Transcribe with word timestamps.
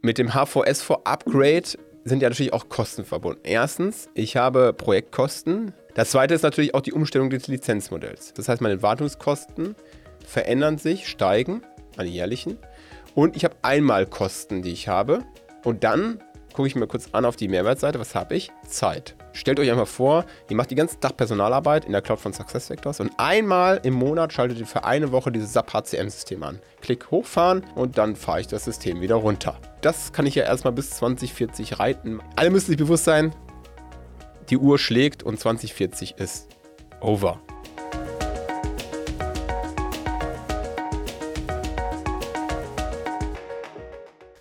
Mit 0.00 0.18
dem 0.18 0.30
HVS4 0.30 1.00
Upgrade 1.04 1.68
sind 2.04 2.22
ja 2.22 2.28
natürlich 2.28 2.52
auch 2.52 2.68
Kosten 2.68 3.04
verbunden. 3.04 3.40
Erstens, 3.42 4.08
ich 4.14 4.36
habe 4.36 4.72
Projektkosten. 4.72 5.74
Das 5.94 6.12
zweite 6.12 6.34
ist 6.34 6.42
natürlich 6.42 6.74
auch 6.74 6.82
die 6.82 6.92
Umstellung 6.92 7.30
des 7.30 7.48
Lizenzmodells. 7.48 8.32
Das 8.34 8.48
heißt, 8.48 8.62
meine 8.62 8.80
Wartungskosten 8.80 9.74
verändern 10.24 10.78
sich, 10.78 11.08
steigen, 11.08 11.62
meine 11.96 12.08
jährlichen. 12.10 12.58
Und 13.16 13.34
ich 13.34 13.44
habe 13.44 13.56
Einmalkosten, 13.62 14.62
die 14.62 14.70
ich 14.70 14.86
habe. 14.86 15.24
Und 15.64 15.82
dann 15.82 16.22
gucke 16.52 16.68
ich 16.68 16.74
mir 16.74 16.86
kurz 16.86 17.08
an 17.12 17.24
auf 17.24 17.36
die 17.36 17.48
Mehrwertseite. 17.48 17.98
Was 18.00 18.14
habe 18.14 18.36
ich? 18.36 18.50
Zeit. 18.66 19.14
Stellt 19.32 19.60
euch 19.60 19.70
einfach 19.70 19.86
vor, 19.86 20.24
ihr 20.50 20.56
macht 20.56 20.70
die 20.70 20.74
ganze 20.74 20.98
Tag 20.98 21.16
Personalarbeit 21.16 21.84
in 21.84 21.92
der 21.92 22.02
Cloud 22.02 22.18
von 22.18 22.32
SuccessFactors 22.32 23.00
und 23.00 23.12
einmal 23.18 23.80
im 23.84 23.94
Monat 23.94 24.32
schaltet 24.32 24.58
ihr 24.58 24.66
für 24.66 24.84
eine 24.84 25.12
Woche 25.12 25.30
dieses 25.30 25.52
SAP 25.52 25.72
HCM-System 25.72 26.42
an. 26.42 26.58
Klick 26.80 27.10
hochfahren 27.10 27.64
und 27.74 27.98
dann 27.98 28.16
fahre 28.16 28.40
ich 28.40 28.46
das 28.46 28.64
System 28.64 29.00
wieder 29.00 29.16
runter. 29.16 29.58
Das 29.80 30.12
kann 30.12 30.26
ich 30.26 30.34
ja 30.34 30.44
erstmal 30.44 30.72
bis 30.72 30.90
2040 30.90 31.78
reiten. 31.78 32.20
Alle 32.36 32.50
müssen 32.50 32.66
sich 32.66 32.78
bewusst 32.78 33.04
sein, 33.04 33.32
die 34.50 34.58
Uhr 34.58 34.78
schlägt 34.78 35.22
und 35.22 35.38
2040 35.38 36.16
ist 36.18 36.48
over. 37.00 37.40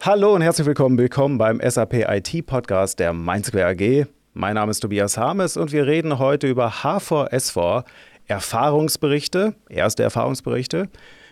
Hallo 0.08 0.34
und 0.34 0.42
herzlich 0.42 0.66
willkommen, 0.66 0.98
willkommen 0.98 1.38
beim 1.38 1.60
SAP 1.60 1.96
IT 1.96 2.46
Podcast 2.46 2.98
der 2.98 3.12
Mainsquare 3.12 3.66
AG. 3.66 4.06
Mein 4.34 4.56
Name 4.56 4.72
ist 4.72 4.80
Tobias 4.80 5.18
Harmes 5.18 5.58
und 5.58 5.74
wir 5.74 5.86
reden 5.86 6.18
heute 6.18 6.48
über 6.48 6.70
H4S4, 6.70 7.84
Erfahrungsberichte, 8.26 9.54
erste 9.68 10.04
Erfahrungsberichte. 10.04 10.88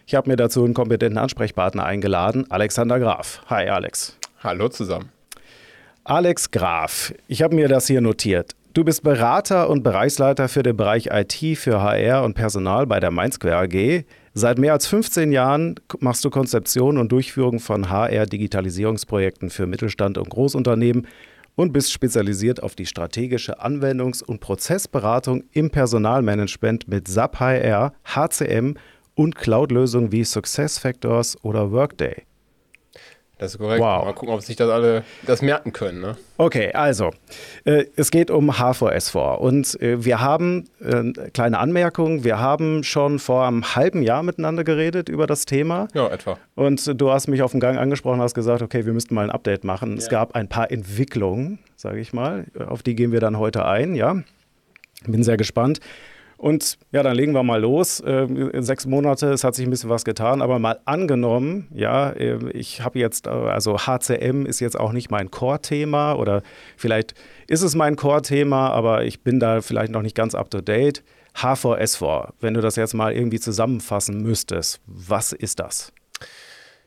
Ich 0.05 0.13
habe 0.13 0.29
mir 0.29 0.35
dazu 0.35 0.65
einen 0.65 0.73
kompetenten 0.73 1.17
Ansprechpartner 1.17 1.85
eingeladen, 1.85 2.51
Alexander 2.51 2.99
Graf. 2.99 3.43
Hi 3.49 3.69
Alex. 3.69 4.17
Hallo 4.43 4.67
zusammen. 4.67 5.09
Alex 6.03 6.51
Graf, 6.51 7.13
ich 7.29 7.43
habe 7.43 7.55
mir 7.55 7.69
das 7.69 7.87
hier 7.87 8.01
notiert. 8.01 8.57
Du 8.73 8.83
bist 8.83 9.03
Berater 9.03 9.69
und 9.69 9.83
Bereichsleiter 9.83 10.49
für 10.49 10.63
den 10.63 10.75
Bereich 10.75 11.07
IT 11.13 11.57
für 11.57 11.81
HR 11.81 12.25
und 12.25 12.33
Personal 12.33 12.85
bei 12.87 12.99
der 12.99 13.11
Mainsquare 13.11 13.55
AG. 13.55 14.03
Seit 14.37 14.59
mehr 14.59 14.73
als 14.73 14.85
15 14.87 15.31
Jahren 15.31 15.75
machst 15.99 16.25
du 16.25 16.29
Konzeption 16.29 16.97
und 16.97 17.09
Durchführung 17.09 17.61
von 17.61 17.89
HR-Digitalisierungsprojekten 17.89 19.49
für 19.49 19.65
Mittelstand 19.65 20.17
und 20.17 20.29
Großunternehmen 20.29 21.07
und 21.55 21.71
bist 21.71 21.93
spezialisiert 21.93 22.61
auf 22.61 22.75
die 22.75 22.85
strategische 22.85 23.61
Anwendungs- 23.61 24.21
und 24.21 24.41
Prozessberatung 24.41 25.45
im 25.53 25.69
Personalmanagement 25.69 26.85
mit 26.89 27.07
SAP 27.07 27.39
HR, 27.39 27.93
HCM 28.03 28.73
und 29.15 29.35
Cloud-Lösungen 29.35 30.11
wie 30.11 30.25
SuccessFactors 30.25 31.41
oder 31.41 31.71
Workday. 31.71 32.23
Das 33.37 33.53
ist 33.53 33.57
korrekt. 33.57 33.81
Wow. 33.81 34.05
Mal 34.05 34.13
gucken, 34.13 34.33
ob 34.33 34.41
sich 34.41 34.55
das 34.55 34.69
alle 34.69 35.03
das 35.25 35.41
merken 35.41 35.73
können. 35.73 35.99
Ne? 35.99 36.17
Okay, 36.37 36.71
also 36.71 37.11
äh, 37.65 37.85
es 37.95 38.11
geht 38.11 38.31
um 38.31 38.51
H4S4 38.51 39.35
und 39.35 39.81
äh, 39.81 40.05
wir 40.05 40.21
haben 40.21 40.69
äh, 40.79 41.29
kleine 41.31 41.59
Anmerkung. 41.59 42.23
Wir 42.23 42.39
haben 42.39 42.83
schon 42.83 43.19
vor 43.19 43.45
einem 43.45 43.75
halben 43.75 44.01
Jahr 44.03 44.23
miteinander 44.23 44.63
geredet 44.63 45.09
über 45.09 45.27
das 45.27 45.45
Thema. 45.45 45.87
Ja, 45.93 46.07
etwa. 46.07 46.37
Und 46.55 46.99
du 46.99 47.11
hast 47.11 47.27
mich 47.27 47.41
auf 47.41 47.51
dem 47.51 47.59
Gang 47.59 47.77
angesprochen, 47.77 48.21
hast 48.21 48.35
gesagt, 48.35 48.61
okay, 48.61 48.85
wir 48.85 48.93
müssten 48.93 49.13
mal 49.15 49.25
ein 49.25 49.31
Update 49.31 49.65
machen. 49.65 49.91
Ja. 49.91 49.97
Es 49.97 50.09
gab 50.09 50.35
ein 50.35 50.47
paar 50.47 50.71
Entwicklungen, 50.71 51.59
sage 51.75 51.99
ich 51.99 52.13
mal. 52.13 52.45
Auf 52.67 52.83
die 52.83 52.95
gehen 52.95 53.11
wir 53.11 53.19
dann 53.19 53.37
heute 53.37 53.65
ein. 53.65 53.95
Ja, 53.95 54.15
bin 55.05 55.23
sehr 55.23 55.37
gespannt. 55.37 55.81
Und 56.45 56.77
ja, 56.91 57.01
dann 57.01 57.15
legen 57.15 57.33
wir 57.33 57.41
mal 57.41 57.59
los. 57.59 58.01
Äh, 58.01 58.27
sechs 58.61 58.85
Monate, 58.85 59.31
es 59.31 59.43
hat 59.43 59.55
sich 59.55 59.65
ein 59.65 59.71
bisschen 59.71 59.89
was 59.89 60.05
getan, 60.05 60.43
aber 60.43 60.59
mal 60.59 60.79
angenommen, 60.85 61.67
ja, 61.73 62.11
äh, 62.11 62.37
ich 62.51 62.81
habe 62.81 62.99
jetzt, 62.99 63.25
äh, 63.25 63.31
also 63.31 63.79
HCM 63.79 64.45
ist 64.45 64.59
jetzt 64.59 64.79
auch 64.79 64.91
nicht 64.91 65.09
mein 65.09 65.31
Core-Thema 65.31 66.13
oder 66.13 66.43
vielleicht 66.77 67.15
ist 67.47 67.63
es 67.63 67.73
mein 67.73 67.95
Core-Thema, 67.95 68.69
aber 68.69 69.05
ich 69.05 69.23
bin 69.23 69.39
da 69.39 69.61
vielleicht 69.61 69.91
noch 69.91 70.03
nicht 70.03 70.15
ganz 70.15 70.35
up 70.35 70.51
to 70.51 70.61
date. 70.61 71.03
H4S4, 71.35 72.33
wenn 72.41 72.53
du 72.53 72.61
das 72.61 72.75
jetzt 72.75 72.93
mal 72.93 73.11
irgendwie 73.11 73.39
zusammenfassen 73.39 74.21
müsstest, 74.21 74.81
was 74.85 75.31
ist 75.31 75.59
das? 75.59 75.93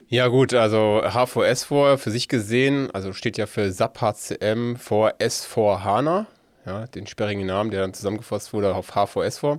Ja 0.06 0.28
gut, 0.28 0.54
also 0.54 1.02
H4S4 1.02 1.96
für 1.96 2.12
sich 2.12 2.28
gesehen, 2.28 2.92
also 2.92 3.12
steht 3.12 3.36
ja 3.36 3.46
für 3.46 3.72
SAP 3.72 4.02
HCM 4.02 4.76
vor 4.76 5.14
S4 5.18 5.82
HANA 5.82 6.28
ja, 6.68 6.86
den 6.86 7.06
sperrigen 7.06 7.46
Namen, 7.46 7.70
der 7.70 7.80
dann 7.80 7.94
zusammengefasst 7.94 8.52
wurde 8.52 8.74
auf 8.74 8.94
HVS4 8.94 9.58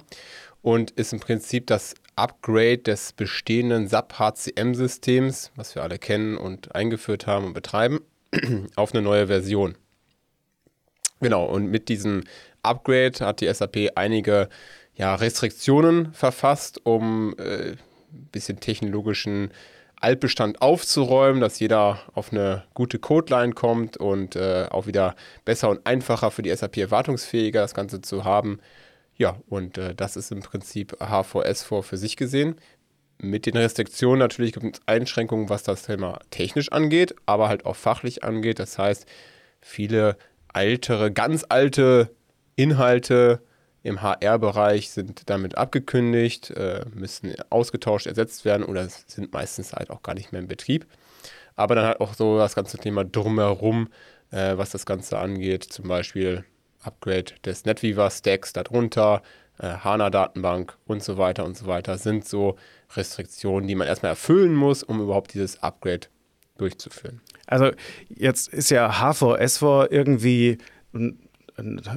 und 0.62 0.92
ist 0.92 1.12
im 1.12 1.20
Prinzip 1.20 1.66
das 1.68 1.96
Upgrade 2.16 2.80
des 2.80 3.14
bestehenden 3.14 3.88
SAP 3.88 4.20
HCM-Systems, 4.20 5.52
was 5.56 5.74
wir 5.74 5.81
alle 5.84 5.98
kennen 5.98 6.38
und 6.38 6.75
eingeführt 6.75 7.25
haben 7.25 7.46
und 7.46 7.53
betreiben, 7.53 8.02
auf 8.75 8.94
eine 8.94 9.02
neue 9.02 9.28
Version. 9.28 9.75
Genau, 11.19 11.46
und 11.46 11.72
mit 11.72 11.90
diesem 11.90 12.24
Upgrade 12.62 13.25
hat 13.25 13.42
die 13.42 13.52
SAP 13.52 13.92
einige 13.96 14.48
ja, 14.94 15.16
Restriktionen 15.16 16.14
verfasst, 16.14 16.81
um 16.86 17.36
äh, 17.40 17.72
ein 17.72 18.28
bisschen 18.31 18.59
technologischen 18.59 19.52
Altbestand 20.00 20.62
aufzuräumen, 20.62 21.42
dass 21.42 21.60
jeder 21.60 22.00
auf 22.14 22.32
eine 22.32 22.64
gute 22.74 23.00
Codeline 23.00 23.54
kommt 23.54 23.98
und 23.98 24.36
äh, 24.36 24.68
auch 24.70 24.88
wieder 24.88 25.16
besser 25.46 25.70
und 25.70 25.86
einfacher 25.86 26.32
für 26.32 26.42
die 26.42 26.56
SAP 26.56 26.78
erwartungsfähiger 26.78 27.62
das 27.62 27.74
Ganze 27.74 28.02
zu 28.02 28.24
haben. 28.24 28.60
Ja, 29.16 29.38
und 29.50 29.78
äh, 29.78 29.94
das 29.94 30.16
ist 30.16 30.32
im 30.32 30.40
Prinzip 30.42 30.94
H4S4 31.02 31.84
für 31.84 31.98
sich 31.98 32.16
gesehen. 32.16 32.56
Mit 33.22 33.46
den 33.46 33.58
Restriktionen 33.58 34.20
natürlich 34.20 34.54
gibt 34.54 34.78
es 34.78 34.82
Einschränkungen, 34.86 35.50
was 35.50 35.64
das 35.64 35.84
Thema 35.84 36.20
technisch 36.30 36.72
angeht, 36.72 37.14
aber 37.26 37.50
halt 37.50 37.66
auch 37.66 37.76
fachlich 37.76 38.24
angeht. 38.24 38.60
Das 38.60 38.78
heißt, 38.78 39.06
viele 39.60 40.18
ältere, 40.54 41.12
ganz 41.12 41.46
alte 41.50 42.12
Inhalte 42.56 43.42
im 43.84 44.01
HR-Bereich 44.01 44.90
sind 44.91 45.29
damit 45.29 45.57
abgekündigt, 45.57 46.51
äh, 46.51 46.85
müssen 46.94 47.34
ausgetauscht, 47.50 48.07
ersetzt 48.07 48.45
werden 48.45 48.63
oder 48.63 48.88
sind 48.90 49.31
meistens 49.34 49.73
halt 49.73 49.90
auch 49.90 50.03
gar 50.03 50.16
nicht 50.16 50.31
mehr 50.31 50.41
in 50.41 50.47
Betrieb. 50.47 50.85
Aber 51.56 51.75
dann 51.75 51.85
halt 51.85 52.01
auch 52.01 52.13
so 52.13 52.38
das 52.38 52.56
ganze 52.56 52.78
Thema 52.78 53.06
drumherum, 53.06 53.89
äh, 54.31 54.57
was 54.57 54.72
das 54.72 54.85
Ganze 54.85 55.19
angeht, 55.19 55.63
zum 55.63 55.88
Beispiel 55.88 56.45
Upgrade 56.81 57.34
des 57.45 57.66
NetWeaver-Stacks 57.66 58.53
darunter, 58.53 59.22
äh, 59.59 59.68
HANA-Datenbank 59.68 60.78
und 60.85 61.03
so 61.03 61.18
weiter 61.18 61.45
und 61.45 61.57
so 61.57 61.68
weiter, 61.68 61.97
sind 61.97 62.28
so 62.28 62.57
Restriktionen, 62.95 63.68
die 63.68 63.75
man 63.75 63.88
erstmal 63.88 64.12
erfüllen 64.12 64.56
muss, 64.56 64.84
um 64.84 65.01
überhaupt 65.01 65.34
dieses 65.34 65.62
Upgrade 65.62 66.07
durchzuführen. 66.57 67.22
Also 67.47 67.72
jetzt 68.09 68.50
ist 68.50 68.69
ja 68.72 68.89
H4S4 68.89 69.91
irgendwie 69.91 70.57
ein 70.94 71.28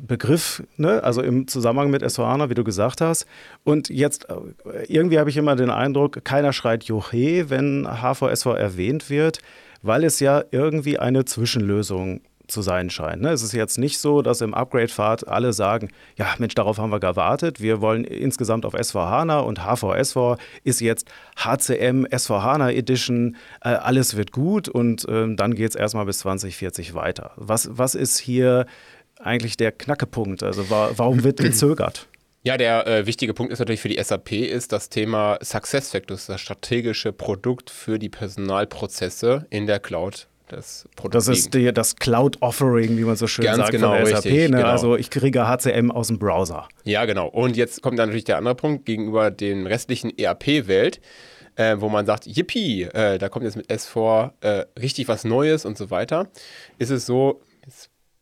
Begriff, 0.07 0.63
ne? 0.77 1.03
also 1.03 1.23
im 1.23 1.47
Zusammenhang 1.49 1.91
mit 1.91 2.03
S4HANA, 2.03 2.51
wie 2.51 2.55
du 2.55 2.65
gesagt 2.65 3.01
hast. 3.01 3.27
Und 3.65 3.89
jetzt, 3.89 4.29
äh, 4.29 4.85
irgendwie 4.89 5.19
habe 5.19 5.31
ich 5.31 5.37
immer 5.37 5.57
den 5.57 5.71
Eindruck, 5.71 6.25
keiner 6.25 6.53
schreit 6.53 6.85
Joche, 6.85 7.51
wenn 7.51 7.87
HVSV 7.87 8.47
erwähnt 8.47 9.11
wird, 9.11 9.39
weil 9.83 10.05
es 10.05 10.21
ja 10.21 10.45
irgendwie 10.51 10.99
eine 10.99 11.25
Zwischenlösung 11.25 12.21
zu 12.53 12.63
sein 12.63 12.91
scheint. 12.91 13.23
Ne? 13.23 13.31
Es 13.31 13.43
ist 13.43 13.53
jetzt 13.53 13.79
nicht 13.79 13.99
so, 13.99 14.23
dass 14.23 14.41
im 14.41 14.55
Upgrade-Pfad 14.55 15.27
alle 15.27 15.53
sagen, 15.53 15.89
ja 16.17 16.27
Mensch, 16.39 16.55
darauf 16.55 16.79
haben 16.79 16.91
wir 16.91 17.01
gewartet. 17.01 17.61
Wir 17.61 17.81
wollen 17.81 18.05
insgesamt 18.05 18.65
auf 18.65 18.75
S4HANA 18.75 19.41
und 19.41 19.61
HVS4 19.61 20.39
ist 20.63 20.81
jetzt 20.81 21.09
HCM 21.37 22.05
S4HANA 22.07 22.71
Edition. 22.71 23.37
Äh, 23.63 23.71
alles 23.71 24.17
wird 24.17 24.33
gut 24.33 24.69
und 24.69 25.09
äh, 25.09 25.35
dann 25.35 25.55
geht 25.55 25.71
es 25.71 25.77
erstmal 25.77 26.05
bis 26.05 26.19
2040 26.19 26.95
weiter. 26.95 27.33
Was, 27.37 27.71
was 27.73 27.95
ist 27.95 28.19
hier 28.19 28.67
eigentlich 29.23 29.57
der 29.57 29.73
Knackepunkt? 29.73 30.43
Also 30.43 30.69
warum 30.71 31.25
wird 31.25 31.41
gezögert? 31.41 32.09
Ja, 32.45 32.57
der 32.57 32.87
äh, 32.89 33.07
wichtige 33.07 33.35
Punkt 33.35 33.53
ist 33.53 33.61
natürlich 33.61 33.81
für 33.81 33.89
die 33.89 34.03
SAP 34.03 34.33
ist 34.33 34.73
das 34.73 34.89
Thema 34.89 35.39
SuccessFactors, 35.41 36.27
das 36.27 36.41
strategische 36.41 37.13
Produkt 37.13 37.71
für 37.71 38.01
die 38.01 38.09
Personalprozesse 38.09 39.47
in 39.51 39.67
der 39.69 39.79
Cloud. 39.79 40.27
Das, 40.49 40.87
das 41.11 41.29
ist 41.29 41.55
die, 41.55 41.73
das 41.73 41.97
Cloud-Offering, 41.97 42.99
wie 42.99 43.05
man 43.05 43.17
so 43.17 43.27
schön 43.27 43.45
Ganz 43.45 43.59
sagt, 43.59 43.71
genau, 43.71 43.95
von 43.95 44.05
der 44.05 44.17
SAP. 44.21 44.33
ne? 44.33 44.49
genau. 44.49 44.67
Also 44.67 44.97
ich 44.97 45.09
kriege 45.09 45.49
HCM 45.49 45.91
aus 45.91 46.09
dem 46.09 46.19
Browser. 46.19 46.69
Ja, 46.85 47.07
genau. 47.07 47.29
Und 47.29 47.57
jetzt 47.57 47.81
kommt 47.81 47.99
dann 47.99 48.09
natürlich 48.09 48.25
der 48.25 48.37
andere 48.37 48.55
Punkt 48.55 48.85
gegenüber 48.85 49.31
den 49.31 49.67
restlichen 49.67 50.11
ERP-Welt, 50.19 51.01
äh, 51.55 51.77
wo 51.79 51.89
man 51.89 52.05
sagt, 52.05 52.27
yippie, 52.27 52.83
äh, 52.83 53.19
da 53.19 53.29
kommt 53.31 53.45
jetzt 53.45 53.57
mit 53.57 53.71
S4 53.71 54.33
äh, 54.41 54.65
richtig 54.79 55.09
was 55.09 55.25
Neues 55.25 55.65
und 55.65 55.79
so 55.79 55.91
weiter. 55.91 56.29
Ist 56.77 56.91
es 56.91 57.07
so, 57.07 57.41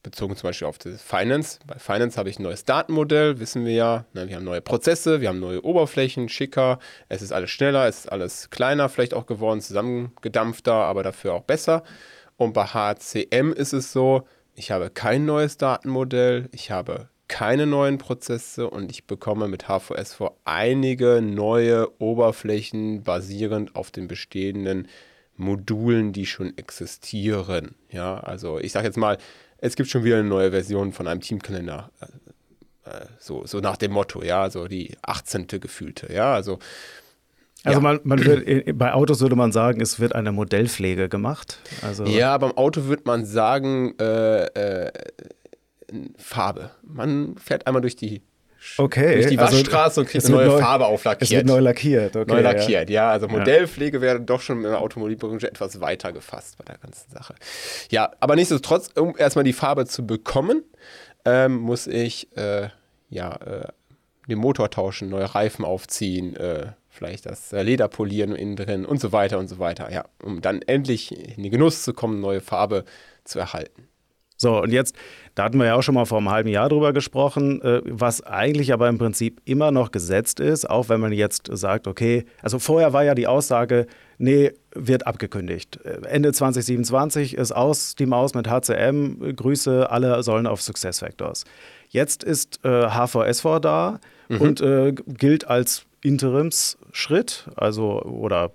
bezogen 0.02 0.36
zum 0.36 0.48
Beispiel 0.48 0.66
auf 0.66 0.78
das 0.78 1.02
Finance. 1.02 1.58
Bei 1.66 1.78
Finance 1.78 2.16
habe 2.18 2.30
ich 2.30 2.38
ein 2.38 2.42
neues 2.42 2.64
Datenmodell, 2.64 3.38
wissen 3.40 3.64
wir 3.64 3.72
ja. 3.72 4.04
Ne, 4.12 4.28
wir 4.28 4.36
haben 4.36 4.44
neue 4.44 4.60
Prozesse, 4.60 5.20
wir 5.20 5.28
haben 5.28 5.40
neue 5.40 5.64
Oberflächen, 5.64 6.28
schicker. 6.28 6.78
Es 7.08 7.22
ist 7.22 7.32
alles 7.32 7.50
schneller, 7.50 7.86
es 7.86 8.00
ist 8.00 8.12
alles 8.12 8.50
kleiner 8.50 8.88
vielleicht 8.88 9.14
auch 9.14 9.26
geworden, 9.26 9.60
zusammengedampfter, 9.60 10.72
aber 10.72 11.02
dafür 11.02 11.34
auch 11.34 11.42
besser. 11.42 11.82
Und 12.36 12.54
bei 12.54 12.64
HCM 12.64 13.52
ist 13.52 13.72
es 13.72 13.92
so, 13.92 14.26
ich 14.54 14.70
habe 14.70 14.90
kein 14.90 15.26
neues 15.26 15.56
Datenmodell, 15.56 16.48
ich 16.52 16.70
habe 16.70 17.08
keine 17.28 17.66
neuen 17.66 17.98
Prozesse 17.98 18.68
und 18.68 18.90
ich 18.90 19.06
bekomme 19.06 19.46
mit 19.46 19.66
HVS4 19.66 20.32
einige 20.44 21.22
neue 21.22 21.88
Oberflächen 22.00 23.04
basierend 23.04 23.76
auf 23.76 23.92
den 23.92 24.08
bestehenden 24.08 24.88
Modulen, 25.40 26.12
die 26.12 26.26
schon 26.26 26.56
existieren. 26.56 27.74
Ja, 27.90 28.20
also 28.20 28.58
ich 28.58 28.72
sage 28.72 28.86
jetzt 28.86 28.96
mal, 28.96 29.18
es 29.58 29.76
gibt 29.76 29.88
schon 29.88 30.04
wieder 30.04 30.18
eine 30.18 30.28
neue 30.28 30.50
Version 30.50 30.92
von 30.92 31.06
einem 31.06 31.20
Teamkalender. 31.20 31.90
Äh, 32.00 32.90
äh 32.90 33.06
so, 33.18 33.46
so 33.46 33.60
nach 33.60 33.76
dem 33.76 33.92
Motto, 33.92 34.22
ja, 34.22 34.50
so 34.50 34.68
die 34.68 34.96
18. 35.02 35.46
gefühlte, 35.48 36.12
ja, 36.12 36.32
also 36.34 36.58
also 37.62 37.78
ja. 37.78 37.82
man, 37.82 38.00
man 38.04 38.24
wird, 38.24 38.78
bei 38.78 38.94
Autos 38.94 39.20
würde 39.20 39.36
man 39.36 39.52
sagen, 39.52 39.82
es 39.82 40.00
wird 40.00 40.14
eine 40.14 40.32
Modellpflege 40.32 41.10
gemacht. 41.10 41.58
Also 41.82 42.06
ja, 42.06 42.36
beim 42.38 42.52
Auto 42.52 42.84
würde 42.84 43.02
man 43.04 43.26
sagen, 43.26 43.98
äh, 43.98 44.44
äh, 44.44 44.92
Farbe. 46.16 46.70
Man 46.82 47.36
fährt 47.36 47.66
einmal 47.66 47.82
durch 47.82 47.96
die 47.96 48.22
Okay. 48.76 49.14
Durch 49.14 49.26
die 49.28 49.38
also 49.38 49.56
Waschstraße 49.56 49.82
also, 49.82 50.00
und 50.02 50.08
kriegt 50.08 50.24
eine 50.26 50.36
neue 50.36 50.46
neu, 50.46 50.58
Farbe 50.58 50.86
auflackiert. 50.86 51.30
Es 51.30 51.30
wird 51.30 51.46
neu 51.46 51.60
lackiert, 51.60 52.16
okay. 52.16 52.30
Neu 52.30 52.40
lackiert, 52.40 52.90
ja. 52.90 53.04
ja 53.06 53.10
also 53.10 53.28
Modellpflege 53.28 53.98
ja. 53.98 54.02
wäre 54.02 54.20
doch 54.20 54.40
schon 54.40 54.58
in 54.58 54.64
der 54.64 54.80
Automobilbranche 54.80 55.48
etwas 55.48 55.80
weiter 55.80 56.12
gefasst 56.12 56.58
bei 56.58 56.64
der 56.64 56.78
ganzen 56.78 57.10
Sache. 57.10 57.34
Ja, 57.90 58.12
aber 58.20 58.36
nichtsdestotrotz, 58.36 58.90
um 58.96 59.16
erstmal 59.16 59.44
die 59.44 59.52
Farbe 59.52 59.86
zu 59.86 60.06
bekommen, 60.06 60.62
ähm, 61.24 61.56
muss 61.56 61.86
ich 61.86 62.34
äh, 62.36 62.68
ja 63.08 63.36
äh, 63.36 63.68
den 64.28 64.38
Motor 64.38 64.70
tauschen, 64.70 65.08
neue 65.08 65.34
Reifen 65.34 65.64
aufziehen, 65.64 66.36
äh, 66.36 66.72
vielleicht 66.88 67.26
das 67.26 67.52
äh, 67.52 67.62
Leder 67.62 67.88
polieren 67.88 68.34
innen 68.34 68.56
drin 68.56 68.84
und 68.84 69.00
so 69.00 69.12
weiter 69.12 69.38
und 69.38 69.48
so 69.48 69.58
weiter. 69.58 69.90
Ja, 69.90 70.04
um 70.22 70.40
dann 70.40 70.62
endlich 70.62 71.12
in 71.12 71.42
den 71.42 71.50
Genuss 71.50 71.82
zu 71.82 71.94
kommen, 71.94 72.20
neue 72.20 72.40
Farbe 72.40 72.84
zu 73.24 73.38
erhalten. 73.38 73.89
So, 74.40 74.62
und 74.62 74.72
jetzt, 74.72 74.96
da 75.34 75.44
hatten 75.44 75.58
wir 75.58 75.66
ja 75.66 75.74
auch 75.74 75.82
schon 75.82 75.94
mal 75.94 76.06
vor 76.06 76.16
einem 76.16 76.30
halben 76.30 76.48
Jahr 76.48 76.70
drüber 76.70 76.94
gesprochen, 76.94 77.60
äh, 77.60 77.82
was 77.84 78.22
eigentlich 78.22 78.72
aber 78.72 78.88
im 78.88 78.96
Prinzip 78.96 79.42
immer 79.44 79.70
noch 79.70 79.90
gesetzt 79.90 80.40
ist, 80.40 80.68
auch 80.68 80.88
wenn 80.88 80.98
man 80.98 81.12
jetzt 81.12 81.50
sagt, 81.52 81.86
okay, 81.86 82.24
also 82.40 82.58
vorher 82.58 82.94
war 82.94 83.04
ja 83.04 83.14
die 83.14 83.26
Aussage, 83.26 83.86
nee, 84.16 84.52
wird 84.74 85.06
abgekündigt. 85.06 85.78
Äh, 85.84 86.06
Ende 86.08 86.32
2027 86.32 87.36
ist 87.36 87.52
aus 87.52 87.96
die 87.96 88.06
Maus 88.06 88.32
mit 88.32 88.48
HCM, 88.48 89.36
Grüße, 89.36 89.90
alle 89.90 90.22
sollen 90.22 90.46
auf 90.46 90.62
SuccessFactors. 90.62 91.44
Jetzt 91.90 92.24
ist 92.24 92.64
äh, 92.64 92.88
HVSV 92.88 93.44
da 93.60 94.00
mhm. 94.30 94.40
und 94.40 94.60
äh, 94.62 94.94
gilt 95.06 95.48
als 95.48 95.84
Interimsschritt, 96.02 97.50
also 97.56 98.00
oder 98.04 98.52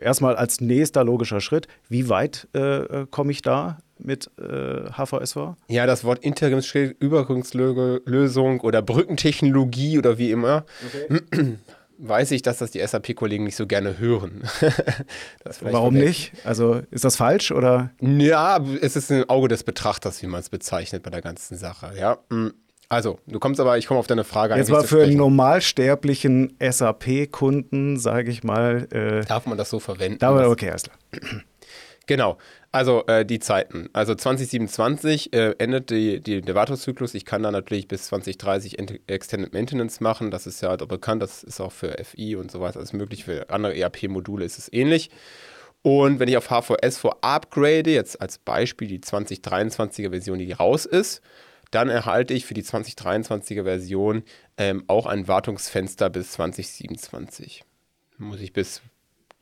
erstmal 0.00 0.36
als 0.36 0.60
nächster 0.60 1.02
logischer 1.02 1.40
Schritt. 1.40 1.66
Wie 1.88 2.08
weit 2.08 2.46
äh, 2.52 3.06
komme 3.10 3.32
ich 3.32 3.42
da 3.42 3.78
mit 3.98 4.30
äh, 4.38 4.90
HVSV? 4.92 5.36
Ja, 5.68 5.86
das 5.86 6.04
Wort 6.04 6.20
Interimsschritt, 6.20 6.96
Übergangslösung 7.00 8.60
oder 8.60 8.82
Brückentechnologie 8.82 9.98
oder 9.98 10.18
wie 10.18 10.30
immer. 10.30 10.64
Okay. 10.86 11.56
Weiß 11.98 12.30
ich, 12.32 12.42
dass 12.42 12.58
das 12.58 12.72
die 12.72 12.86
SAP-Kollegen 12.86 13.44
nicht 13.44 13.56
so 13.56 13.66
gerne 13.66 13.98
hören. 13.98 14.42
Warum 15.60 15.94
nicht? 15.94 16.32
Also 16.44 16.82
ist 16.90 17.04
das 17.04 17.16
falsch 17.16 17.52
oder? 17.52 17.90
Ja, 18.00 18.60
es 18.82 18.96
ist 18.96 19.10
ein 19.10 19.28
Auge 19.30 19.48
des 19.48 19.64
Betrachters, 19.64 20.22
wie 20.22 20.26
man 20.26 20.40
es 20.40 20.50
bezeichnet 20.50 21.02
bei 21.02 21.10
der 21.10 21.22
ganzen 21.22 21.56
Sache. 21.56 21.92
Ja. 21.98 22.18
Mm. 22.28 22.48
Also, 22.88 23.18
du 23.26 23.40
kommst 23.40 23.58
aber, 23.60 23.78
ich 23.78 23.86
komme 23.86 23.98
auf 23.98 24.06
deine 24.06 24.22
Frage 24.22 24.54
Jetzt 24.54 24.70
mal 24.70 24.84
für 24.84 25.02
einen 25.02 25.16
normalsterblichen 25.16 26.56
SAP-Kunden, 26.60 27.98
sage 27.98 28.30
ich 28.30 28.44
mal. 28.44 28.86
Äh, 28.92 29.24
Darf 29.24 29.46
man 29.46 29.58
das 29.58 29.70
so 29.70 29.80
verwenden? 29.80 30.18
Darf, 30.20 30.46
okay, 30.46 30.70
alles 30.70 30.84
klar. 30.84 30.96
Genau, 32.06 32.38
also 32.70 33.04
äh, 33.06 33.26
die 33.26 33.40
Zeiten. 33.40 33.88
Also 33.92 34.14
2027 34.14 35.32
äh, 35.32 35.56
endet 35.58 35.90
die, 35.90 36.20
die, 36.20 36.40
der 36.40 36.54
Wartungszyklus. 36.54 37.14
Ich 37.14 37.24
kann 37.24 37.42
da 37.42 37.50
natürlich 37.50 37.88
bis 37.88 38.06
2030 38.06 38.78
Extended 39.08 39.52
Maintenance 39.52 40.00
machen. 40.00 40.30
Das 40.30 40.46
ist 40.46 40.60
ja 40.60 40.68
halt 40.68 40.86
bekannt. 40.86 41.20
Das 41.20 41.42
ist 41.42 41.60
auch 41.60 41.72
für 41.72 41.96
FI 42.04 42.36
und 42.36 42.52
so 42.52 42.60
weiter 42.60 42.78
alles 42.78 42.92
möglich. 42.92 43.24
Für 43.24 43.50
andere 43.50 43.76
ERP-Module 43.76 44.44
ist 44.44 44.58
es 44.58 44.72
ähnlich. 44.72 45.10
Und 45.82 46.20
wenn 46.20 46.28
ich 46.28 46.36
auf 46.36 46.50
HVS4 46.50 47.16
upgrade, 47.22 47.90
jetzt 47.90 48.20
als 48.20 48.38
Beispiel 48.38 48.88
die 48.88 49.00
2023er 49.00 50.10
Version, 50.10 50.38
die 50.38 50.52
raus 50.52 50.84
ist, 50.86 51.22
dann 51.72 51.88
erhalte 51.88 52.34
ich 52.34 52.46
für 52.46 52.54
die 52.54 52.62
2023er 52.62 53.64
Version 53.64 54.22
ähm, 54.56 54.84
auch 54.86 55.06
ein 55.06 55.26
Wartungsfenster 55.26 56.08
bis 56.10 56.32
2027. 56.32 57.64
Muss 58.18 58.40
ich 58.40 58.52
bis 58.52 58.82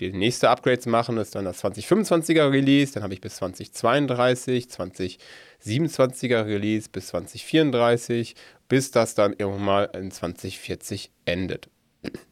die 0.00 0.12
nächste 0.12 0.50
Upgrades 0.50 0.86
machen, 0.86 1.16
ist 1.18 1.34
dann 1.34 1.44
das 1.44 1.62
2025er 1.62 2.50
Release, 2.50 2.92
dann 2.92 3.02
habe 3.02 3.14
ich 3.14 3.20
bis 3.20 3.36
2032, 3.36 4.66
2027er 4.66 6.46
Release 6.46 6.88
bis 6.90 7.08
2034, 7.08 8.34
bis 8.68 8.90
das 8.90 9.14
dann 9.14 9.34
irgendwann 9.38 9.64
mal 9.64 9.90
in 9.94 10.10
2040 10.10 11.10
endet. 11.24 11.68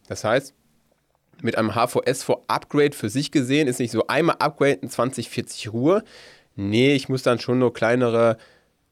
Das 0.09 0.25
heißt, 0.25 0.55
mit 1.41 1.57
einem 1.57 1.75
HVS 1.75 2.23
vor 2.23 2.43
Upgrade 2.49 2.97
für 2.97 3.09
sich 3.09 3.31
gesehen 3.31 3.69
ist 3.69 3.81
nicht 3.81 3.91
so 3.91 4.07
einmal 4.07 4.37
upgraden 4.39 4.89
2040 4.89 5.73
Ruhe. 5.73 6.05
Nee, 6.55 6.95
ich 6.95 7.09
muss 7.09 7.23
dann 7.23 7.39
schon 7.39 7.59
nur 7.59 7.73
kleinere 7.73 8.37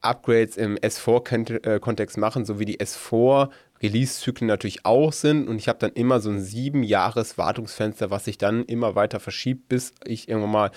Upgrades 0.01 0.57
im 0.57 0.77
S4-Kontext 0.77 2.17
machen, 2.17 2.45
so 2.45 2.59
wie 2.59 2.65
die 2.65 2.81
S4 2.81 3.51
Release-Zyklen 3.83 4.47
natürlich 4.47 4.85
auch 4.85 5.13
sind. 5.13 5.49
Und 5.49 5.59
ich 5.59 5.69
habe 5.69 5.79
dann 5.79 5.93
immer 5.93 6.21
so 6.21 6.31
ein 6.31 6.41
sieben 6.41 6.83
Jahres 6.83 7.39
Wartungsfenster, 7.39 8.11
was 8.11 8.25
sich 8.25 8.39
dann 8.39 8.65
immer 8.65 8.95
weiter 8.95 9.21
verschiebt, 9.21 9.69
bis 9.69 9.93
ich 10.05 10.29
irgendwann 10.29 10.51
mal 10.51 10.71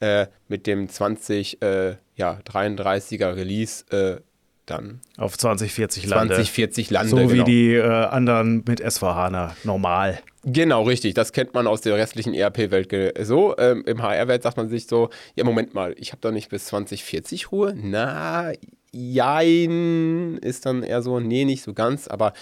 äh, 0.00 0.26
mit 0.48 0.66
dem 0.66 0.88
20, 0.88 1.62
äh, 1.62 1.96
ja, 2.16 2.38
33er 2.46 3.36
Release 3.36 3.84
äh, 3.90 4.20
dann 4.66 5.00
auf 5.16 5.38
2040 5.38 6.06
lande. 6.06 6.34
2040 6.34 6.90
lande. 6.90 7.10
So 7.10 7.30
wie 7.30 7.34
genau. 7.34 7.44
die 7.44 7.74
äh, 7.74 7.82
anderen 7.82 8.64
mit 8.66 8.80
SVHANA 8.80 9.56
normal. 9.64 10.18
Genau, 10.44 10.82
richtig. 10.82 11.14
Das 11.14 11.32
kennt 11.32 11.54
man 11.54 11.66
aus 11.66 11.80
der 11.80 11.96
restlichen 11.96 12.34
ERP-Welt 12.34 13.16
so. 13.26 13.56
Ähm, 13.58 13.82
Im 13.86 14.02
HR-Welt 14.02 14.42
sagt 14.42 14.56
man 14.56 14.68
sich 14.68 14.86
so, 14.86 15.10
ja, 15.34 15.44
Moment 15.44 15.74
mal, 15.74 15.94
ich 15.98 16.12
habe 16.12 16.20
da 16.20 16.30
nicht 16.30 16.50
bis 16.50 16.66
2040 16.66 17.50
Ruhe. 17.50 17.74
Na, 17.76 18.52
jein, 18.96 20.38
ist 20.38 20.66
dann 20.66 20.82
eher 20.82 21.02
so, 21.02 21.20
nee, 21.20 21.44
nicht 21.44 21.62
so 21.62 21.74
ganz, 21.74 22.08
aber 22.08 22.32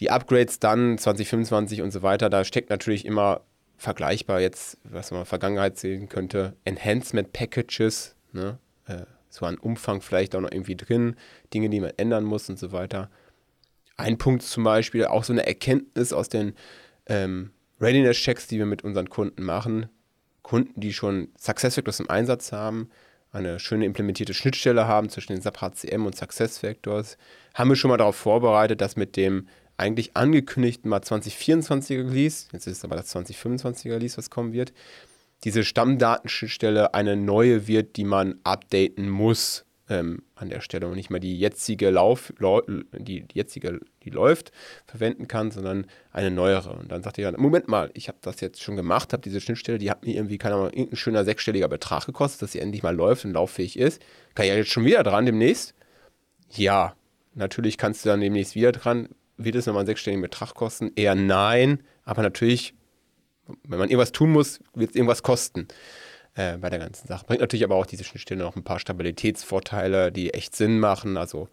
die 0.00 0.10
Upgrades 0.10 0.58
dann 0.58 0.98
2025 0.98 1.82
und 1.82 1.90
so 1.90 2.02
weiter, 2.02 2.28
da 2.28 2.44
steckt 2.44 2.70
natürlich 2.70 3.04
immer 3.04 3.42
vergleichbar 3.76 4.40
jetzt, 4.40 4.78
was 4.84 5.10
man 5.10 5.18
in 5.18 5.22
der 5.22 5.26
Vergangenheit 5.26 5.78
sehen 5.78 6.08
könnte, 6.08 6.56
Enhancement 6.64 7.32
Packages, 7.32 8.16
ne? 8.32 8.58
Äh, 8.86 9.04
so 9.28 9.44
an 9.44 9.58
Umfang 9.58 10.00
vielleicht 10.00 10.34
auch 10.34 10.40
noch 10.40 10.50
irgendwie 10.50 10.76
drin, 10.76 11.16
Dinge, 11.52 11.68
die 11.68 11.80
man 11.80 11.92
ändern 11.98 12.24
muss 12.24 12.48
und 12.48 12.58
so 12.58 12.72
weiter. 12.72 13.10
Ein 13.98 14.16
Punkt 14.16 14.42
zum 14.42 14.64
Beispiel, 14.64 15.04
auch 15.04 15.24
so 15.24 15.32
eine 15.32 15.46
Erkenntnis 15.46 16.14
aus 16.14 16.30
den 16.30 16.54
ähm, 17.06 17.50
Readiness-Checks, 17.80 18.46
die 18.46 18.58
wir 18.58 18.66
mit 18.66 18.82
unseren 18.82 19.10
Kunden 19.10 19.42
machen. 19.42 19.90
Kunden, 20.42 20.80
die 20.80 20.94
schon 20.94 21.28
SuccessFactors 21.36 22.00
im 22.00 22.08
Einsatz 22.08 22.52
haben, 22.52 22.88
eine 23.36 23.60
schöne 23.60 23.84
implementierte 23.84 24.34
Schnittstelle 24.34 24.88
haben 24.88 25.10
zwischen 25.10 25.32
den 25.32 25.42
SAP 25.42 25.60
HCM 25.60 26.06
und 26.06 26.16
SuccessFactors, 26.16 27.18
haben 27.54 27.68
wir 27.68 27.76
schon 27.76 27.90
mal 27.90 27.96
darauf 27.98 28.16
vorbereitet, 28.16 28.80
dass 28.80 28.96
mit 28.96 29.16
dem 29.16 29.48
eigentlich 29.76 30.16
angekündigten 30.16 30.88
mal 30.88 31.00
2024er 31.00 32.08
Release, 32.08 32.48
jetzt 32.52 32.66
ist 32.66 32.78
es 32.78 32.84
aber 32.84 32.96
das 32.96 33.14
2025er 33.14 33.92
Release, 33.92 34.16
was 34.16 34.30
kommen 34.30 34.52
wird, 34.52 34.72
diese 35.44 35.64
Stammdatenschnittstelle 35.64 36.94
eine 36.94 37.14
neue 37.14 37.66
wird, 37.66 37.96
die 37.96 38.04
man 38.04 38.40
updaten 38.42 39.10
muss 39.10 39.65
ähm, 39.88 40.22
an 40.34 40.48
der 40.48 40.60
Stelle 40.60 40.86
und 40.86 40.96
nicht 40.96 41.10
mal 41.10 41.20
die 41.20 41.38
jetzige 41.38 41.90
Lauf, 41.90 42.32
die, 42.38 43.22
die 43.22 43.38
jetzige, 43.38 43.80
die 44.02 44.10
läuft, 44.10 44.52
verwenden 44.86 45.28
kann, 45.28 45.50
sondern 45.50 45.86
eine 46.12 46.30
neuere. 46.30 46.72
Und 46.72 46.90
dann 46.90 47.02
sagt 47.02 47.18
ihr, 47.18 47.32
Moment 47.38 47.68
mal, 47.68 47.90
ich 47.94 48.08
habe 48.08 48.18
das 48.20 48.40
jetzt 48.40 48.62
schon 48.62 48.76
gemacht, 48.76 49.12
habe 49.12 49.22
diese 49.22 49.40
Schnittstelle, 49.40 49.78
die 49.78 49.90
hat 49.90 50.04
mir 50.04 50.14
irgendwie, 50.14 50.38
keine 50.38 50.56
Ahnung, 50.56 50.70
irgendein 50.70 50.96
schöner 50.96 51.24
sechsstelliger 51.24 51.68
Betrag 51.68 52.06
gekostet, 52.06 52.42
dass 52.42 52.52
sie 52.52 52.60
endlich 52.60 52.82
mal 52.82 52.94
läuft 52.94 53.24
und 53.24 53.32
lauffähig 53.32 53.78
ist. 53.78 54.02
Kann 54.34 54.44
ich 54.44 54.50
ja 54.50 54.56
jetzt 54.56 54.70
schon 54.70 54.84
wieder 54.84 55.02
dran 55.02 55.26
demnächst? 55.26 55.74
Ja, 56.50 56.94
natürlich 57.34 57.78
kannst 57.78 58.04
du 58.04 58.08
dann 58.08 58.20
demnächst 58.20 58.54
wieder 58.54 58.72
dran. 58.72 59.08
Wird 59.36 59.54
es 59.54 59.66
nochmal 59.66 59.82
einen 59.82 59.86
sechsstelligen 59.86 60.22
Betrag 60.22 60.54
kosten? 60.54 60.92
Eher 60.96 61.14
nein, 61.14 61.82
aber 62.04 62.22
natürlich 62.22 62.74
wenn 63.62 63.78
man 63.78 63.88
irgendwas 63.88 64.10
tun 64.10 64.32
muss, 64.32 64.60
wird 64.74 64.90
es 64.90 64.96
irgendwas 64.96 65.22
kosten 65.22 65.68
äh, 66.36 66.56
bei 66.58 66.70
der 66.70 66.78
ganzen 66.78 67.08
Sache. 67.08 67.26
Bringt 67.26 67.40
natürlich 67.40 67.64
aber 67.64 67.74
auch 67.74 67.86
diese 67.86 68.04
Schnittstelle 68.04 68.42
noch 68.42 68.56
ein 68.56 68.64
paar 68.64 68.78
Stabilitätsvorteile, 68.78 70.12
die 70.12 70.32
echt 70.32 70.54
Sinn 70.54 70.78
machen. 70.78 71.16
Also 71.16 71.48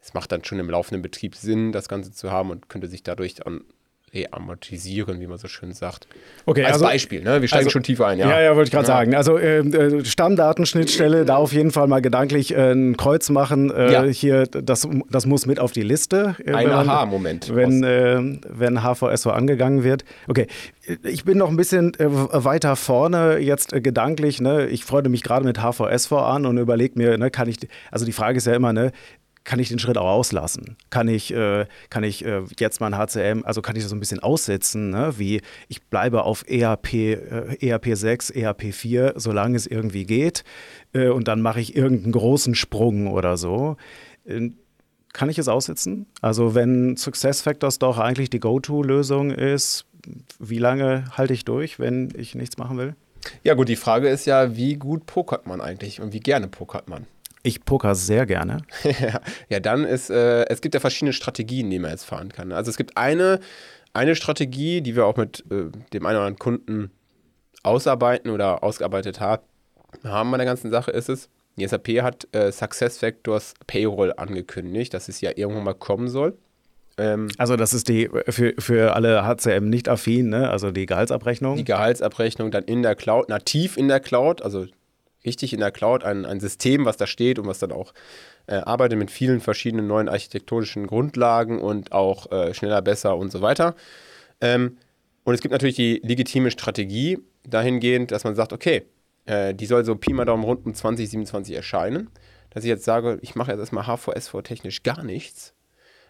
es 0.00 0.14
macht 0.14 0.32
dann 0.32 0.44
schon 0.44 0.58
im 0.58 0.68
laufenden 0.68 1.02
Betrieb 1.02 1.34
Sinn, 1.34 1.72
das 1.72 1.88
Ganze 1.88 2.12
zu 2.12 2.30
haben 2.30 2.50
und 2.50 2.68
könnte 2.68 2.88
sich 2.88 3.02
dadurch 3.02 3.34
dann 3.34 3.64
reamortisieren, 4.14 5.20
wie 5.20 5.26
man 5.26 5.38
so 5.38 5.48
schön 5.48 5.72
sagt. 5.72 6.06
Okay, 6.44 6.62
Als 6.62 6.74
also, 6.74 6.84
Beispiel, 6.84 7.22
ne? 7.22 7.40
wir 7.40 7.48
steigen 7.48 7.64
also, 7.64 7.70
schon 7.70 7.82
tiefer 7.82 8.06
ein. 8.06 8.18
Ja, 8.18 8.30
ja, 8.30 8.40
ja 8.40 8.56
wollte 8.56 8.68
ich 8.68 8.72
gerade 8.72 8.86
ja. 8.86 8.94
sagen. 8.94 9.14
Also 9.14 9.36
äh, 9.36 9.58
äh, 9.58 10.04
Stammdatenschnittstelle, 10.04 11.24
da 11.24 11.36
auf 11.36 11.52
jeden 11.52 11.72
Fall 11.72 11.88
mal 11.88 12.00
gedanklich 12.00 12.54
äh, 12.54 12.72
ein 12.72 12.96
Kreuz 12.96 13.30
machen. 13.30 13.70
Äh, 13.70 13.92
ja. 13.92 14.04
Hier, 14.04 14.46
das, 14.46 14.88
das 15.10 15.26
muss 15.26 15.46
mit 15.46 15.58
auf 15.58 15.72
die 15.72 15.82
Liste. 15.82 16.36
Äh, 16.44 16.52
ein 16.52 16.70
Aha-Moment. 16.70 17.54
Wenn, 17.54 17.82
äh, 17.82 18.38
wenn 18.48 18.82
HVS 18.82 19.22
so 19.22 19.30
angegangen 19.30 19.82
wird. 19.82 20.04
Okay, 20.28 20.46
ich 21.02 21.24
bin 21.24 21.38
noch 21.38 21.50
ein 21.50 21.56
bisschen 21.56 21.92
weiter 21.98 22.76
vorne 22.76 23.38
jetzt 23.38 23.72
gedanklich. 23.82 24.40
Ne? 24.40 24.66
Ich 24.66 24.84
freue 24.84 25.08
mich 25.08 25.24
gerade 25.24 25.44
mit 25.44 25.58
HVS 25.58 26.06
vor 26.06 26.26
an 26.26 26.46
und 26.46 26.58
überlege 26.58 26.96
mir, 26.96 27.18
ne, 27.18 27.30
kann 27.30 27.48
ich, 27.48 27.58
also 27.90 28.04
die 28.04 28.12
Frage 28.12 28.38
ist 28.38 28.46
ja 28.46 28.54
immer, 28.54 28.72
ne, 28.72 28.92
kann 29.46 29.60
ich 29.60 29.68
den 29.68 29.78
Schritt 29.78 29.96
auch 29.96 30.08
auslassen? 30.08 30.76
Kann 30.90 31.06
ich, 31.06 31.32
äh, 31.32 31.66
kann 31.88 32.02
ich 32.02 32.24
äh, 32.24 32.42
jetzt 32.58 32.80
mein 32.80 32.96
HCM, 32.98 33.44
also 33.44 33.62
kann 33.62 33.76
ich 33.76 33.84
das 33.84 33.90
so 33.90 33.96
ein 33.96 34.00
bisschen 34.00 34.18
aussetzen, 34.18 34.90
ne? 34.90 35.14
wie 35.18 35.40
ich 35.68 35.82
bleibe 35.84 36.24
auf 36.24 36.44
ERP, 36.48 36.94
äh, 36.94 37.68
ERP 37.68 37.96
6, 37.96 38.30
ERP 38.30 38.74
4, 38.74 39.14
solange 39.16 39.56
es 39.56 39.68
irgendwie 39.68 40.04
geht 40.04 40.42
äh, 40.92 41.08
und 41.08 41.28
dann 41.28 41.42
mache 41.42 41.60
ich 41.60 41.76
irgendeinen 41.76 42.12
großen 42.12 42.56
Sprung 42.56 43.06
oder 43.06 43.36
so. 43.36 43.76
Äh, 44.24 44.50
kann 45.12 45.30
ich 45.30 45.38
es 45.38 45.46
aussitzen? 45.46 46.06
Also 46.20 46.56
wenn 46.56 46.96
SuccessFactors 46.96 47.78
doch 47.78 47.98
eigentlich 47.98 48.28
die 48.28 48.40
Go-To-Lösung 48.40 49.30
ist, 49.30 49.86
wie 50.40 50.58
lange 50.58 51.04
halte 51.16 51.32
ich 51.32 51.44
durch, 51.44 51.78
wenn 51.78 52.12
ich 52.16 52.34
nichts 52.34 52.58
machen 52.58 52.78
will? 52.78 52.96
Ja 53.44 53.54
gut, 53.54 53.68
die 53.68 53.76
Frage 53.76 54.08
ist 54.08 54.26
ja, 54.26 54.56
wie 54.56 54.74
gut 54.74 55.06
pokert 55.06 55.46
man 55.46 55.60
eigentlich 55.60 56.00
und 56.00 56.12
wie 56.12 56.20
gerne 56.20 56.48
pokert 56.48 56.88
man? 56.88 57.06
Ich 57.46 57.64
poker 57.64 57.94
sehr 57.94 58.26
gerne. 58.26 58.62
ja, 59.48 59.60
dann 59.60 59.84
ist, 59.84 60.10
äh, 60.10 60.46
es 60.46 60.60
gibt 60.60 60.74
ja 60.74 60.80
verschiedene 60.80 61.12
Strategien, 61.12 61.70
die 61.70 61.78
man 61.78 61.92
jetzt 61.92 62.02
fahren 62.02 62.32
kann. 62.32 62.50
Also 62.50 62.72
es 62.72 62.76
gibt 62.76 62.96
eine, 62.96 63.38
eine 63.92 64.16
Strategie, 64.16 64.80
die 64.80 64.96
wir 64.96 65.06
auch 65.06 65.16
mit 65.16 65.44
äh, 65.52 65.70
dem 65.92 66.06
einen 66.06 66.16
oder 66.16 66.26
anderen 66.26 66.38
Kunden 66.40 66.90
ausarbeiten 67.62 68.32
oder 68.32 68.64
ausgearbeitet 68.64 69.20
haben, 69.20 69.44
haben 70.02 70.32
bei 70.32 70.38
der 70.38 70.46
ganzen 70.46 70.72
Sache 70.72 70.90
ist 70.90 71.08
es, 71.08 71.28
die 71.56 71.64
SAP 71.68 72.02
hat 72.02 72.26
äh, 72.32 72.50
SuccessFactors 72.50 73.54
Payroll 73.68 74.12
angekündigt, 74.16 74.92
dass 74.92 75.08
es 75.08 75.20
ja 75.20 75.30
irgendwann 75.36 75.62
mal 75.62 75.74
kommen 75.74 76.08
soll. 76.08 76.36
Ähm, 76.98 77.28
also 77.38 77.54
das 77.54 77.72
ist 77.74 77.88
die, 77.88 78.10
für, 78.28 78.54
für 78.58 78.96
alle 78.96 79.24
HCM 79.24 79.68
nicht 79.68 79.88
affin, 79.88 80.30
ne? 80.30 80.50
also 80.50 80.72
die 80.72 80.86
Gehaltsabrechnung. 80.86 81.56
Die 81.56 81.64
Gehaltsabrechnung 81.64 82.50
dann 82.50 82.64
in 82.64 82.82
der 82.82 82.96
Cloud, 82.96 83.28
nativ 83.28 83.76
in 83.76 83.86
der 83.86 84.00
Cloud, 84.00 84.42
also 84.42 84.66
richtig 85.26 85.52
in 85.52 85.60
der 85.60 85.70
Cloud 85.70 86.04
ein, 86.04 86.24
ein 86.24 86.40
System, 86.40 86.84
was 86.84 86.96
da 86.96 87.06
steht 87.06 87.38
und 87.38 87.46
was 87.46 87.58
dann 87.58 87.72
auch 87.72 87.92
äh, 88.46 88.56
arbeitet 88.56 88.98
mit 88.98 89.10
vielen 89.10 89.40
verschiedenen 89.40 89.86
neuen 89.86 90.08
architektonischen 90.08 90.86
Grundlagen 90.86 91.60
und 91.60 91.92
auch 91.92 92.30
äh, 92.32 92.54
schneller, 92.54 92.80
besser 92.82 93.16
und 93.16 93.30
so 93.32 93.42
weiter. 93.42 93.74
Ähm, 94.40 94.78
und 95.24 95.34
es 95.34 95.40
gibt 95.40 95.52
natürlich 95.52 95.76
die 95.76 96.00
legitime 96.04 96.50
Strategie 96.50 97.18
dahingehend, 97.44 98.12
dass 98.12 98.24
man 98.24 98.34
sagt, 98.34 98.52
okay, 98.52 98.86
äh, 99.26 99.54
die 99.54 99.66
soll 99.66 99.84
so 99.84 99.96
Pi 99.96 100.12
mal 100.12 100.24
Daumen 100.24 100.44
rund 100.44 100.64
um 100.66 100.74
2027 100.74 101.54
erscheinen. 101.54 102.10
Dass 102.50 102.64
ich 102.64 102.68
jetzt 102.68 102.84
sage, 102.84 103.18
ich 103.20 103.34
mache 103.34 103.50
jetzt 103.50 103.60
erstmal 103.60 103.86
HVS 103.86 104.32
technisch 104.44 104.82
gar 104.82 105.02
nichts, 105.02 105.52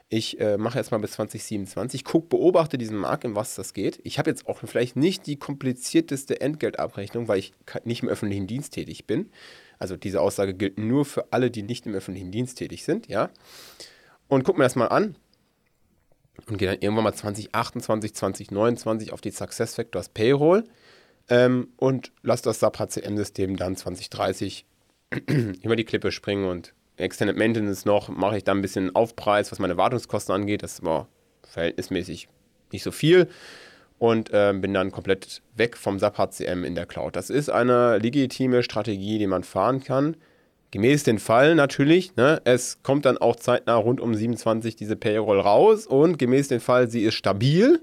ich 0.08 0.38
äh, 0.40 0.56
mache 0.56 0.78
jetzt 0.78 0.92
mal 0.92 0.98
bis 0.98 1.12
2027, 1.12 2.04
guck, 2.04 2.28
beobachte 2.28 2.78
diesen 2.78 2.96
Markt, 2.96 3.24
in 3.24 3.34
was 3.34 3.56
das 3.56 3.74
geht. 3.74 4.00
Ich 4.04 4.18
habe 4.18 4.30
jetzt 4.30 4.46
auch 4.46 4.60
vielleicht 4.64 4.94
nicht 4.94 5.26
die 5.26 5.36
komplizierteste 5.36 6.40
Entgeltabrechnung, 6.40 7.26
weil 7.26 7.38
ich 7.40 7.54
nicht 7.84 8.02
im 8.02 8.08
öffentlichen 8.08 8.46
Dienst 8.46 8.74
tätig 8.74 9.06
bin. 9.06 9.30
Also 9.78 9.96
diese 9.96 10.20
Aussage 10.20 10.54
gilt 10.54 10.78
nur 10.78 11.04
für 11.04 11.32
alle, 11.32 11.50
die 11.50 11.62
nicht 11.62 11.86
im 11.86 11.94
öffentlichen 11.94 12.30
Dienst 12.30 12.58
tätig 12.58 12.84
sind, 12.84 13.08
ja. 13.08 13.30
Und 14.28 14.44
guck 14.44 14.58
mir 14.58 14.64
das 14.64 14.76
mal 14.76 14.86
an 14.86 15.16
und 16.48 16.56
gehe 16.56 16.68
dann 16.68 16.80
irgendwann 16.80 17.04
mal 17.04 17.14
2028, 17.14 18.14
2029 18.14 19.12
auf 19.12 19.20
die 19.20 19.30
SuccessFactors 19.30 20.10
Payroll 20.10 20.64
ähm, 21.28 21.68
und 21.76 22.12
lass 22.22 22.42
das 22.42 22.60
SAP 22.60 22.78
HCM-System 22.78 23.56
dann 23.56 23.76
2030 23.76 24.66
über 25.62 25.74
die 25.74 25.84
Klippe 25.84 26.12
springen 26.12 26.48
und 26.48 26.74
Extended 26.96 27.36
Maintenance 27.36 27.84
noch, 27.84 28.08
mache 28.08 28.38
ich 28.38 28.44
dann 28.44 28.58
ein 28.58 28.62
bisschen 28.62 28.94
Aufpreis, 28.94 29.52
was 29.52 29.58
meine 29.58 29.76
Wartungskosten 29.76 30.34
angeht. 30.34 30.62
Das 30.62 30.82
war 30.82 31.08
verhältnismäßig 31.46 32.28
nicht 32.72 32.82
so 32.82 32.90
viel. 32.90 33.28
Und 33.98 34.30
äh, 34.32 34.52
bin 34.54 34.74
dann 34.74 34.92
komplett 34.92 35.40
weg 35.54 35.76
vom 35.76 35.98
SAP 35.98 36.18
HCM 36.18 36.64
in 36.64 36.74
der 36.74 36.84
Cloud. 36.84 37.16
Das 37.16 37.30
ist 37.30 37.48
eine 37.48 37.96
legitime 37.98 38.62
Strategie, 38.62 39.18
die 39.18 39.26
man 39.26 39.42
fahren 39.42 39.82
kann. 39.82 40.16
Gemäß 40.70 41.04
den 41.04 41.18
Fall 41.18 41.54
natürlich. 41.54 42.16
Ne? 42.16 42.42
Es 42.44 42.82
kommt 42.82 43.06
dann 43.06 43.16
auch 43.16 43.36
zeitnah 43.36 43.76
rund 43.76 44.00
um 44.00 44.14
27 44.14 44.76
diese 44.76 44.96
Payroll 44.96 45.40
raus 45.40 45.86
und 45.86 46.18
gemäß 46.18 46.48
den 46.48 46.60
Fall, 46.60 46.90
sie 46.90 47.02
ist 47.02 47.14
stabil 47.14 47.80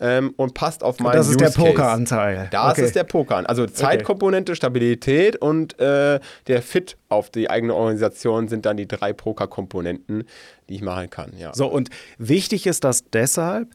ähm, 0.00 0.32
und 0.36 0.54
passt 0.54 0.82
auf 0.82 1.00
meinen 1.00 1.16
Das 1.16 1.28
ist 1.28 1.40
Use 1.40 1.52
der 1.52 1.62
Pokeranteil. 1.62 2.48
Das 2.50 2.72
okay. 2.72 2.84
ist 2.84 2.96
der 2.96 3.04
Poker. 3.04 3.48
Also 3.48 3.66
Zeitkomponente, 3.66 4.54
Stabilität 4.54 5.36
und 5.36 5.78
äh, 5.80 6.20
der 6.46 6.62
Fit 6.62 6.96
auf 7.08 7.30
die 7.30 7.50
eigene 7.50 7.74
Organisation 7.74 8.48
sind 8.48 8.66
dann 8.66 8.76
die 8.76 8.86
drei 8.86 9.12
Poker-Komponenten, 9.12 10.24
die 10.68 10.74
ich 10.74 10.82
machen 10.82 11.10
kann. 11.10 11.32
Ja. 11.36 11.52
So, 11.54 11.66
und 11.66 11.90
wichtig 12.18 12.66
ist 12.66 12.84
das 12.84 13.04
deshalb, 13.10 13.68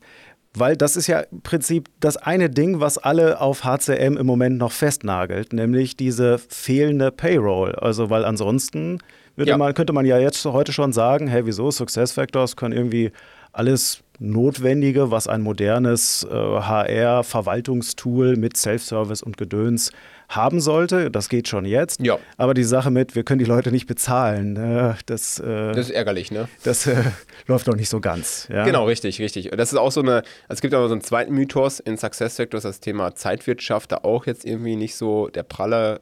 weil 0.56 0.78
das 0.78 0.96
ist 0.96 1.08
ja 1.08 1.22
im 1.22 1.42
Prinzip 1.42 1.90
das 2.00 2.16
eine 2.16 2.50
Ding, 2.50 2.80
was 2.80 2.98
alle 2.98 3.42
auf 3.42 3.64
HCM 3.64 4.18
im 4.18 4.26
Moment 4.26 4.58
noch 4.58 4.72
festnagelt, 4.72 5.52
nämlich 5.52 5.98
diese 5.98 6.38
fehlende 6.38 7.12
Payroll. 7.12 7.76
Also, 7.76 8.10
weil 8.10 8.24
ansonsten 8.24 9.00
ja. 9.36 9.58
man, 9.58 9.74
könnte 9.74 9.94
man 9.94 10.06
ja 10.06 10.20
jetzt 10.20 10.46
heute 10.46 10.72
schon 10.72 10.94
sagen, 10.94 11.28
hey, 11.28 11.46
wieso 11.46 11.72
SuccessFactors 11.72 12.56
können 12.56 12.76
irgendwie 12.76 13.12
alles 13.52 14.03
Notwendige, 14.20 15.12
was 15.12 15.28
ein 15.28 15.42
modernes 15.42 16.26
äh, 16.30 16.34
HR-Verwaltungstool 16.34 18.36
mit 18.36 18.58
Self-Service 18.58 19.24
und 19.24 19.38
Gedöns 19.38 19.92
haben 20.30 20.62
sollte. 20.62 21.12
Das 21.12 21.30
geht 21.30 21.48
schon 21.48 21.66
jetzt. 21.66 22.02
Ja. 22.02 22.18
Aber 22.38 22.54
die 22.54 22.64
Sache 22.64 22.92
mit, 22.92 23.16
wir 23.16 23.24
können 23.24 23.40
die 23.40 23.46
Leute 23.46 23.72
nicht 23.72 23.88
bezahlen, 23.88 24.56
äh, 24.56 24.94
das, 25.06 25.40
äh, 25.40 25.74
das 25.74 25.90
ist 25.90 25.92
ärgerlich, 25.92 26.32
ne? 26.32 26.48
Das 26.64 26.88
äh, 26.88 27.04
läuft 27.48 27.68
doch 27.68 27.76
nicht 27.76 27.90
so 27.90 28.00
ganz. 28.00 28.48
Ja? 28.52 28.66
Genau, 28.66 28.86
richtig, 28.86 29.20
richtig. 29.20 29.52
Das 29.52 29.74
ist 29.74 29.80
auch 29.80 29.92
so 29.92 30.02
eine, 30.02 30.24
es 30.48 30.62
gibt 30.62 30.74
aber 30.74 30.88
so 30.88 30.94
einen 30.94 31.02
zweiten 31.02 31.34
Mythos 31.34 31.80
in 31.80 31.98
SuccessFactors, 31.98 32.64
das 32.64 32.80
Thema 32.80 33.16
Zeitwirtschaft 33.16 33.92
da 33.92 34.00
auch 34.04 34.26
jetzt 34.26 34.46
irgendwie 34.46 34.76
nicht 34.76 34.96
so 34.96 35.28
der 35.28 35.44
pralle, 35.44 36.02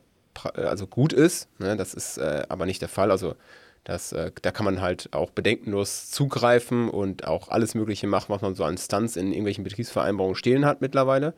also 0.54 0.88
gut 0.88 1.14
ist. 1.14 1.50
Ne? 1.60 1.76
Das 1.76 1.94
ist 1.94 2.18
äh, 2.18 2.44
aber 2.50 2.66
nicht 2.66 2.82
der 2.82 2.90
Fall. 2.90 3.12
Also 3.12 3.36
das, 3.84 4.12
äh, 4.12 4.32
da 4.42 4.52
kann 4.52 4.66
man 4.66 4.82
halt 4.82 5.10
auch 5.14 5.32
bedenkenlos 5.32 6.12
zugreifen 6.12 6.90
und 6.90 7.28
auch 7.28 7.50
alles 7.50 7.76
Mögliche 7.76 8.08
machen, 8.08 8.28
was 8.30 8.42
man 8.42 8.56
so 8.56 8.64
an 8.64 8.78
Stunts 8.78 9.16
in 9.16 9.28
irgendwelchen 9.28 9.64
Betriebsvereinbarungen 9.64 10.36
stehen 10.36 10.66
hat 10.66 10.82
mittlerweile. 10.82 11.34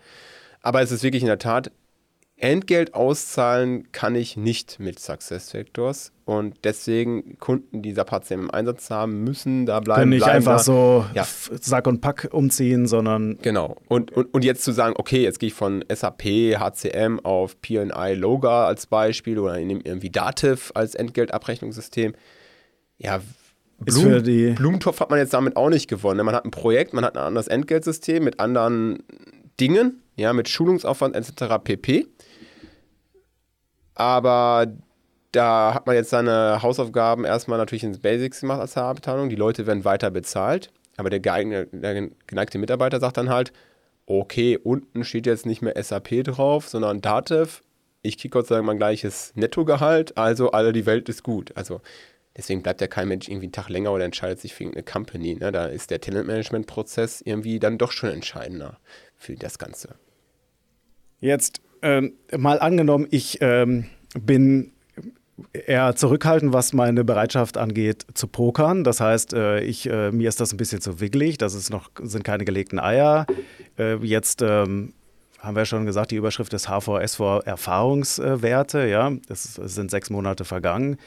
Aber 0.62 0.82
es 0.82 0.92
ist 0.92 1.04
wirklich 1.04 1.24
in 1.24 1.28
der 1.28 1.40
Tat, 1.40 1.72
Entgelt 2.44 2.94
auszahlen 2.94 3.90
kann 3.94 4.16
ich 4.16 4.36
nicht 4.36 4.78
mit 4.78 5.00
SuccessFactors 5.00 6.12
und 6.26 6.58
deswegen 6.66 7.40
Kunden, 7.40 7.82
die 7.82 7.94
SAP 7.94 8.32
im 8.32 8.52
Einsatz 8.52 8.90
haben, 8.90 9.24
müssen 9.24 9.66
da 9.66 9.80
bleiben. 9.80 10.02
Können 10.02 10.10
nicht 10.10 10.24
bleiben 10.26 10.36
einfach 10.36 10.58
da. 10.58 10.64
so 10.64 11.06
ja. 11.14 11.26
Sack 11.26 11.88
und 11.88 12.02
Pack 12.02 12.28
umziehen, 12.34 12.86
sondern. 12.86 13.38
Genau. 13.42 13.78
Und, 13.88 14.12
und, 14.12 14.34
und 14.34 14.44
jetzt 14.44 14.66
zu 14.66 14.74
sagen, 14.74 14.94
okay, 14.98 15.24
jetzt 15.24 15.40
gehe 15.40 15.48
ich 15.48 15.54
von 15.54 15.86
SAP, 15.90 16.24
HCM 16.60 17.22
auf 17.24 17.62
PI 17.62 18.14
Loga 18.16 18.68
als 18.68 18.88
Beispiel 18.88 19.40
oder 19.40 19.58
ich 19.58 19.66
nehme 19.66 19.80
irgendwie 19.86 20.10
Dativ 20.10 20.74
als 20.76 20.96
Entgeltabrechnungssystem. 20.96 22.14
Ja, 22.98 23.22
Blum, 23.80 24.22
Blumentopf 24.56 25.00
hat 25.00 25.10
man 25.10 25.20
jetzt 25.20 25.34
damit 25.34 25.56
auch 25.56 25.70
nicht 25.70 25.88
gewonnen. 25.88 26.26
Man 26.26 26.36
hat 26.36 26.44
ein 26.44 26.52
Projekt, 26.52 26.94
man 26.94 27.06
hat 27.06 27.18
ein 27.18 27.24
anderes 27.24 27.48
Entgeltsystem 27.48 28.22
mit 28.22 28.42
anderen 28.42 29.02
Dingen, 29.62 30.02
ja, 30.18 30.34
mit 30.34 30.50
Schulungsaufwand 30.50 31.16
etc. 31.16 31.56
pp. 31.64 32.08
Aber 33.96 34.68
da 35.32 35.74
hat 35.74 35.88
man 35.88 35.96
jetzt 35.96 36.12
seine 36.12 36.62
Hausaufgaben 36.62 37.26
erstmal 37.26 37.58
natürlich 37.58 37.84
ins 37.84 38.00
Basics 38.00 38.42
gemacht 38.42 38.62
als 38.62 38.76
HR-Abteilung. 38.76 39.30
Die 39.30 39.36
Leute 39.36 39.66
werden 39.68 39.86
weiter 39.86 40.12
bezahlt. 40.12 40.72
Aber 40.96 41.10
der, 41.10 41.20
geeignete, 41.20 41.76
der 41.76 42.10
geneigte 42.28 42.60
Mitarbeiter 42.60 43.00
sagt 43.00 43.18
dann 43.18 43.30
halt, 43.30 43.52
okay, 44.06 44.58
unten 44.58 45.04
steht 45.04 45.26
jetzt 45.26 45.46
nicht 45.46 45.62
mehr 45.62 45.82
SAP 45.82 46.24
drauf, 46.24 46.70
sondern 46.70 47.02
Datev. 47.02 47.62
Ich 48.02 48.18
kriege 48.18 48.34
Gott 48.34 48.48
sei 48.48 48.56
Dank 48.56 48.68
mein 48.68 48.78
gleiches 48.78 49.32
Nettogehalt, 49.36 50.18
also 50.18 50.52
alle 50.52 50.74
die 50.74 50.86
Welt 50.86 51.08
ist 51.08 51.24
gut. 51.24 51.56
Also 51.56 51.82
deswegen 52.36 52.62
bleibt 52.62 52.82
ja 52.82 52.88
kein 52.88 53.08
Mensch 53.08 53.30
irgendwie 53.30 53.46
einen 53.46 53.54
Tag 53.54 53.70
länger 53.70 53.94
oder 53.94 54.04
entscheidet 54.04 54.40
sich 54.40 54.54
für 54.54 54.66
eine 54.66 54.84
Company. 54.84 55.36
Ne? 55.36 55.52
Da 55.52 55.68
ist 55.68 55.90
der 55.90 56.02
Talentmanagement-Prozess 56.02 57.22
irgendwie 57.22 57.60
dann 57.60 57.78
doch 57.78 57.92
schon 57.92 58.10
entscheidender 58.10 58.78
für 59.16 59.36
das 59.36 59.58
Ganze. 59.58 59.96
Jetzt 61.22 61.62
ähm, 61.84 62.14
mal 62.36 62.60
angenommen, 62.60 63.08
ich 63.12 63.38
ähm, 63.42 63.86
bin 64.20 64.72
eher 65.52 65.96
zurückhaltend, 65.96 66.54
was 66.54 66.74
meine 66.74 67.04
Bereitschaft 67.04 67.58
angeht, 67.58 68.06
zu 68.14 68.28
pokern. 68.28 68.84
Das 68.84 69.00
heißt, 69.00 69.34
äh, 69.34 69.62
ich, 69.62 69.90
äh, 69.90 70.12
mir 70.12 70.30
ist 70.30 70.40
das 70.40 70.54
ein 70.54 70.58
bisschen 70.58 70.82
zu 70.82 71.00
wickelig. 71.00 71.38
Das 71.38 71.54
ist 71.54 71.70
noch, 71.70 71.90
sind 72.02 72.24
keine 72.24 72.46
gelegten 72.46 72.80
Eier. 72.80 73.26
Äh, 73.78 73.96
jetzt 73.98 74.42
ähm, 74.42 74.94
haben 75.40 75.56
wir 75.56 75.66
schon 75.66 75.86
gesagt, 75.86 76.12
die 76.12 76.16
Überschrift 76.16 76.54
ist 76.54 76.70
HVS 76.70 77.16
vor 77.16 77.46
Erfahrungswerte. 77.46 78.88
Ja, 78.88 79.12
es 79.30 79.56
sind 79.56 79.92
sechs 79.92 80.10
Monate 80.10 80.46
vergangen. 80.46 80.98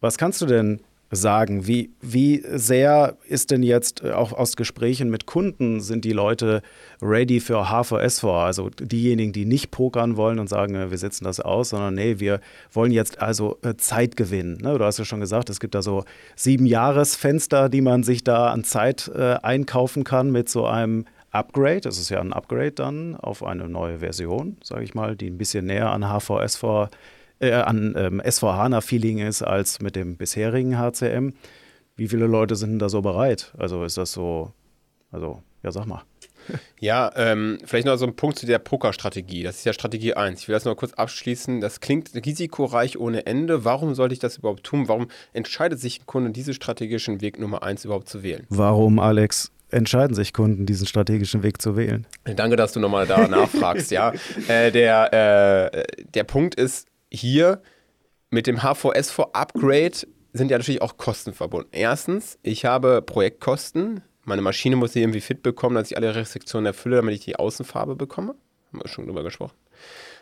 Was 0.00 0.18
kannst 0.18 0.42
du 0.42 0.46
denn 0.46 0.80
sagen? 1.12 1.66
Wie, 1.66 1.90
wie 2.00 2.42
sehr 2.52 3.16
ist 3.28 3.50
denn 3.50 3.62
jetzt 3.62 4.02
äh, 4.02 4.12
auch 4.12 4.32
aus 4.32 4.56
Gesprächen 4.56 5.10
mit 5.10 5.26
Kunden, 5.26 5.80
sind 5.80 6.04
die 6.04 6.12
Leute 6.12 6.62
ready 7.00 7.38
für 7.40 7.68
HVS 7.68 8.20
vor? 8.20 8.40
Also 8.40 8.70
diejenigen, 8.70 9.32
die 9.32 9.44
nicht 9.44 9.70
pokern 9.70 10.16
wollen 10.16 10.38
und 10.38 10.48
sagen, 10.48 10.74
äh, 10.74 10.90
wir 10.90 10.98
setzen 10.98 11.24
das 11.24 11.38
aus, 11.38 11.70
sondern 11.70 11.94
nee, 11.94 12.18
wir 12.18 12.40
wollen 12.72 12.92
jetzt 12.92 13.20
also 13.20 13.58
äh, 13.62 13.74
Zeit 13.76 14.16
gewinnen. 14.16 14.58
Ne? 14.62 14.78
Du 14.78 14.84
hast 14.84 14.98
ja 14.98 15.04
schon 15.04 15.20
gesagt, 15.20 15.50
es 15.50 15.60
gibt 15.60 15.74
da 15.74 15.82
so 15.82 16.04
sieben 16.34 16.66
Jahresfenster, 16.66 17.68
die 17.68 17.82
man 17.82 18.02
sich 18.02 18.24
da 18.24 18.50
an 18.50 18.64
Zeit 18.64 19.10
einkaufen 19.14 20.04
kann 20.04 20.30
mit 20.30 20.48
so 20.48 20.66
einem 20.66 21.04
Upgrade. 21.30 21.82
Das 21.82 21.98
ist 21.98 22.08
ja 22.10 22.20
ein 22.20 22.32
Upgrade 22.32 22.72
dann 22.72 23.16
auf 23.16 23.42
eine 23.42 23.68
neue 23.68 23.98
Version, 23.98 24.56
sage 24.62 24.84
ich 24.84 24.94
mal, 24.94 25.16
die 25.16 25.28
ein 25.28 25.38
bisschen 25.38 25.66
näher 25.66 25.90
an 25.90 26.04
HVS 26.04 26.56
vor 26.56 26.90
äh, 27.42 27.52
an 27.52 27.94
ähm, 27.96 28.20
S4HANA-Feeling 28.20 29.18
ist 29.18 29.42
als 29.42 29.80
mit 29.80 29.96
dem 29.96 30.16
bisherigen 30.16 30.78
HCM. 30.78 31.34
Wie 31.96 32.02
wie 32.02 32.08
viele 32.08 32.26
Leute 32.26 32.56
sind 32.56 32.70
denn 32.70 32.78
da 32.80 32.88
so 32.88 33.00
bereit? 33.00 33.52
Also 33.56 33.84
ist 33.84 33.96
das 33.96 34.10
so, 34.10 34.52
also, 35.12 35.40
ja, 35.62 35.70
sag 35.70 35.86
mal. 35.86 36.02
Ja, 36.80 37.12
ähm, 37.14 37.58
vielleicht 37.64 37.86
noch 37.86 37.94
so 37.94 38.04
ein 38.04 38.16
Punkt 38.16 38.36
zu 38.36 38.46
der 38.46 38.58
Pokerstrategie. 38.58 39.44
Das 39.44 39.58
ist 39.58 39.64
ja 39.64 39.72
Strategie 39.72 40.14
1. 40.14 40.40
Ich 40.40 40.48
will 40.48 40.54
das 40.54 40.64
noch 40.64 40.74
kurz 40.74 40.92
abschließen. 40.94 41.60
Das 41.60 41.78
klingt 41.78 42.10
risikoreich 42.26 42.98
ohne 42.98 43.26
Ende. 43.26 43.64
Warum 43.64 43.94
sollte 43.94 44.14
ich 44.14 44.18
das 44.18 44.38
überhaupt 44.38 44.64
tun? 44.64 44.88
Warum 44.88 45.06
entscheidet 45.32 45.78
sich 45.78 46.00
ein 46.00 46.06
Kunde, 46.06 46.32
diesen 46.32 46.52
strategischen 46.52 47.20
Weg 47.20 47.38
Nummer 47.38 47.62
1 47.62 47.84
überhaupt 47.84 48.08
zu 48.08 48.24
wählen? 48.24 48.44
Warum, 48.48 48.98
Alex, 48.98 49.52
entscheiden 49.70 50.16
sich 50.16 50.32
Kunden, 50.32 50.66
diesen 50.66 50.88
strategischen 50.88 51.44
Weg 51.44 51.62
zu 51.62 51.76
wählen? 51.76 52.08
Danke, 52.24 52.56
dass 52.56 52.72
du 52.72 52.80
nochmal 52.80 53.06
da 53.06 53.28
nachfragst. 53.28 53.92
ja, 53.92 54.12
äh, 54.48 54.72
der, 54.72 55.72
äh, 55.72 55.84
der 56.12 56.24
Punkt 56.24 56.56
ist 56.56 56.88
hier 57.12 57.62
mit 58.30 58.46
dem 58.46 58.58
HVS4 58.58 59.32
Upgrade 59.32 59.96
sind 60.32 60.50
ja 60.50 60.58
natürlich 60.58 60.82
auch 60.82 60.96
Kosten 60.96 61.34
verbunden. 61.34 61.68
Erstens, 61.72 62.38
ich 62.42 62.64
habe 62.64 63.02
Projektkosten, 63.02 64.02
meine 64.24 64.42
Maschine 64.42 64.76
muss 64.76 64.96
irgendwie 64.96 65.20
fit 65.20 65.42
bekommen, 65.42 65.74
dass 65.74 65.90
ich 65.90 65.96
alle 65.96 66.14
Restriktionen 66.14 66.66
erfülle, 66.66 66.96
damit 66.96 67.14
ich 67.14 67.24
die 67.24 67.36
Außenfarbe 67.36 67.96
bekomme. 67.96 68.34
Haben 68.68 68.82
wir 68.82 68.88
schon 68.88 69.06
drüber 69.06 69.22
gesprochen. 69.22 69.54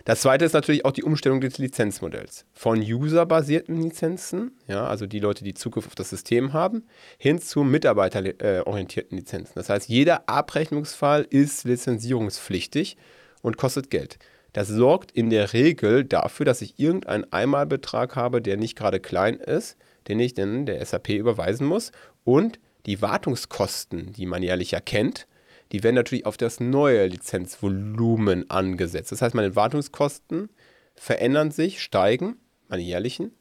Das 0.04 0.22
zweite 0.22 0.44
ist 0.44 0.54
natürlich 0.54 0.84
auch 0.84 0.92
die 0.92 1.04
Umstellung 1.04 1.40
des 1.40 1.58
Lizenzmodells. 1.58 2.46
Von 2.54 2.80
userbasierten 2.80 3.80
Lizenzen, 3.80 4.52
ja, 4.66 4.86
also 4.86 5.06
die 5.06 5.20
Leute, 5.20 5.44
die 5.44 5.54
Zugriff 5.54 5.86
auf 5.86 5.94
das 5.94 6.10
System 6.10 6.52
haben, 6.52 6.86
hin 7.18 7.38
zu 7.40 7.62
mitarbeiterorientierten 7.62 9.18
Lizenzen. 9.18 9.52
Das 9.54 9.68
heißt, 9.68 9.88
jeder 9.88 10.28
Abrechnungsfall 10.28 11.26
ist 11.28 11.64
lizenzierungspflichtig 11.64 12.96
und 13.42 13.58
kostet 13.58 13.90
Geld. 13.90 14.18
Das 14.52 14.68
sorgt 14.68 15.12
in 15.12 15.30
der 15.30 15.52
Regel 15.52 16.04
dafür, 16.04 16.46
dass 16.46 16.62
ich 16.62 16.78
irgendeinen 16.78 17.30
Einmalbetrag 17.32 18.16
habe, 18.16 18.42
der 18.42 18.56
nicht 18.56 18.76
gerade 18.76 19.00
klein 19.00 19.36
ist, 19.36 19.76
den 20.08 20.18
ich 20.18 20.34
dann 20.34 20.66
der 20.66 20.84
SAP 20.84 21.10
überweisen 21.10 21.66
muss 21.66 21.92
und 22.24 22.58
die 22.86 23.02
Wartungskosten, 23.02 24.12
die 24.12 24.26
man 24.26 24.42
jährlich 24.42 24.72
erkennt, 24.72 25.26
die 25.72 25.82
werden 25.82 25.94
natürlich 25.94 26.26
auf 26.26 26.36
das 26.36 26.58
neue 26.58 27.06
Lizenzvolumen 27.06 28.50
angesetzt. 28.50 29.12
Das 29.12 29.22
heißt, 29.22 29.34
meine 29.34 29.54
Wartungskosten 29.54 30.50
verändern 30.96 31.50
sich, 31.50 31.80
steigen, 31.80 32.36
meine 32.68 32.82
jährlichen. 32.82 33.32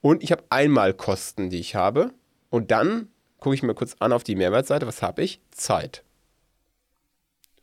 Und 0.00 0.22
ich 0.22 0.32
habe 0.32 0.44
Einmalkosten, 0.48 1.50
die 1.50 1.60
ich 1.60 1.74
habe. 1.74 2.12
Und 2.50 2.70
dann 2.70 3.08
gucke 3.38 3.54
ich 3.54 3.62
mir 3.62 3.74
kurz 3.74 3.96
an 3.98 4.12
auf 4.12 4.24
die 4.24 4.36
Mehrwertseite. 4.36 4.86
Was 4.86 5.02
habe 5.02 5.22
ich? 5.22 5.40
Zeit. 5.50 6.04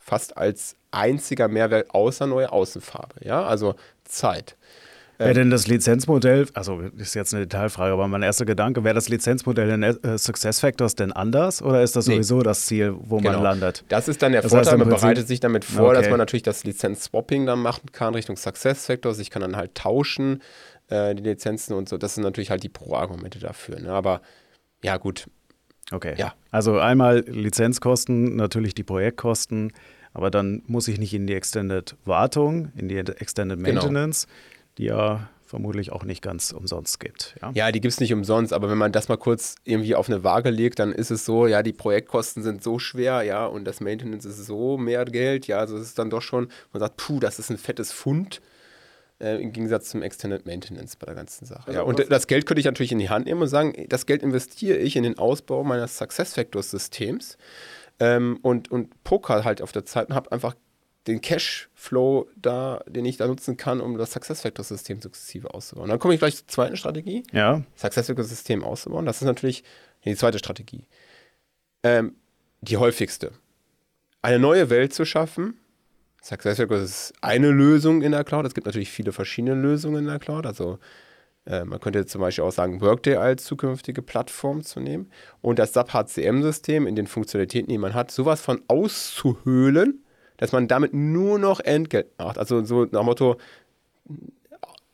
Fast 0.04 0.36
als 0.38 0.76
einziger 0.92 1.48
Mehrwert 1.48 1.92
außer 1.92 2.28
neue 2.28 2.52
Außenfarbe. 2.52 3.24
Ja, 3.24 3.44
also 3.44 3.76
Zeit. 4.04 4.58
Wäre 5.18 5.36
denn 5.36 5.52
das 5.52 5.68
Lizenzmodell, 5.68 6.48
also 6.56 6.82
ist 6.98 7.14
jetzt 7.14 7.34
eine 7.34 7.46
Detailfrage, 7.46 7.94
aber 7.94 8.08
mein 8.08 8.24
erster 8.24 8.46
Gedanke, 8.46 8.84
wäre 8.84 8.96
das 8.96 9.08
Lizenzmodell 9.08 9.70
in 9.70 9.84
äh, 9.84 10.18
Success 10.18 10.60
Factors 10.60 10.96
denn 10.96 11.12
anders 11.12 11.62
oder 11.62 11.84
ist 11.84 11.96
das 11.96 12.06
sowieso 12.06 12.38
nee. 12.38 12.44
das 12.44 12.66
Ziel, 12.66 12.96
wo 12.98 13.18
genau. 13.18 13.34
man 13.34 13.44
landet? 13.44 13.84
Das 13.90 14.08
ist 14.08 14.22
dann 14.24 14.32
der 14.32 14.42
das 14.42 14.52
Vorteil, 14.52 14.78
man 14.78 14.90
bereitet 14.90 15.28
sich 15.28 15.40
damit 15.40 15.64
vor, 15.64 15.90
okay. 15.90 16.02
dass 16.02 16.10
man 16.10 16.18
natürlich 16.18 16.44
das 16.44 16.64
Lizenz-Swapping 16.64 17.46
dann 17.46 17.60
machen 17.60 17.92
kann 17.92 18.16
Richtung 18.16 18.36
Success 18.36 18.88
Factors. 18.88 19.20
Ich 19.20 19.30
kann 19.30 19.44
dann 19.44 19.56
halt 19.56 19.76
tauschen, 19.76 20.42
äh, 20.90 21.14
die 21.14 21.24
Lizenzen 21.24 21.74
und 21.74 21.88
so. 21.88 21.98
Das 21.98 22.16
sind 22.16 22.24
natürlich 22.24 22.50
halt 22.50 22.64
die 22.64 22.70
Pro-Argumente 22.70 23.40
dafür. 23.40 23.80
Ne? 23.80 23.92
Aber 23.92 24.22
ja, 24.84 24.98
gut. 24.98 25.28
Okay. 25.92 26.16
Ja. 26.18 26.34
Also 26.52 26.80
einmal 26.80 27.24
Lizenzkosten, 27.28 28.36
natürlich 28.36 28.74
die 28.74 28.84
Projektkosten, 28.84 29.74
aber 30.14 30.32
dann 30.32 30.64
muss 30.68 30.88
ich 30.88 31.00
nicht 31.00 31.14
in 31.14 31.28
die 31.28 31.34
Extended 31.34 31.96
Wartung, 32.06 32.72
in 32.76 32.90
die 32.90 32.98
Extended 32.98 33.64
genau. 33.64 33.82
Maintenance. 33.82 34.26
Genau 34.26 34.38
die 34.78 34.86
ja 34.86 35.30
vermutlich 35.46 35.92
auch 35.92 36.04
nicht 36.04 36.22
ganz 36.22 36.54
umsonst 36.54 37.00
gibt. 37.02 37.36
Ja, 37.42 37.52
ja 37.54 37.72
die 37.72 37.82
gibt 37.82 37.92
es 37.92 38.00
nicht 38.00 38.14
umsonst, 38.14 38.54
aber 38.54 38.70
wenn 38.70 38.78
man 38.78 38.94
das 38.94 39.10
mal 39.10 39.18
kurz 39.18 39.56
irgendwie 39.66 39.96
auf 39.96 40.08
eine 40.08 40.24
Waage 40.24 40.50
legt, 40.50 40.80
dann 40.80 40.94
ist 40.94 41.12
es 41.12 41.26
so, 41.26 41.46
ja, 41.46 41.62
die 41.62 41.74
Projektkosten 41.74 42.42
sind 42.42 42.64
so 42.64 42.80
schwer, 42.80 43.24
ja, 43.24 43.46
und 43.46 43.66
das 43.66 43.82
Maintenance 43.82 44.26
ist 44.26 44.46
so 44.46 44.78
mehr 44.78 45.04
Geld, 45.04 45.48
ja, 45.48 45.60
also 45.60 45.76
es 45.76 45.84
ist 45.84 46.00
dann 46.00 46.10
doch 46.10 46.22
schon, 46.22 46.48
man 46.72 46.80
sagt, 46.80 46.96
puh, 46.98 47.20
das 47.20 47.38
ist 47.38 47.50
ein 47.50 47.58
fettes 47.58 47.92
Fund. 47.92 48.42
Äh, 49.22 49.42
Im 49.42 49.52
Gegensatz 49.52 49.90
zum 49.90 50.02
Extended 50.02 50.46
Maintenance 50.48 50.96
bei 50.96 51.06
der 51.06 51.16
ganzen 51.16 51.46
Sache. 51.46 51.68
Also 51.68 51.80
ja, 51.80 51.86
und 51.86 52.12
das 52.12 52.26
Geld 52.26 52.48
könnte 52.48 52.60
ich 52.60 52.66
natürlich 52.66 52.92
in 52.92 53.00
die 53.00 53.10
Hand 53.10 53.28
nehmen 53.28 53.42
und 53.42 53.48
sagen, 53.48 53.86
das 53.88 54.08
Geld 54.08 54.24
investiere 54.24 54.78
ich 54.78 54.96
in 54.96 55.04
den 55.04 55.20
Ausbau 55.20 55.64
meines 55.64 55.98
Success 55.98 56.34
Factors 56.34 56.72
Systems 56.72 57.38
ähm, 58.00 58.40
und, 58.42 58.72
und 58.72 59.04
poker 59.04 59.44
halt 59.44 59.62
auf 59.62 59.72
der 59.72 59.86
Zeit 59.86 60.10
und 60.10 60.16
habe 60.16 60.32
einfach 60.32 60.56
den 61.08 61.22
Cashflow 61.22 62.28
da, 62.36 62.84
den 62.88 63.06
ich 63.06 63.18
da 63.18 63.28
nutzen 63.28 63.58
kann, 63.58 63.82
um 63.82 63.98
das 63.98 64.12
SuccessFactors-System 64.12 65.02
sukzessive 65.02 65.54
auszubauen. 65.54 65.90
Dann 65.90 66.00
komme 66.00 66.14
ich 66.14 66.20
gleich 66.20 66.38
zur 66.38 66.48
zweiten 66.48 66.78
Strategie. 66.78 67.24
Ja. 67.32 67.64
SuccessFactors-System 67.76 68.64
auszubauen. 68.64 69.06
Das 69.06 69.18
ist 69.18 69.26
natürlich 69.26 69.64
die 70.06 70.16
zweite 70.16 70.38
Strategie. 70.38 70.88
Ähm, 71.84 72.16
die 72.62 72.78
häufigste. 72.78 73.32
Eine 74.22 74.38
neue 74.38 74.70
Welt 74.70 74.94
zu 74.94 75.06
schaffen. 75.06 75.60
SuccessFactors 76.22 76.82
ist 76.82 77.14
eine 77.22 77.50
Lösung 77.50 78.02
in 78.02 78.12
der 78.12 78.24
Cloud. 78.24 78.46
Es 78.46 78.54
gibt 78.54 78.68
natürlich 78.68 78.92
viele 78.92 79.12
verschiedene 79.12 79.56
Lösungen 79.56 80.04
in 80.04 80.08
der 80.08 80.20
Cloud. 80.20 80.46
Also 80.46 80.78
äh, 81.46 81.66
man 81.66 81.80
könnte 81.80 82.06
zum 82.06 82.22
Beispiel 82.22 82.44
auch 82.44 82.52
sagen, 82.52 82.80
Workday 82.80 83.16
als 83.16 83.44
zukünftige 83.44 84.04
Plattform 84.04 84.64
zu 84.64 84.80
nehmen 84.80 85.10
und 85.42 85.58
das 85.58 85.74
SAP 85.74 85.94
HCM-System 85.94 86.86
in 86.86 86.96
den 86.96 87.08
Funktionalitäten, 87.08 87.70
die 87.70 87.80
man 87.80 87.96
hat, 87.96 88.12
sowas 88.12 88.40
von 88.40 88.62
auszuhöhlen, 88.68 90.04
dass 90.38 90.52
man 90.52 90.68
damit 90.68 90.94
nur 90.94 91.40
noch 91.40 91.60
Entgelt 91.60 92.08
macht. 92.20 92.38
Also 92.38 92.64
so 92.64 92.86
nach 92.86 93.04
Motto 93.04 93.38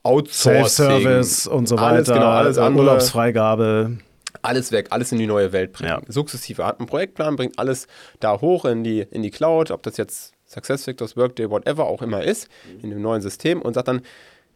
Outsourcing. 0.02 0.66
Service 0.68 1.46
und 1.46 1.68
so 1.68 1.76
weiter. 1.76 1.86
Alles, 1.86 2.08
genau, 2.08 2.26
alles 2.26 2.58
andere, 2.58 2.84
Urlaubsfreigabe. 2.84 3.98
Alles 4.40 4.72
weg, 4.72 4.86
alles 4.90 5.12
in 5.12 5.18
die 5.18 5.26
neue 5.26 5.52
Welt 5.52 5.72
bringen. 5.72 5.90
Ja. 5.90 6.00
Sukzessive 6.08 6.64
hat 6.64 6.78
einen 6.78 6.86
Projektplan, 6.86 7.36
bringt 7.36 7.58
alles 7.58 7.86
da 8.20 8.40
hoch 8.40 8.64
in 8.64 8.84
die, 8.84 9.00
in 9.00 9.22
die 9.22 9.30
Cloud, 9.30 9.70
ob 9.70 9.82
das 9.82 9.96
jetzt 9.98 10.32
SuccessFactors, 10.48 11.16
Workday, 11.16 11.48
whatever 11.48 11.86
auch 11.86 12.02
immer 12.02 12.24
ist, 12.24 12.48
in 12.82 12.90
dem 12.90 13.00
neuen 13.00 13.22
System 13.22 13.62
und 13.62 13.74
sagt 13.74 13.88
dann, 13.88 14.02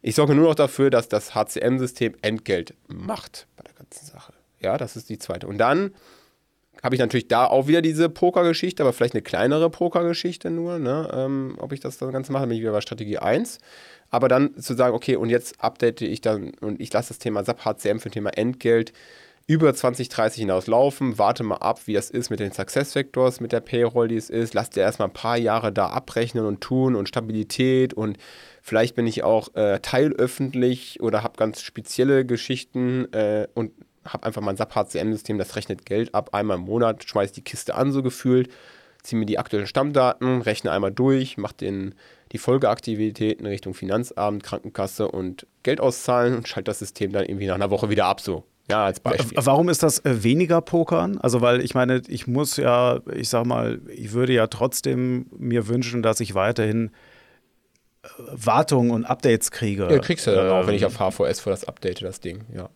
ich 0.01 0.17
sorge 0.17 0.35
nur 0.35 0.49
noch 0.49 0.57
dafür, 0.57 0.91
dass 0.91 1.09
das 1.09 1.35
HCM-System 1.35 2.17
Entgelt 2.23 2.75
macht 2.89 3.47
bei 3.57 3.63
der 3.63 3.75
ganzen 3.75 4.05
Sache. 4.05 4.33
Ja, 4.59 4.77
das 4.77 4.97
ist 4.97 5.09
die 5.09 5.19
zweite. 5.19 5.47
Und 5.47 5.59
dann 5.59 5.93
habe 6.83 6.97
ich 6.97 7.01
natürlich 7.01 7.29
da 7.29 7.47
auch 7.47 7.69
wieder 7.69 7.83
diese 7.83 8.09
Pokergeschichte, 8.09 8.83
aber 8.83 8.93
vielleicht 8.93 9.15
eine 9.15 9.23
kleinere 9.23 9.71
Pokergeschichte 9.71 10.51
nur, 10.51 10.79
ne? 10.79 11.09
ähm, 11.13 11.55
ob 11.59 11.73
ich 11.73 11.79
das 11.79 11.99
dann 11.99 12.11
Ganze 12.11 12.33
mache, 12.33 12.47
bin 12.47 12.57
ich 12.57 12.63
wieder 12.63 12.73
bei 12.73 12.81
Strategie 12.81 13.19
1. 13.19 13.59
Aber 14.11 14.29
dann 14.29 14.59
zu 14.61 14.75
sagen, 14.75 14.95
okay, 14.95 15.17
und 15.17 15.31
jetzt 15.31 15.63
update 15.63 16.03
ich 16.03 16.21
dann 16.21 16.53
und 16.61 16.81
ich 16.81 16.93
lasse 16.93 17.11
das 17.11 17.19
Thema 17.19 17.45
SAP 17.45 17.65
HCM 17.65 17.99
für 17.99 18.11
Thema 18.11 18.31
Entgelt 18.31 18.93
über 19.47 19.75
2030 19.75 20.41
hinaus 20.41 20.67
laufen, 20.67 21.19
warte 21.19 21.43
mal 21.43 21.57
ab, 21.57 21.81
wie 21.87 21.95
das 21.95 22.11
ist 22.11 22.31
mit 22.31 22.41
den 22.41 22.53
Success 22.53 22.93
Factors, 22.93 23.41
mit 23.41 23.53
der 23.53 23.61
Payroll, 23.61 24.09
die 24.09 24.17
es 24.17 24.31
ist, 24.31 24.55
lass 24.55 24.71
dir 24.71 24.83
erstmal 24.83 25.09
ein 25.09 25.15
paar 25.15 25.37
Jahre 25.37 25.73
da 25.73 25.89
abrechnen 25.89 26.45
und 26.45 26.61
tun 26.61 26.95
und 26.95 27.09
Stabilität. 27.09 27.95
Und 27.95 28.19
vielleicht 28.63 28.95
bin 28.95 29.07
ich 29.07 29.25
auch 29.25 29.55
äh, 29.55 29.81
teilöffentlich 29.81 31.01
oder 31.01 31.23
habe 31.23 31.37
ganz 31.37 31.61
spezielle 31.61 32.25
Geschichten 32.25 33.13
äh, 33.13 33.49
und 33.55 33.73
habe 34.05 34.27
einfach 34.27 34.43
mein 34.43 34.57
SAP 34.57 34.75
HCM-System, 34.75 35.39
das 35.39 35.57
rechnet 35.57 35.87
Geld 35.87 36.15
ab, 36.15 36.31
einmal 36.33 36.59
im 36.59 36.65
Monat, 36.65 37.05
schmeiße 37.05 37.35
die 37.35 37.43
Kiste 37.43 37.75
an, 37.75 37.93
so 37.93 38.03
gefühlt, 38.03 38.49
ziehe 39.03 39.19
mir 39.19 39.27
die 39.27 39.39
aktuellen 39.39 39.67
Stammdaten, 39.67 40.43
rechne 40.43 40.71
einmal 40.73 40.93
durch, 40.93 41.37
mache 41.37 41.55
den, 41.55 41.95
die 42.33 42.39
Folgeaktivitäten 42.39 43.47
Richtung 43.47 43.75
Finanzamt, 43.75 44.43
Krankenkasse 44.43 45.09
und 45.09 45.47
Geld 45.63 45.81
auszahlen 45.81 46.37
und 46.37 46.49
schalte 46.49 46.71
das 46.71 46.81
System 46.81 47.13
dann 47.13 47.25
irgendwie 47.25 47.47
nach 47.47 47.57
einer 47.57 47.71
Woche 47.71 47.91
wieder 47.91 48.07
ab, 48.07 48.21
so. 48.21 48.45
Ja, 48.71 48.85
als 48.85 49.01
Beispiel. 49.01 49.37
Warum 49.41 49.69
ist 49.69 49.83
das 49.83 50.05
äh, 50.05 50.23
weniger 50.23 50.61
Pokern? 50.61 51.19
Also, 51.19 51.41
weil 51.41 51.61
ich 51.63 51.75
meine, 51.75 52.03
ich 52.09 52.27
muss 52.27 52.57
ja, 52.57 53.01
ich 53.15 53.29
sag 53.29 53.45
mal, 53.45 53.81
ich 53.89 54.13
würde 54.13 54.33
ja 54.33 54.47
trotzdem 54.47 55.27
mir 55.37 55.69
wünschen, 55.69 56.03
dass 56.03 56.21
ich 56.21 56.35
weiterhin 56.35 56.91
äh, 58.03 58.09
Wartungen 58.33 58.93
und 58.93 59.05
Updates 59.05 59.51
kriege. 59.51 59.89
Ja, 59.91 59.99
kriegst 59.99 60.27
du 60.27 60.31
dann 60.31 60.47
ähm, 60.47 60.53
auch, 60.53 60.67
wenn 60.67 60.75
ich 60.75 60.85
auf 60.85 60.99
HVS 60.99 61.41
vor 61.41 61.51
das 61.51 61.65
update, 61.65 62.03
das 62.03 62.21
Ding, 62.21 62.45
ja. 62.55 62.69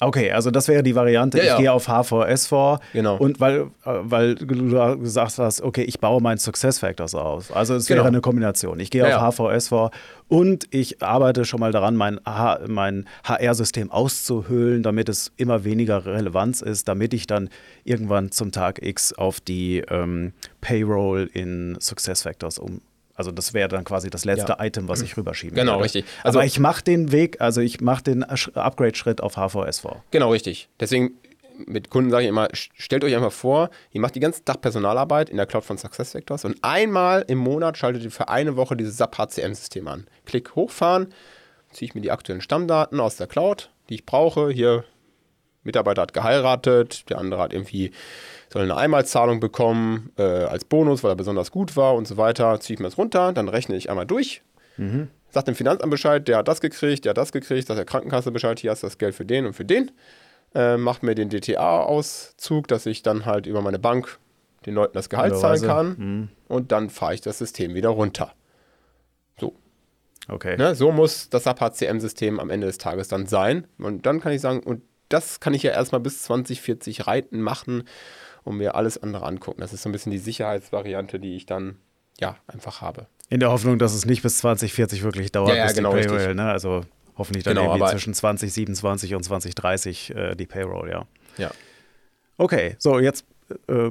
Okay, 0.00 0.32
also 0.32 0.50
das 0.50 0.66
wäre 0.66 0.82
die 0.82 0.96
Variante, 0.96 1.38
ja, 1.38 1.44
ich 1.44 1.50
ja. 1.50 1.56
gehe 1.58 1.72
auf 1.72 1.86
HVS 1.86 2.48
vor 2.48 2.80
genau. 2.92 3.16
und 3.16 3.38
weil, 3.38 3.70
weil 3.84 4.34
du 4.34 4.98
gesagt 4.98 5.38
hast, 5.38 5.62
okay, 5.62 5.82
ich 5.82 6.00
baue 6.00 6.20
meinen 6.20 6.38
Success 6.38 6.80
Factors 6.80 7.14
auf. 7.14 7.54
Also 7.54 7.76
es 7.76 7.86
genau. 7.86 7.98
wäre 7.98 8.08
eine 8.08 8.20
Kombination. 8.20 8.80
Ich 8.80 8.90
gehe 8.90 9.08
ja, 9.08 9.24
auf 9.24 9.38
HVS 9.38 9.68
vor 9.68 9.92
und 10.26 10.66
ich 10.70 11.00
arbeite 11.00 11.44
schon 11.44 11.60
mal 11.60 11.70
daran, 11.70 11.94
mein, 11.94 12.18
mein 12.66 13.06
HR-System 13.22 13.92
auszuhöhlen, 13.92 14.82
damit 14.82 15.08
es 15.08 15.30
immer 15.36 15.62
weniger 15.62 16.04
Relevanz 16.04 16.60
ist, 16.60 16.88
damit 16.88 17.14
ich 17.14 17.28
dann 17.28 17.48
irgendwann 17.84 18.32
zum 18.32 18.50
Tag 18.50 18.84
X 18.84 19.12
auf 19.12 19.40
die 19.40 19.84
ähm, 19.88 20.32
Payroll 20.60 21.30
in 21.32 21.76
Success 21.80 22.22
Factors 22.22 22.58
um, 22.58 22.80
also 23.14 23.30
das 23.30 23.54
wäre 23.54 23.68
dann 23.68 23.84
quasi 23.84 24.10
das 24.10 24.24
letzte 24.24 24.56
ja. 24.58 24.64
Item, 24.64 24.88
was 24.88 25.00
ich 25.02 25.16
rüberschieben 25.16 25.54
Genau, 25.56 25.74
würde. 25.74 25.84
richtig. 25.84 26.04
Also 26.22 26.38
Aber 26.38 26.46
ich 26.46 26.58
mache 26.58 26.82
den 26.82 27.12
Weg, 27.12 27.40
also 27.40 27.60
ich 27.60 27.80
mache 27.80 28.02
den 28.02 28.24
Upgrade-Schritt 28.24 29.20
auf 29.20 29.36
HVSV. 29.36 29.86
Genau, 30.10 30.30
richtig. 30.30 30.68
Deswegen 30.80 31.12
mit 31.66 31.88
Kunden 31.90 32.10
sage 32.10 32.24
ich 32.24 32.28
immer, 32.28 32.48
stellt 32.52 33.04
euch 33.04 33.14
einfach 33.14 33.30
vor, 33.32 33.70
ihr 33.92 34.00
macht 34.00 34.16
die 34.16 34.20
ganze 34.20 34.44
Tag 34.44 34.60
Personalarbeit 34.60 35.30
in 35.30 35.36
der 35.36 35.46
Cloud 35.46 35.64
von 35.64 35.78
SuccessFactors 35.78 36.44
und 36.44 36.56
einmal 36.62 37.24
im 37.28 37.38
Monat 37.38 37.78
schaltet 37.78 38.02
ihr 38.02 38.10
für 38.10 38.28
eine 38.28 38.56
Woche 38.56 38.76
dieses 38.76 38.96
SAP 38.96 39.16
HCM-System 39.18 39.86
an. 39.86 40.06
Klick 40.26 40.56
hochfahren, 40.56 41.12
ziehe 41.70 41.88
ich 41.88 41.94
mir 41.94 42.00
die 42.00 42.10
aktuellen 42.10 42.40
Stammdaten 42.40 42.98
aus 42.98 43.16
der 43.16 43.28
Cloud, 43.28 43.70
die 43.88 43.94
ich 43.94 44.04
brauche, 44.06 44.50
hier 44.50 44.84
Mitarbeiter 45.64 46.02
hat 46.02 46.12
geheiratet, 46.12 47.08
der 47.10 47.18
andere 47.18 47.40
hat 47.40 47.52
irgendwie 47.52 47.90
soll 48.54 48.62
eine 48.62 48.76
Einmalzahlung 48.76 49.40
bekommen 49.40 50.12
äh, 50.16 50.22
als 50.22 50.64
Bonus, 50.64 51.02
weil 51.02 51.10
er 51.10 51.16
besonders 51.16 51.50
gut 51.50 51.76
war 51.76 51.94
und 51.94 52.06
so 52.06 52.16
weiter. 52.16 52.60
Ziehe 52.60 52.74
ich 52.74 52.80
mir 52.80 52.86
das 52.86 52.96
runter, 52.96 53.32
dann 53.32 53.48
rechne 53.48 53.74
ich 53.74 53.90
einmal 53.90 54.06
durch. 54.06 54.42
Mhm. 54.76 55.08
Sagt 55.30 55.48
dem 55.48 55.56
Finanzamt 55.56 55.90
Bescheid, 55.90 56.28
der 56.28 56.38
hat 56.38 56.46
das 56.46 56.60
gekriegt, 56.60 57.04
der 57.04 57.10
hat 57.10 57.18
das 57.18 57.32
gekriegt, 57.32 57.66
sagt 57.66 57.78
der 57.78 57.84
Krankenkasse 57.84 58.30
Bescheid, 58.30 58.60
hier 58.60 58.70
hast 58.70 58.84
du 58.84 58.86
das 58.86 58.98
Geld 58.98 59.16
für 59.16 59.24
den 59.24 59.46
und 59.46 59.54
für 59.54 59.64
den. 59.64 59.90
Äh, 60.54 60.76
macht 60.76 61.02
mir 61.02 61.16
den 61.16 61.30
DTA-Auszug, 61.30 62.68
dass 62.68 62.86
ich 62.86 63.02
dann 63.02 63.26
halt 63.26 63.46
über 63.46 63.60
meine 63.60 63.80
Bank 63.80 64.20
den 64.66 64.74
Leuten 64.74 64.94
das 64.94 65.10
Gehalt 65.10 65.36
zahlen 65.36 65.62
kann. 65.62 65.96
Mhm. 65.98 66.28
Und 66.46 66.70
dann 66.70 66.90
fahre 66.90 67.14
ich 67.14 67.20
das 67.20 67.38
System 67.38 67.74
wieder 67.74 67.88
runter. 67.88 68.32
So. 69.40 69.56
Okay. 70.28 70.56
Ne, 70.56 70.76
so 70.76 70.92
muss 70.92 71.28
das 71.28 71.42
SAP 71.42 71.60
HCM-System 71.60 72.38
am 72.38 72.50
Ende 72.50 72.68
des 72.68 72.78
Tages 72.78 73.08
dann 73.08 73.26
sein. 73.26 73.66
Und 73.78 74.06
dann 74.06 74.20
kann 74.20 74.32
ich 74.32 74.40
sagen, 74.40 74.60
und 74.60 74.82
das 75.08 75.40
kann 75.40 75.54
ich 75.54 75.62
ja 75.62 75.72
erstmal 75.72 76.00
bis 76.00 76.22
2040 76.22 77.06
reiten, 77.06 77.40
machen 77.40 77.84
und 78.44 78.56
mir 78.56 78.74
alles 78.74 79.02
andere 79.02 79.26
angucken. 79.26 79.60
Das 79.60 79.72
ist 79.72 79.82
so 79.82 79.88
ein 79.88 79.92
bisschen 79.92 80.12
die 80.12 80.18
Sicherheitsvariante, 80.18 81.18
die 81.18 81.36
ich 81.36 81.46
dann 81.46 81.76
ja 82.20 82.36
einfach 82.46 82.80
habe. 82.80 83.06
In 83.30 83.40
der 83.40 83.50
Hoffnung, 83.50 83.78
dass 83.78 83.94
es 83.94 84.04
nicht 84.04 84.22
bis 84.22 84.38
2040 84.38 85.02
wirklich 85.02 85.32
dauert, 85.32 85.50
ja, 85.50 85.56
ja, 85.56 85.64
bis 85.66 85.74
genau, 85.74 85.94
die 85.94 86.06
Payroll, 86.06 86.34
ne? 86.34 86.50
Also 86.50 86.82
hoffentlich 87.16 87.44
dann 87.44 87.54
genau, 87.54 87.72
irgendwie 87.74 87.90
zwischen 87.90 88.14
2027 88.14 89.14
und 89.14 89.22
2030 89.22 90.14
äh, 90.14 90.34
die 90.34 90.46
Payroll, 90.46 90.90
ja. 90.90 91.06
Ja. 91.38 91.50
Okay, 92.36 92.76
so 92.78 92.98
jetzt 92.98 93.24
äh, 93.68 93.90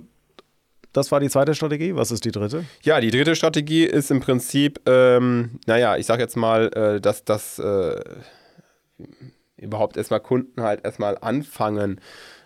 das 0.94 1.12
war 1.12 1.20
die 1.20 1.30
zweite 1.30 1.56
Strategie. 1.56 1.96
Was 1.96 2.12
ist 2.12 2.24
die 2.24 2.32
dritte? 2.32 2.66
Ja, 2.84 3.02
die 3.02 3.10
dritte 3.10 3.36
Strategie 3.36 3.84
ist 3.84 4.12
im 4.12 4.22
Prinzip, 4.22 4.80
ähm, 4.86 5.60
naja, 5.66 5.98
ich 5.98 6.06
sage 6.06 6.22
jetzt 6.22 6.38
mal, 6.38 6.68
äh, 6.74 7.02
dass 7.02 7.26
das 7.26 7.58
äh, 7.58 8.00
überhaupt 9.64 9.98
erstmal 9.98 10.20
Kunden 10.20 10.62
halt 10.62 10.84
erstmal 10.86 11.18
anfangen, 11.18 12.00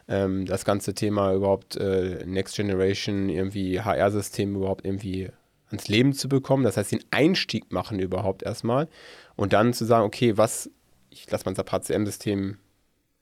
ähm, 0.07 0.45
das 0.45 0.65
ganze 0.65 0.93
Thema 0.93 1.33
überhaupt 1.33 1.75
äh, 1.75 2.23
Next 2.25 2.55
Generation 2.55 3.29
irgendwie 3.29 3.81
HR-System 3.81 4.55
überhaupt 4.55 4.85
irgendwie 4.85 5.29
ans 5.67 5.87
Leben 5.87 6.13
zu 6.13 6.29
bekommen. 6.29 6.63
Das 6.63 6.77
heißt, 6.77 6.91
den 6.91 7.03
Einstieg 7.11 7.71
machen 7.71 7.99
überhaupt 7.99 8.43
erstmal 8.43 8.87
und 9.35 9.53
dann 9.53 9.73
zu 9.73 9.85
sagen, 9.85 10.05
okay, 10.05 10.37
was, 10.37 10.69
ich 11.09 11.29
lasse 11.29 11.43
mein 11.45 11.55
SAP 11.55 11.71
HCM-System 11.71 12.57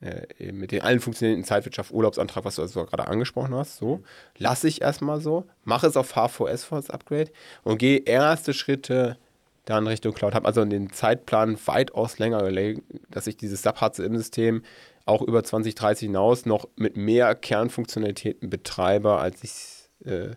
äh, 0.01 0.51
mit 0.51 0.71
den 0.71 0.81
allen 0.81 0.99
funktionierenden 0.99 1.47
Zeitwirtschaft, 1.47 1.91
Urlaubsantrag, 1.91 2.45
was 2.45 2.55
du 2.55 2.61
also 2.61 2.85
gerade 2.85 3.07
angesprochen 3.07 3.55
hast, 3.55 3.77
so, 3.77 4.03
lasse 4.37 4.67
ich 4.67 4.81
erstmal 4.81 5.21
so, 5.21 5.45
mache 5.63 5.87
es 5.87 5.97
auf 5.97 6.15
H4S 6.15 6.65
für 6.65 6.75
das 6.75 6.89
Upgrade 6.89 7.31
und 7.63 7.77
gehe 7.77 7.99
erste 7.99 8.53
Schritte 8.53 9.17
dann 9.65 9.87
Richtung 9.87 10.13
Cloud. 10.13 10.33
Habe 10.33 10.47
also 10.47 10.63
den 10.63 10.91
Zeitplan 10.91 11.57
weitaus 11.65 12.19
länger 12.19 12.43
gelegt, 12.43 12.81
dass 13.09 13.27
ich 13.27 13.37
dieses 13.37 13.61
SAP 13.61 13.81
HCM-System 13.81 14.63
auch 15.05 15.21
über 15.21 15.43
2030 15.43 16.07
hinaus 16.07 16.45
noch 16.45 16.67
mit 16.75 16.97
mehr 16.97 17.35
Kernfunktionalitäten 17.35 18.49
betreibe, 18.49 19.17
als 19.17 19.43
ich 19.43 20.09
äh, 20.09 20.31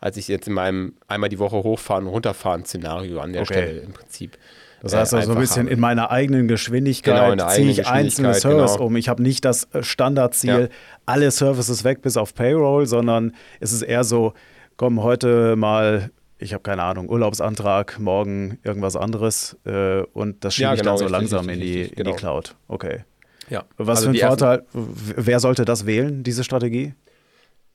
als 0.00 0.18
ich 0.18 0.28
jetzt 0.28 0.46
in 0.48 0.52
meinem 0.52 0.94
einmal 1.08 1.30
die 1.30 1.38
Woche 1.38 1.56
hochfahren 1.56 2.06
und 2.06 2.12
runterfahren 2.12 2.64
Szenario 2.64 3.20
an 3.20 3.32
der 3.32 3.42
okay. 3.42 3.54
Stelle 3.54 3.80
im 3.80 3.92
Prinzip. 3.92 4.36
Das 4.82 4.94
heißt 4.94 5.14
also 5.14 5.32
ein 5.32 5.38
bisschen 5.38 5.66
in 5.66 5.80
meiner 5.80 6.10
eigenen 6.10 6.46
Geschwindigkeit 6.46 7.38
genau, 7.38 7.48
ziehe 7.48 7.70
ich 7.70 7.86
einzelne 7.86 8.34
Services 8.34 8.74
genau. 8.74 8.86
um. 8.86 8.96
Ich 8.96 9.08
habe 9.08 9.22
nicht 9.22 9.46
das 9.46 9.64
äh, 9.72 9.82
Standardziel, 9.82 10.60
ja. 10.60 10.68
alle 11.06 11.30
Services 11.30 11.84
weg 11.84 12.02
bis 12.02 12.18
auf 12.18 12.34
Payroll, 12.34 12.84
sondern 12.86 13.32
es 13.60 13.72
ist 13.72 13.80
eher 13.80 14.04
so, 14.04 14.34
komm 14.76 15.02
heute 15.02 15.56
mal 15.56 16.10
ich 16.38 16.52
habe 16.52 16.62
keine 16.62 16.82
Ahnung, 16.82 17.08
Urlaubsantrag, 17.08 17.98
morgen 17.98 18.58
irgendwas 18.62 18.96
anderes 18.96 19.56
äh, 19.64 20.02
und 20.12 20.44
das 20.44 20.54
schiebe 20.54 20.70
ja, 20.70 20.74
genau, 20.74 20.94
ich 20.94 21.00
dann 21.00 21.08
so 21.08 21.14
richtig, 21.16 21.20
langsam 21.20 21.46
richtig, 21.46 21.54
in, 21.54 21.72
die, 21.72 21.78
richtig, 21.80 21.96
genau. 21.96 22.10
in 22.10 22.16
die 22.16 22.20
Cloud. 22.20 22.56
Okay. 22.68 23.04
Ja. 23.50 23.64
Was 23.76 23.98
also 23.98 24.12
für 24.12 24.16
ein 24.16 24.28
Vorteil, 24.28 24.64
wer 24.72 25.40
sollte 25.40 25.64
das 25.64 25.86
wählen, 25.86 26.22
diese 26.22 26.44
Strategie? 26.44 26.94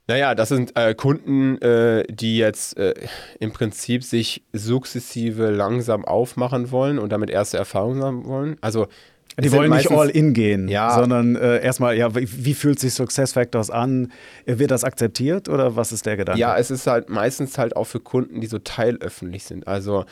Naja, 0.07 0.33
das 0.33 0.49
sind 0.49 0.75
äh, 0.75 0.95
Kunden, 0.95 1.61
äh, 1.61 2.03
die 2.09 2.37
jetzt 2.37 2.77
äh, 2.77 2.95
im 3.39 3.53
Prinzip 3.53 4.03
sich 4.03 4.43
sukzessive 4.53 5.51
langsam 5.51 6.03
aufmachen 6.03 6.71
wollen 6.71 6.97
und 6.97 7.11
damit 7.11 7.29
erste 7.29 7.57
Erfahrungen 7.57 8.01
haben 8.01 8.25
wollen. 8.25 8.57
Also 8.61 8.87
die 9.37 9.51
wollen 9.51 9.71
nicht 9.71 9.91
all 9.91 10.09
in 10.09 10.33
gehen, 10.33 10.67
ja. 10.67 10.93
sondern 10.95 11.35
äh, 11.35 11.63
erstmal, 11.63 11.95
ja, 11.95 12.15
wie, 12.15 12.27
wie, 12.45 12.53
fühlt 12.53 12.79
sich 12.79 12.93
Success 12.93 13.33
Factors 13.33 13.69
an? 13.69 14.11
Wird 14.45 14.71
das 14.71 14.83
akzeptiert 14.83 15.49
oder 15.49 15.75
was 15.75 15.91
ist 15.91 16.05
der 16.05 16.17
Gedanke? 16.17 16.39
Ja, 16.39 16.57
es 16.57 16.71
ist 16.71 16.87
halt 16.87 17.09
meistens 17.09 17.57
halt 17.57 17.75
auch 17.75 17.85
für 17.85 17.99
Kunden, 17.99 18.41
die 18.41 18.47
so 18.47 18.59
teilöffentlich 18.59 19.43
sind. 19.43 19.67
Also 19.67 20.05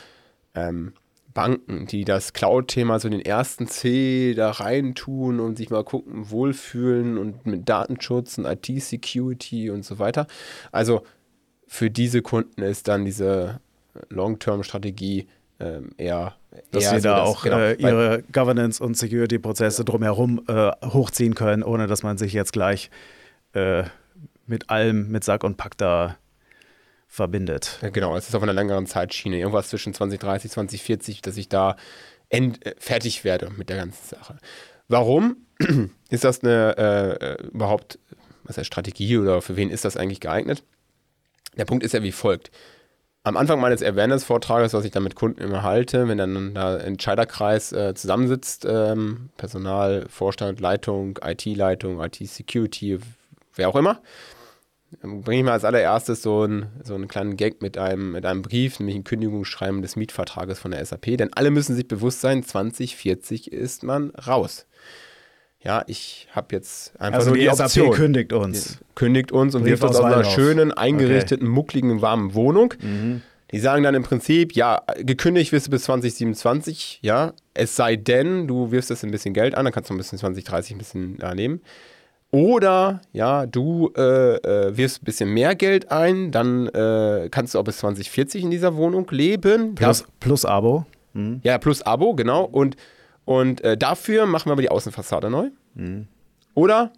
ähm, 0.54 0.92
Banken, 1.34 1.86
die 1.86 2.04
das 2.04 2.32
Cloud-Thema 2.32 2.98
so 2.98 3.08
den 3.08 3.20
ersten 3.20 3.68
C 3.68 4.34
da 4.34 4.50
reintun 4.50 5.40
und 5.40 5.56
sich 5.58 5.70
mal 5.70 5.84
gucken, 5.84 6.30
wohlfühlen 6.30 7.18
und 7.18 7.46
mit 7.46 7.68
Datenschutz 7.68 8.38
und 8.38 8.46
IT-Security 8.46 9.70
und 9.70 9.84
so 9.84 9.98
weiter. 9.98 10.26
Also 10.72 11.02
für 11.66 11.90
diese 11.90 12.22
Kunden 12.22 12.62
ist 12.62 12.88
dann 12.88 13.04
diese 13.04 13.60
Long-Term-Strategie 14.08 15.28
ähm, 15.60 15.90
eher 15.96 16.37
dass 16.70 16.84
eher 16.84 16.90
sie 16.90 16.96
so 17.00 17.08
da 17.08 17.16
das, 17.18 17.28
auch 17.28 17.42
genau, 17.42 17.58
äh, 17.58 17.74
ihre 17.74 18.22
Governance- 18.32 18.82
und 18.82 18.96
Security-Prozesse 18.96 19.84
drumherum 19.84 20.42
äh, 20.48 20.70
hochziehen 20.86 21.34
können, 21.34 21.62
ohne 21.62 21.86
dass 21.86 22.02
man 22.02 22.18
sich 22.18 22.32
jetzt 22.32 22.52
gleich 22.52 22.90
äh, 23.52 23.84
mit 24.46 24.70
allem, 24.70 25.08
mit 25.08 25.24
Sack 25.24 25.44
und 25.44 25.56
Pack 25.56 25.76
da 25.76 26.16
verbindet. 27.06 27.78
Ja, 27.82 27.90
genau, 27.90 28.16
es 28.16 28.28
ist 28.28 28.34
auf 28.34 28.42
einer 28.42 28.52
längeren 28.52 28.86
Zeitschiene, 28.86 29.38
irgendwas 29.38 29.68
zwischen 29.68 29.94
2030, 29.94 30.50
2040, 30.50 31.22
dass 31.22 31.36
ich 31.36 31.48
da 31.48 31.76
end, 32.28 32.64
äh, 32.64 32.74
fertig 32.78 33.24
werde 33.24 33.50
mit 33.56 33.68
der 33.68 33.76
ganzen 33.76 34.16
Sache. 34.16 34.38
Warum 34.88 35.36
ist 36.10 36.24
das 36.24 36.42
eine 36.42 36.76
äh, 36.76 37.42
überhaupt, 37.48 37.98
was 38.44 38.56
heißt 38.56 38.66
Strategie 38.66 39.18
oder 39.18 39.42
für 39.42 39.56
wen 39.56 39.70
ist 39.70 39.84
das 39.84 39.96
eigentlich 39.96 40.20
geeignet? 40.20 40.62
Der 41.56 41.64
Punkt 41.64 41.84
ist 41.84 41.92
ja 41.92 42.02
wie 42.02 42.12
folgt. 42.12 42.50
Am 43.28 43.36
Anfang 43.36 43.60
meines 43.60 43.82
Awareness-Vortrages, 43.82 44.72
was 44.72 44.86
ich 44.86 44.90
dann 44.90 45.02
mit 45.02 45.14
Kunden 45.14 45.42
immer 45.42 45.62
halte, 45.62 46.08
wenn 46.08 46.16
dann 46.16 46.54
da 46.54 46.78
Entscheiderkreis 46.78 47.72
äh, 47.72 47.92
zusammensitzt, 47.94 48.66
ähm, 48.66 49.28
Personal, 49.36 50.06
Vorstand, 50.08 50.60
Leitung, 50.60 51.18
IT-Leitung, 51.22 52.02
IT-Security, 52.02 52.98
wer 53.54 53.68
auch 53.68 53.76
immer, 53.76 54.00
bringe 55.02 55.40
ich 55.40 55.44
mal 55.44 55.52
als 55.52 55.66
allererstes 55.66 56.22
so, 56.22 56.44
ein, 56.44 56.68
so 56.82 56.94
einen 56.94 57.06
kleinen 57.06 57.36
Gag 57.36 57.60
mit 57.60 57.76
einem, 57.76 58.12
mit 58.12 58.24
einem 58.24 58.40
Brief, 58.40 58.80
nämlich 58.80 58.96
ein 58.96 59.04
Kündigungsschreiben 59.04 59.82
des 59.82 59.96
Mietvertrages 59.96 60.58
von 60.58 60.70
der 60.70 60.82
SAP. 60.82 61.18
Denn 61.18 61.30
alle 61.34 61.50
müssen 61.50 61.76
sich 61.76 61.86
bewusst 61.86 62.22
sein, 62.22 62.42
2040 62.42 63.52
ist 63.52 63.82
man 63.82 64.08
raus. 64.10 64.66
Ja, 65.64 65.82
ich 65.86 66.28
habe 66.32 66.54
jetzt 66.54 66.98
einfach 67.00 67.18
also 67.18 67.30
nur 67.30 67.36
die, 67.38 67.44
die 67.44 67.48
Option. 67.50 67.86
SAP 67.86 67.94
kündigt 67.94 68.32
uns. 68.32 68.78
Kündigt 68.94 69.32
uns 69.32 69.54
und 69.54 69.64
wirft 69.64 69.82
uns 69.82 69.96
aus 69.96 70.04
einer 70.04 70.24
schönen, 70.24 70.72
eingerichteten, 70.72 71.46
okay. 71.46 71.54
muckligen, 71.54 72.00
warmen 72.00 72.34
Wohnung. 72.34 72.74
Mhm. 72.80 73.22
Die 73.50 73.58
sagen 73.58 73.82
dann 73.82 73.94
im 73.94 74.02
Prinzip, 74.02 74.52
ja, 74.52 74.82
gekündigt 74.98 75.52
wirst 75.52 75.68
du 75.68 75.70
bis 75.70 75.84
2027, 75.84 77.00
ja, 77.02 77.32
es 77.54 77.74
sei 77.76 77.96
denn, 77.96 78.46
du 78.46 78.70
wirfst 78.70 78.90
jetzt 78.90 79.04
ein 79.04 79.10
bisschen 79.10 79.32
Geld 79.32 79.54
an, 79.54 79.64
dann 79.64 79.72
kannst 79.72 79.88
du 79.88 79.94
ein 79.94 79.96
bisschen 79.96 80.18
2030 80.18 80.72
ein 80.72 80.78
bisschen 80.78 81.16
da 81.16 81.34
nehmen. 81.34 81.62
Oder 82.30 83.00
ja, 83.12 83.46
du 83.46 83.90
äh, 83.96 84.36
äh, 84.36 84.76
wirfst 84.76 85.02
ein 85.02 85.04
bisschen 85.06 85.32
mehr 85.32 85.54
Geld 85.54 85.90
ein, 85.90 86.30
dann 86.30 86.66
äh, 86.68 87.28
kannst 87.30 87.54
du 87.54 87.58
auch 87.58 87.64
bis 87.64 87.78
2040 87.78 88.44
in 88.44 88.50
dieser 88.50 88.76
Wohnung 88.76 89.06
leben. 89.10 89.74
Plus, 89.74 90.00
ja. 90.00 90.06
plus 90.20 90.44
Abo. 90.44 90.84
Mhm. 91.14 91.40
Ja, 91.42 91.56
plus 91.56 91.80
Abo, 91.82 92.14
genau. 92.14 92.44
Und, 92.44 92.76
und 93.28 93.60
äh, 93.60 93.76
dafür 93.76 94.24
machen 94.24 94.46
wir 94.46 94.52
aber 94.52 94.62
die 94.62 94.70
Außenfassade 94.70 95.28
neu. 95.28 95.50
Mhm. 95.74 96.08
Oder 96.54 96.94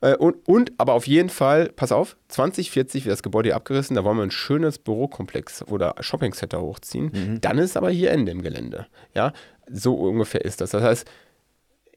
äh, 0.00 0.14
und, 0.14 0.46
und 0.46 0.72
aber 0.78 0.92
auf 0.92 1.08
jeden 1.08 1.28
Fall, 1.28 1.72
pass 1.74 1.90
auf, 1.90 2.16
2040 2.28 3.04
wird 3.04 3.12
das 3.12 3.24
Gebäude 3.24 3.48
hier 3.48 3.56
abgerissen, 3.56 3.96
da 3.96 4.04
wollen 4.04 4.16
wir 4.16 4.22
ein 4.22 4.30
schönes 4.30 4.78
Bürokomplex 4.78 5.64
oder 5.66 5.96
Shopping-Center 5.98 6.60
hochziehen. 6.60 7.10
Mhm. 7.12 7.40
Dann 7.40 7.58
ist 7.58 7.76
aber 7.76 7.90
hier 7.90 8.12
Ende 8.12 8.30
im 8.30 8.42
Gelände. 8.42 8.86
Ja, 9.12 9.32
so 9.68 9.96
ungefähr 9.96 10.44
ist 10.44 10.60
das. 10.60 10.70
Das 10.70 10.84
heißt, 10.84 11.10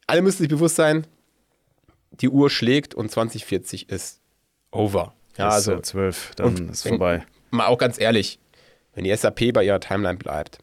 alle 0.08 0.24
müssen 0.24 0.40
sich 0.40 0.50
bewusst 0.50 0.76
sein, 0.76 1.06
die 2.10 2.30
Uhr 2.30 2.50
schlägt 2.50 2.96
und 2.96 3.12
2040 3.12 3.88
ist 3.90 4.20
over. 4.72 5.14
Ja, 5.38 5.50
ist 5.50 5.68
also 5.68 5.80
12, 5.80 6.32
dann 6.38 6.70
ist 6.70 6.88
vorbei. 6.88 7.24
Mal 7.52 7.68
auch 7.68 7.78
ganz 7.78 8.02
ehrlich, 8.02 8.40
wenn 8.96 9.04
die 9.04 9.16
SAP 9.16 9.54
bei 9.54 9.64
ihrer 9.64 9.80
Timeline 9.80 10.18
bleibt, 10.18 10.58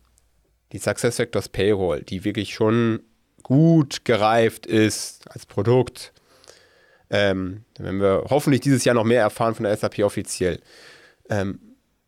die 0.73 0.79
SuccessFactors 0.79 1.49
Payroll, 1.49 2.03
die 2.03 2.25
wirklich 2.25 2.55
schon 2.55 3.01
gut 3.43 4.05
gereift 4.05 4.67
ist 4.67 5.29
als 5.31 5.47
Produkt, 5.47 6.13
ähm, 7.11 7.65
wenn 7.79 8.01
wir 8.01 8.25
hoffentlich 8.29 8.61
dieses 8.61 8.85
Jahr 8.85 8.95
noch 8.95 9.05
mehr 9.05 9.21
erfahren 9.21 9.55
von 9.55 9.65
der 9.65 9.77
SAP 9.77 10.01
offiziell, 10.01 10.61
ähm, 11.31 11.61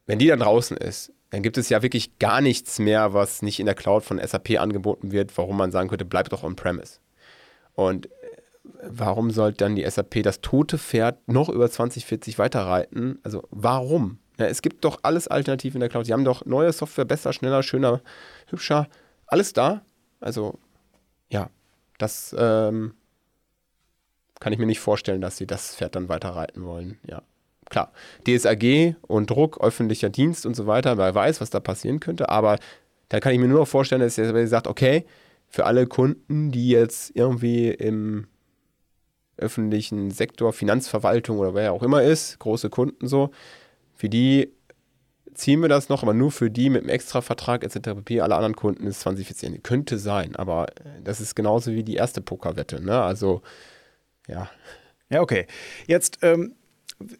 wenn 0.07 0.19
die 0.19 0.27
dann 0.27 0.41
draußen 0.41 0.77
ist, 0.77 1.13
dann 1.31 1.43
gibt 1.43 1.59
es 1.59 1.69
ja 1.69 1.83
wirklich 1.83 2.19
gar 2.19 2.41
nichts 2.41 2.79
mehr, 2.79 3.13
was 3.13 3.43
nicht 3.43 3.61
in 3.61 3.67
der 3.67 3.75
Cloud 3.75 4.03
von 4.03 4.19
SAP 4.19 4.59
angeboten 4.59 5.13
wird, 5.13 5.37
warum 5.37 5.57
man 5.57 5.71
sagen 5.71 5.89
könnte, 5.89 6.05
bleib 6.05 6.31
doch 6.31 6.43
on-premise. 6.43 6.99
Und 7.75 8.09
warum 8.83 9.31
sollte 9.31 9.59
dann 9.59 9.77
die 9.77 9.89
SAP 9.89 10.23
das 10.23 10.41
tote 10.41 10.79
Pferd 10.79 11.21
noch 11.29 11.49
über 11.49 11.71
2040 11.71 12.39
weiterreiten? 12.39 13.19
Also 13.23 13.47
warum? 13.51 14.19
Ja, 14.39 14.47
es 14.47 14.63
gibt 14.63 14.85
doch 14.85 15.01
alles 15.03 15.29
alternativ 15.29 15.75
in 15.75 15.81
der 15.81 15.89
Cloud. 15.89 16.07
Sie 16.07 16.13
haben 16.13 16.25
doch 16.25 16.47
neue 16.47 16.73
Software, 16.73 17.05
besser, 17.05 17.33
schneller, 17.33 17.63
schöner, 17.63 18.01
hübscher, 18.51 18.89
alles 19.27 19.53
da. 19.53 19.83
Also 20.21 20.59
ja, 21.31 21.51
das 21.99 22.35
ähm, 22.39 22.95
kann 24.41 24.53
ich 24.53 24.59
mir 24.59 24.67
nicht 24.67 24.81
vorstellen, 24.81 25.21
dass 25.21 25.37
sie 25.37 25.47
das 25.47 25.75
Pferd 25.75 25.97
dann 25.97 26.09
weiter 26.09 26.31
reiten 26.31 26.65
wollen. 26.65 26.99
Ja, 27.07 27.23
klar. 27.69 27.93
DSAG 28.27 28.97
und 29.03 29.31
Druck, 29.31 29.61
öffentlicher 29.61 30.09
Dienst 30.09 30.47
und 30.47 30.55
so 30.55 30.67
weiter, 30.67 30.97
wer 30.99 31.15
weiß, 31.15 31.41
was 31.41 31.51
da 31.51 31.61
passieren 31.61 32.01
könnte, 32.01 32.29
aber 32.29 32.59
da 33.09 33.21
kann 33.21 33.33
ich 33.33 33.39
mir 33.39 33.49
nur 33.49 33.61
noch 33.61 33.69
vorstellen, 33.69 34.03
dass 34.03 34.19
er 34.19 34.47
sagt, 34.47 34.67
okay, 34.67 35.07
für 35.49 35.65
alle 35.65 35.87
Kunden, 35.87 36.51
die 36.51 36.69
jetzt 36.69 37.13
irgendwie 37.15 37.71
im 37.71 38.27
öffentlichen 39.39 40.11
Sektor, 40.11 40.53
Finanzverwaltung 40.53 41.39
oder 41.39 41.55
wer 41.55 41.73
auch 41.73 41.83
immer 41.83 42.03
ist, 42.03 42.39
große 42.39 42.71
Kunden 42.71 43.07
so, 43.07 43.31
für 43.95 44.09
die 44.09 44.53
ziehen 45.39 45.63
wir 45.63 45.69
das 45.69 45.89
noch, 45.89 46.03
aber 46.03 46.15
nur 46.15 46.33
für 46.33 46.51
die 46.51 46.69
mit 46.69 46.83
einem 46.83 46.91
Extravertrag 46.91 47.65
etc. 47.65 47.95
pp. 47.95 48.21
Alle 48.21 48.35
anderen 48.35 48.57
Kunden 48.57 48.87
ist 48.87 49.01
2014. 49.01 49.63
Könnte 49.63 49.99
sein, 49.99 50.37
aber 50.37 50.67
das 51.03 51.21
ist 51.21 51.35
genauso 51.35 51.73
wie 51.73 51.85
die 51.85 51.95
erste 51.95 52.21
Pokerwette. 52.21 52.85
Ne? 52.85 53.01
Also, 53.01 53.43
ja. 54.27 54.51
Ja, 55.11 55.23
okay. 55.23 55.47
Jetzt, 55.87 56.19
ähm, 56.23 56.55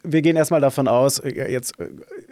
wir 0.03 0.21
gehen 0.21 0.35
erstmal 0.35 0.61
davon 0.61 0.87
aus, 0.87 1.19
äh, 1.19 1.49
jetzt 1.49 1.79
äh, 1.79 1.87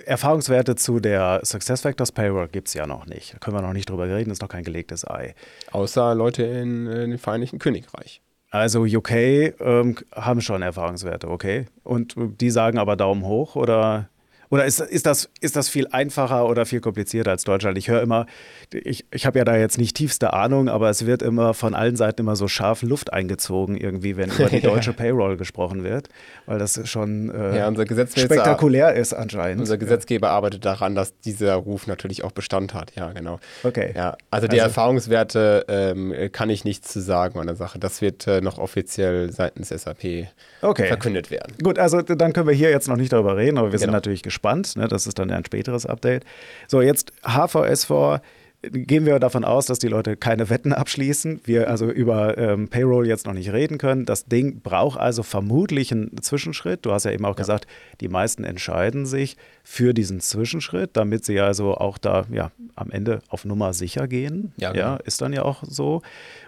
Erfahrungswerte 0.05 0.75
zu 0.75 0.99
der 0.99 1.39
Success 1.43 1.81
Factors 1.81 2.11
Payroll 2.11 2.49
gibt 2.49 2.67
es 2.67 2.73
ja 2.73 2.85
noch 2.85 3.05
nicht. 3.05 3.33
Da 3.33 3.39
können 3.39 3.55
wir 3.55 3.61
noch 3.61 3.73
nicht 3.73 3.89
drüber 3.89 4.07
reden, 4.07 4.29
ist 4.29 4.41
noch 4.41 4.49
kein 4.49 4.65
gelegtes 4.65 5.07
Ei. 5.07 5.33
Außer 5.71 6.13
Leute 6.13 6.43
in, 6.43 6.85
in 6.87 7.11
dem 7.11 7.19
Vereinigten 7.19 7.59
Königreich. 7.59 8.21
Also 8.49 8.83
UK 8.83 9.11
ähm, 9.11 9.97
haben 10.13 10.41
schon 10.41 10.61
Erfahrungswerte, 10.61 11.29
okay. 11.29 11.65
Und 11.83 12.15
die 12.17 12.49
sagen 12.49 12.77
aber 12.77 12.95
Daumen 12.95 13.23
hoch 13.23 13.55
oder 13.55 14.09
oder 14.49 14.65
ist, 14.65 14.79
ist, 14.79 15.05
das, 15.05 15.29
ist 15.41 15.55
das 15.55 15.69
viel 15.69 15.87
einfacher 15.91 16.47
oder 16.47 16.65
viel 16.65 16.79
komplizierter 16.79 17.31
als 17.31 17.43
Deutschland? 17.43 17.77
Ich 17.77 17.89
höre 17.89 18.01
immer, 18.01 18.25
ich, 18.71 19.05
ich 19.11 19.25
habe 19.25 19.39
ja 19.39 19.45
da 19.45 19.57
jetzt 19.57 19.77
nicht 19.77 19.95
tiefste 19.95 20.33
Ahnung, 20.33 20.69
aber 20.69 20.89
es 20.89 21.05
wird 21.05 21.21
immer 21.21 21.53
von 21.53 21.75
allen 21.75 21.95
Seiten 21.95 22.21
immer 22.21 22.35
so 22.35 22.47
scharf 22.47 22.81
Luft 22.81 23.11
eingezogen, 23.11 23.75
irgendwie, 23.75 24.15
wenn 24.15 24.29
über 24.31 24.45
die 24.45 24.61
deutsche 24.61 24.93
Payroll 24.93 25.37
gesprochen 25.37 25.83
wird, 25.83 26.07
weil 26.45 26.59
das 26.59 26.79
schon 26.87 27.29
äh, 27.29 27.57
ja, 27.57 27.71
spektakulär 28.15 28.93
ist 28.93 29.13
anscheinend. 29.13 29.61
Unser 29.61 29.77
Gesetzgeber 29.77 30.27
ja. 30.27 30.33
arbeitet 30.33 30.63
daran, 30.63 30.95
dass 30.95 31.19
dieser 31.19 31.55
Ruf 31.55 31.87
natürlich 31.87 32.23
auch 32.23 32.31
Bestand 32.31 32.73
hat, 32.73 32.95
ja, 32.95 33.11
genau. 33.11 33.39
Okay. 33.63 33.93
Ja, 33.95 34.15
also 34.31 34.47
die 34.47 34.61
also, 34.61 34.69
Erfahrungswerte 34.69 35.65
ähm, 35.67 36.13
kann 36.31 36.49
ich 36.49 36.63
nichts 36.63 36.93
zu 36.93 37.01
sagen 37.01 37.39
an 37.39 37.47
der 37.47 37.55
Sache. 37.55 37.79
Das 37.79 38.01
wird 38.01 38.27
äh, 38.27 38.41
noch 38.41 38.57
offiziell 38.59 39.31
seitens 39.31 39.69
SAP 39.69 40.27
okay. 40.61 40.87
verkündet 40.87 41.31
werden. 41.31 41.53
Gut, 41.61 41.79
also 41.79 42.01
dann 42.01 42.33
können 42.33 42.47
wir 42.47 42.55
hier 42.55 42.69
jetzt 42.69 42.87
noch 42.87 42.95
nicht 42.95 43.11
darüber 43.11 43.35
reden, 43.35 43.57
aber 43.57 43.67
wir 43.67 43.71
genau. 43.71 43.81
sind 43.81 43.91
natürlich 43.91 44.23
gespannt 44.23 44.36
gespannt. 44.37 44.75
Ne? 44.75 44.87
Das 44.87 45.07
ist 45.07 45.17
dann 45.17 45.31
ein 45.31 45.45
späteres 45.45 45.85
Update. 45.85 46.23
So, 46.67 46.81
jetzt 46.81 47.11
HVS4 47.23 48.21
gehen 48.61 49.05
wir 49.05 49.19
davon 49.19 49.45
aus, 49.45 49.67
dass 49.67 49.79
die 49.79 49.87
Leute 49.87 50.17
keine 50.17 50.49
Wetten 50.49 50.73
abschließen, 50.73 51.41
wir 51.45 51.69
also 51.69 51.89
über 51.89 52.37
ähm, 52.37 52.69
Payroll 52.69 53.07
jetzt 53.07 53.27
noch 53.27 53.33
nicht 53.33 53.53
reden 53.53 53.77
können. 53.77 54.05
Das 54.05 54.25
Ding 54.25 54.61
braucht 54.61 54.99
also 54.99 55.21
vermutlich 55.21 55.91
einen 55.91 56.21
Zwischenschritt. 56.21 56.85
Du 56.85 56.91
hast 56.91 57.05
ja 57.05 57.11
eben 57.11 57.25
auch 57.25 57.35
ja. 57.37 57.43
gesagt, 57.43 57.67
die 58.01 58.07
meisten 58.07 58.43
entscheiden 58.43 59.05
sich 59.05 59.37
für 59.69 59.93
diesen 59.93 60.21
Zwischenschritt, 60.21 60.91
damit 60.93 61.25
sie 61.25 61.41
also 61.41 61.75
auch 61.75 61.97
da 61.97 62.25
ja 62.31 62.51
am 62.75 62.89
Ende 62.89 63.19
auf 63.27 63.43
Nummer 63.43 63.73
sicher 63.73 64.07
gehen. 64.07 64.53
Ja, 64.55 64.71
genau. 64.71 64.85
ja 64.85 64.95
ist 64.95 65.21
dann 65.21 65.33
ja 65.33 65.43
auch 65.43 65.61
so. 65.67 66.01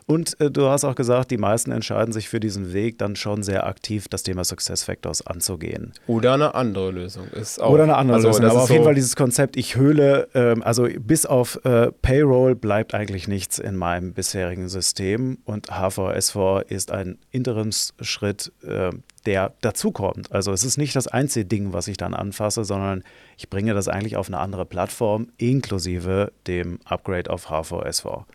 Und 0.06 0.40
äh, 0.40 0.50
du 0.50 0.70
hast 0.70 0.86
auch 0.86 0.96
gesagt, 0.96 1.30
die 1.30 1.38
meisten 1.38 1.72
entscheiden 1.72 2.14
sich 2.14 2.30
für 2.30 2.40
diesen 2.40 2.72
Weg 2.72 2.98
dann 2.98 3.18
schon 3.18 3.44
sehr 3.44 3.68
aktiv, 3.68 4.08
das 4.08 4.24
Thema 4.24 4.46
Success 4.46 4.84
Factors 4.84 5.28
anzugehen. 5.28 5.92
Oder 6.08 6.34
eine 6.34 6.56
andere 6.56 6.92
Lösung 6.92 7.28
ist 7.28 7.62
auch. 7.62 7.72
Oder 7.72 7.84
eine 7.84 7.98
andere 7.98 8.16
also, 8.16 8.30
Lösung. 8.30 8.46
Aber 8.46 8.62
auf 8.62 8.68
so 8.68 8.74
jeden 8.74 8.86
Fall 8.86 8.96
dieses 8.96 9.18
Konzept, 9.18 9.58
ich 9.58 9.76
höhle, 9.76 10.30
ähm, 10.34 10.64
also 10.64 10.88
bis 11.00 11.26
auf 11.26 11.60
äh, 11.66 11.92
Payroll 12.02 12.56
bleibt 12.56 12.94
eigentlich 12.94 13.28
nichts 13.28 13.60
in 13.60 13.76
meinem 13.76 14.14
bisherigen 14.14 14.70
System 14.70 15.40
und 15.44 15.68
HVS4 15.68 16.62
ist 16.70 16.92
ein 16.92 17.20
Interimsschritt, 17.32 18.54
äh, 18.64 18.92
der 19.26 19.54
dazukommt. 19.62 20.32
Also 20.32 20.52
es 20.52 20.64
ist 20.64 20.78
nicht 20.78 20.96
das 20.96 21.08
einzige 21.08 21.46
Ding, 21.46 21.74
was 21.74 21.88
ich 21.88 21.98
dann 21.98 22.14
anfasse, 22.14 22.64
sondern 22.64 23.04
ich 23.38 23.50
bringe 23.50 23.74
das 23.74 23.88
eigentlich 23.88 24.18
auf 24.18 24.28
eine 24.28 24.40
andere 24.40 24.66
Plattform, 24.66 25.30
inklusive 25.38 26.32
dem 26.48 26.80
Upgrade 26.86 27.30
auf 27.30 27.50
HVS4. 27.50 28.26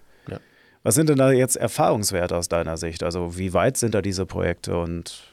Was 0.85 0.95
sind 0.95 1.09
denn 1.09 1.17
da 1.17 1.33
jetzt 1.33 1.57
Erfahrungswerte 1.57 2.37
aus 2.37 2.49
deiner 2.49 2.77
Sicht? 2.77 3.03
Also 3.03 3.39
wie 3.39 3.55
weit 3.55 3.79
sind 3.79 3.95
da 3.95 4.03
diese 4.03 4.27
Projekte 4.27 4.77
und 4.77 5.25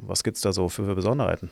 was 0.00 0.24
gibt 0.24 0.38
es 0.38 0.42
da 0.42 0.52
so 0.52 0.70
für, 0.70 0.94
Besonderheiten? 0.94 1.50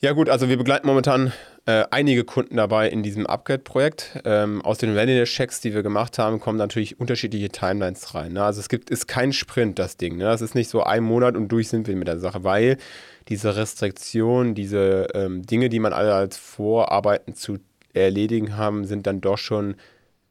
Ja 0.00 0.12
gut, 0.12 0.28
also 0.28 0.48
wir 0.48 0.56
begleiten 0.56 0.86
momentan 0.86 1.32
äh, 1.66 1.84
einige 1.90 2.22
Kunden 2.22 2.56
dabei 2.56 2.88
in 2.88 3.02
diesem 3.02 3.26
Upgrade-Projekt. 3.26 4.20
Ähm, 4.24 4.62
aus 4.62 4.78
den 4.78 4.94
Readiness-Checks, 4.94 5.60
die 5.60 5.74
wir 5.74 5.82
gemacht 5.82 6.18
haben, 6.20 6.38
kommen 6.38 6.56
natürlich 6.56 7.00
unterschiedliche 7.00 7.48
Timelines 7.48 8.14
rein. 8.14 8.34
Ne? 8.34 8.44
Also 8.44 8.60
es 8.60 8.68
gibt, 8.68 8.90
ist 8.90 9.08
kein 9.08 9.32
Sprint, 9.32 9.80
das 9.80 9.96
Ding. 9.96 10.16
Ne? 10.16 10.22
Das 10.22 10.40
ist 10.40 10.54
nicht 10.54 10.70
so 10.70 10.84
ein 10.84 11.02
Monat 11.02 11.34
und 11.34 11.48
durch 11.48 11.68
sind 11.68 11.88
wir 11.88 11.96
mit 11.96 12.06
der 12.06 12.20
Sache, 12.20 12.44
weil 12.44 12.76
diese 13.28 13.56
Restriktionen, 13.56 14.54
diese 14.54 15.08
ähm, 15.14 15.42
Dinge, 15.44 15.68
die 15.68 15.80
man 15.80 15.92
alle 15.92 16.14
als 16.14 16.36
Vorarbeiten 16.36 17.34
zu 17.34 17.58
erledigen 17.92 18.56
haben, 18.56 18.84
sind 18.84 19.04
dann 19.08 19.20
doch 19.20 19.38
schon 19.38 19.74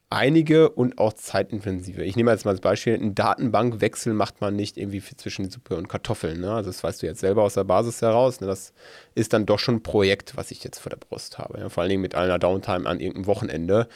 einige 0.09 0.69
und 0.69 0.97
auch 0.99 1.13
zeitintensive. 1.13 2.03
Ich 2.03 2.15
nehme 2.15 2.31
jetzt 2.31 2.45
mal 2.45 2.51
als 2.51 2.61
Beispiel, 2.61 2.93
einen 2.93 3.15
Datenbankwechsel 3.15 4.13
macht 4.13 4.39
man 4.39 4.55
nicht 4.55 4.77
irgendwie 4.77 5.01
zwischen 5.01 5.49
Suppe 5.49 5.75
und 5.75 5.89
Kartoffeln. 5.89 6.39
Ne? 6.39 6.51
Also 6.51 6.69
das 6.69 6.83
weißt 6.83 7.01
du 7.01 7.07
jetzt 7.07 7.19
selber 7.19 7.43
aus 7.43 7.55
der 7.55 7.65
Basis 7.65 8.01
heraus. 8.01 8.39
Ne? 8.39 8.47
Das 8.47 8.73
ist 9.15 9.33
dann 9.33 9.45
doch 9.45 9.59
schon 9.59 9.75
ein 9.75 9.83
Projekt, 9.83 10.37
was 10.37 10.51
ich 10.51 10.63
jetzt 10.63 10.79
vor 10.79 10.89
der 10.89 10.97
Brust 10.97 11.37
habe. 11.37 11.59
Ja? 11.59 11.69
Vor 11.69 11.81
allen 11.81 11.89
Dingen 11.89 12.01
mit 12.01 12.15
einer 12.15 12.39
Downtime 12.39 12.87
an 12.87 12.99
irgendeinem 12.99 13.27
Wochenende. 13.27 13.87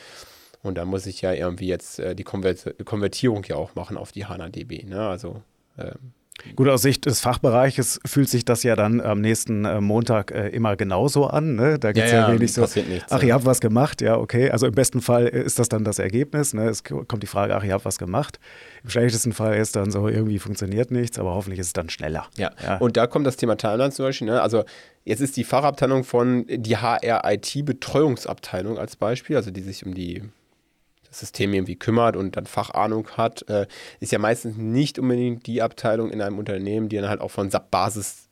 Und 0.64 0.78
da 0.78 0.86
muss 0.86 1.06
ich 1.06 1.22
ja 1.22 1.34
irgendwie 1.34 1.68
jetzt 1.68 2.00
äh, 2.00 2.14
die 2.14 2.24
Konvert 2.24 2.76
Konvertierung 2.86 3.44
ja 3.46 3.56
auch 3.56 3.76
machen 3.76 3.98
auf 3.98 4.12
die 4.12 4.26
HANA-DB. 4.26 4.84
Ne? 4.84 5.08
Also 5.08 5.42
ähm, 5.78 6.14
Gut, 6.56 6.68
aus 6.68 6.82
Sicht 6.82 7.06
des 7.06 7.20
Fachbereiches 7.20 8.00
fühlt 8.06 8.30
sich 8.30 8.46
das 8.46 8.64
ja 8.64 8.76
dann 8.76 9.02
am 9.02 9.22
nächsten 9.22 9.66
äh, 9.66 9.82
Montag 9.82 10.32
äh, 10.32 10.50
immer 10.50 10.76
genauso 10.76 11.28
an. 11.28 11.56
Ne? 11.56 11.80
Da 11.80 11.92
gibt 11.92 12.06
es 12.06 12.12
ja, 12.12 12.30
ja, 12.30 12.34
wenig 12.34 12.54
so, 12.54 12.62
nichts, 12.62 13.12
ach, 13.12 13.24
ihr 13.24 13.34
habt 13.34 13.46
was 13.46 13.60
gemacht, 13.60 14.02
ja, 14.02 14.18
okay. 14.18 14.50
Also 14.50 14.68
im 14.68 14.74
besten 14.74 15.02
Fall 15.02 15.28
ist 15.28 15.60
das 15.60 15.70
dann 15.70 15.84
das 15.84 16.00
Ergebnis. 16.00 16.54
Ne? 16.54 16.70
Es 16.70 16.84
kommt 16.84 17.24
die 17.24 17.28
Frage, 17.28 17.56
ach, 17.56 17.64
ihr 17.64 17.74
habt 17.74 17.86
was 17.86 17.98
gemacht. 17.98 18.40
Im 18.84 18.90
schlechtesten 18.90 19.34
Fall 19.34 19.58
ist 19.58 19.76
dann 19.76 19.92
so, 19.92 20.08
irgendwie 20.08 20.40
funktioniert 20.40 20.92
nichts, 20.92 21.20
aber 21.20 21.34
hoffentlich 21.34 21.60
ist 21.60 21.68
es 21.68 21.74
dann 21.74 21.90
schneller. 21.90 22.28
Ja, 22.38 22.52
ja. 22.64 22.78
und 22.78 22.98
da 22.98 23.08
kommt 23.08 23.28
das 23.28 23.38
Thema 23.38 23.58
Timeline 23.58 23.92
zum 23.92 24.06
Beispiel. 24.06 24.28
Ne? 24.28 24.42
Also 24.42 24.64
jetzt 25.06 25.22
ist 25.22 25.38
die 25.38 25.44
Fachabteilung 25.44 26.04
von 26.04 26.46
die 26.48 26.78
HR-IT-Betreuungsabteilung 26.78 28.78
als 28.78 28.96
Beispiel, 28.96 29.36
also 29.36 29.52
die 29.52 29.62
sich 29.62 29.86
um 29.86 29.94
die 29.94 30.24
System 31.12 31.54
irgendwie 31.54 31.76
kümmert 31.76 32.16
und 32.16 32.38
dann 32.38 32.46
Fachahnung 32.46 33.08
hat, 33.18 33.48
äh, 33.50 33.68
ist 34.00 34.12
ja 34.12 34.20
meistens 34.20 34.58
nicht 34.58 34.98
unbedingt 34.98 35.46
die 35.46 35.62
Abteilung 35.62 36.10
in 36.10 36.22
einem 36.22 36.40
Unternehmen, 36.40 36.90
die 36.90 36.96
dann 36.96 37.10
halt 37.10 37.22
auch 37.22 37.32
von 37.32 37.52
SAP-Basis 37.52 38.30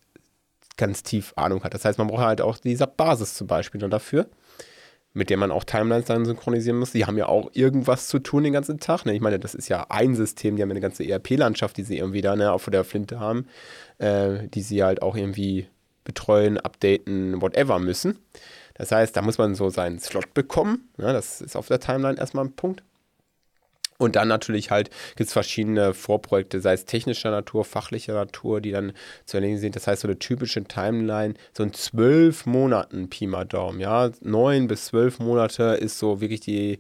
ganz 0.77 1.03
tief 1.03 1.33
Ahnung 1.35 1.63
hat. 1.63 1.73
Das 1.73 1.85
heißt, 1.85 1.99
man 1.99 2.07
braucht 2.07 2.23
halt 2.23 2.41
auch 2.41 2.57
die 2.57 2.75
SAP-Basis 2.75 3.35
zum 3.35 3.47
Beispiel 3.47 3.81
dann 3.81 3.91
dafür, 3.91 4.27
mit 5.13 5.29
der 5.29 5.37
man 5.37 5.51
auch 5.51 5.65
Timelines 5.65 6.05
dann 6.05 6.25
synchronisieren 6.25 6.79
muss. 6.79 6.93
Die 6.93 7.05
haben 7.05 7.17
ja 7.17 7.27
auch 7.27 7.49
irgendwas 7.53 8.07
zu 8.07 8.19
tun 8.19 8.43
den 8.43 8.53
ganzen 8.53 8.79
Tag. 8.79 9.05
Ne? 9.05 9.13
Ich 9.13 9.21
meine, 9.21 9.39
das 9.39 9.53
ist 9.53 9.67
ja 9.67 9.85
ein 9.89 10.15
System, 10.15 10.55
die 10.55 10.61
haben 10.61 10.71
eine 10.71 10.79
ganze 10.79 11.03
ERP-Landschaft, 11.03 11.75
die 11.77 11.83
sie 11.83 11.97
irgendwie 11.97 12.21
da 12.21 12.35
ne, 12.35 12.51
auf 12.51 12.69
der 12.69 12.85
Flinte 12.85 13.19
haben, 13.19 13.45
äh, 13.97 14.47
die 14.47 14.61
sie 14.61 14.83
halt 14.83 15.01
auch 15.01 15.17
irgendwie 15.17 15.67
betreuen, 16.05 16.57
updaten, 16.57 17.41
whatever 17.41 17.77
müssen. 17.79 18.17
Das 18.79 18.91
heißt, 18.93 19.15
da 19.15 19.21
muss 19.21 19.37
man 19.37 19.55
so 19.55 19.69
seinen 19.69 19.99
Slot 19.99 20.33
bekommen. 20.33 20.89
Ja, 20.97 21.13
das 21.13 21.41
ist 21.41 21.55
auf 21.55 21.67
der 21.67 21.81
Timeline 21.81 22.17
erstmal 22.17 22.45
ein 22.45 22.53
Punkt. 22.53 22.81
Und 23.97 24.15
dann 24.15 24.29
natürlich 24.29 24.71
halt 24.71 24.89
gibt 25.17 25.27
es 25.27 25.33
verschiedene 25.33 25.93
Vorprojekte, 25.93 26.61
sei 26.61 26.71
es 26.71 26.85
technischer 26.85 27.31
Natur, 27.31 27.65
fachlicher 27.65 28.13
Natur, 28.13 28.61
die 28.61 28.71
dann 28.71 28.93
zu 29.25 29.35
erledigen 29.35 29.59
sind. 29.59 29.75
Das 29.75 29.87
heißt, 29.87 30.03
so 30.03 30.07
eine 30.07 30.17
typische 30.17 30.63
Timeline, 30.63 31.33
so 31.51 31.63
in 31.63 31.73
zwölf 31.73 32.45
Monaten 32.45 33.09
Pi 33.09 33.27
mal 33.27 33.45
Daumen, 33.45 33.81
ja. 33.81 34.09
Neun 34.21 34.67
bis 34.67 34.85
zwölf 34.85 35.19
Monate 35.19 35.63
ist 35.73 35.99
so 35.99 36.21
wirklich 36.21 36.39
die 36.39 36.79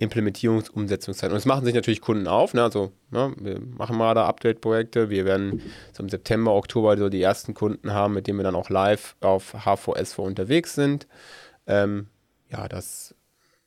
Implementierungsumsetzungszeit. 0.00 1.30
Und 1.30 1.36
das 1.36 1.44
machen 1.44 1.64
sich 1.64 1.74
natürlich 1.74 2.00
Kunden 2.00 2.26
auf. 2.26 2.54
Ne? 2.54 2.62
Also, 2.62 2.90
ne? 3.10 3.34
wir 3.38 3.60
machen 3.60 3.96
mal 3.96 4.14
da 4.14 4.26
Update-Projekte. 4.26 5.10
Wir 5.10 5.26
werden 5.26 5.62
so 5.92 6.02
im 6.02 6.08
September, 6.08 6.54
Oktober 6.54 6.96
so 6.96 7.10
die 7.10 7.22
ersten 7.22 7.52
Kunden 7.52 7.92
haben, 7.92 8.14
mit 8.14 8.26
denen 8.26 8.38
wir 8.38 8.44
dann 8.44 8.54
auch 8.54 8.70
live 8.70 9.14
auf 9.20 9.54
HVS4 9.54 10.20
unterwegs 10.20 10.74
sind. 10.74 11.06
Ähm, 11.66 12.06
ja, 12.50 12.66
das 12.66 13.14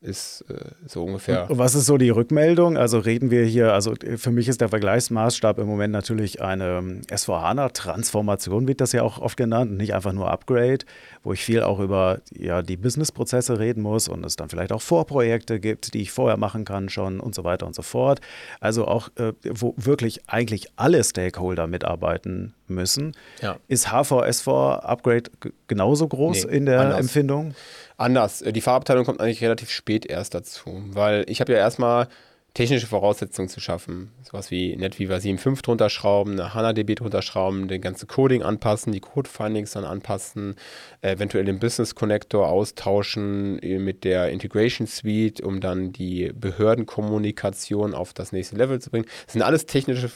ist 0.03 0.43
äh, 0.49 0.55
so 0.85 1.03
ungefähr. 1.03 1.49
Und 1.49 1.57
was 1.57 1.75
ist 1.75 1.85
so 1.85 1.97
die 1.97 2.09
Rückmeldung? 2.09 2.77
Also 2.77 2.99
reden 2.99 3.31
wir 3.31 3.45
hier, 3.45 3.73
also 3.73 3.93
für 4.17 4.31
mich 4.31 4.49
ist 4.49 4.61
der 4.61 4.69
Vergleichsmaßstab 4.69 5.57
im 5.59 5.67
Moment 5.67 5.93
natürlich 5.93 6.41
eine 6.41 6.79
ähm, 6.79 7.01
S4HANA-Transformation, 7.09 8.67
wird 8.67 8.81
das 8.81 8.91
ja 8.91 9.03
auch 9.03 9.19
oft 9.19 9.37
genannt, 9.37 9.77
nicht 9.77 9.93
einfach 9.93 10.11
nur 10.11 10.29
Upgrade, 10.29 10.79
wo 11.23 11.33
ich 11.33 11.43
viel 11.43 11.63
auch 11.63 11.79
über 11.79 12.19
ja, 12.31 12.61
die 12.61 12.77
Businessprozesse 12.77 13.59
reden 13.59 13.81
muss 13.81 14.09
und 14.09 14.25
es 14.25 14.35
dann 14.35 14.49
vielleicht 14.49 14.73
auch 14.73 14.81
Vorprojekte 14.81 15.59
gibt, 15.59 15.93
die 15.93 16.01
ich 16.01 16.11
vorher 16.11 16.37
machen 16.37 16.65
kann 16.65 16.89
schon 16.89 17.19
und 17.19 17.33
so 17.33 17.43
weiter 17.45 17.65
und 17.65 17.73
so 17.73 17.81
fort. 17.81 18.19
Also 18.59 18.85
auch, 18.85 19.09
äh, 19.15 19.31
wo 19.49 19.73
wirklich 19.77 20.21
eigentlich 20.27 20.67
alle 20.75 21.03
Stakeholder 21.03 21.67
mitarbeiten 21.67 22.53
müssen. 22.67 23.13
Ja. 23.41 23.57
Ist 23.67 23.87
HVS4 23.87 24.79
Upgrade 24.79 25.31
genauso 25.67 26.07
groß 26.07 26.45
nee, 26.45 26.57
in 26.57 26.65
der 26.65 26.81
anders. 26.81 26.99
Empfindung? 26.99 27.55
Anders. 28.03 28.43
Die 28.45 28.59
Fahrabteilung 28.59 29.05
kommt 29.05 29.21
eigentlich 29.21 29.41
relativ 29.41 29.69
spät 29.69 30.05
erst 30.05 30.33
dazu, 30.33 30.83
weil 30.87 31.23
ich 31.29 31.39
habe 31.39 31.53
ja 31.53 31.59
erstmal 31.59 32.09
technische 32.53 32.85
Voraussetzungen 32.85 33.47
zu 33.47 33.61
schaffen. 33.61 34.11
Sowas 34.23 34.51
wie 34.51 34.75
NetWeaver 34.75 35.15
7.5 35.15 35.61
drunter 35.63 35.89
schrauben, 35.89 36.33
eine 36.33 36.53
HANA-DB 36.53 36.95
drunter 36.95 37.21
schrauben, 37.21 37.69
den 37.69 37.79
ganzen 37.79 38.07
Coding 38.07 38.43
anpassen, 38.43 38.91
die 38.91 38.99
Code-Findings 38.99 39.71
dann 39.71 39.85
anpassen, 39.85 40.55
eventuell 41.01 41.45
den 41.45 41.59
Business-Connector 41.59 42.49
austauschen 42.49 43.59
äh, 43.63 43.79
mit 43.79 44.03
der 44.03 44.31
Integration 44.31 44.85
Suite, 44.85 45.39
um 45.39 45.61
dann 45.61 45.93
die 45.93 46.29
Behördenkommunikation 46.35 47.95
auf 47.95 48.13
das 48.13 48.33
nächste 48.33 48.57
Level 48.57 48.81
zu 48.81 48.89
bringen. 48.89 49.05
Das 49.27 49.31
sind 49.31 49.43
alles 49.43 49.65
technische 49.65 50.11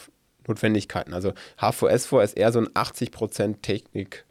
Notwendigkeiten. 0.45 1.13
Also 1.13 1.31
H4S4 1.57 2.23
ist 2.23 2.37
eher 2.37 2.51
so 2.51 2.59
ein 2.59 2.67
80% 2.67 3.61
Technik-Projekt. 3.61 4.25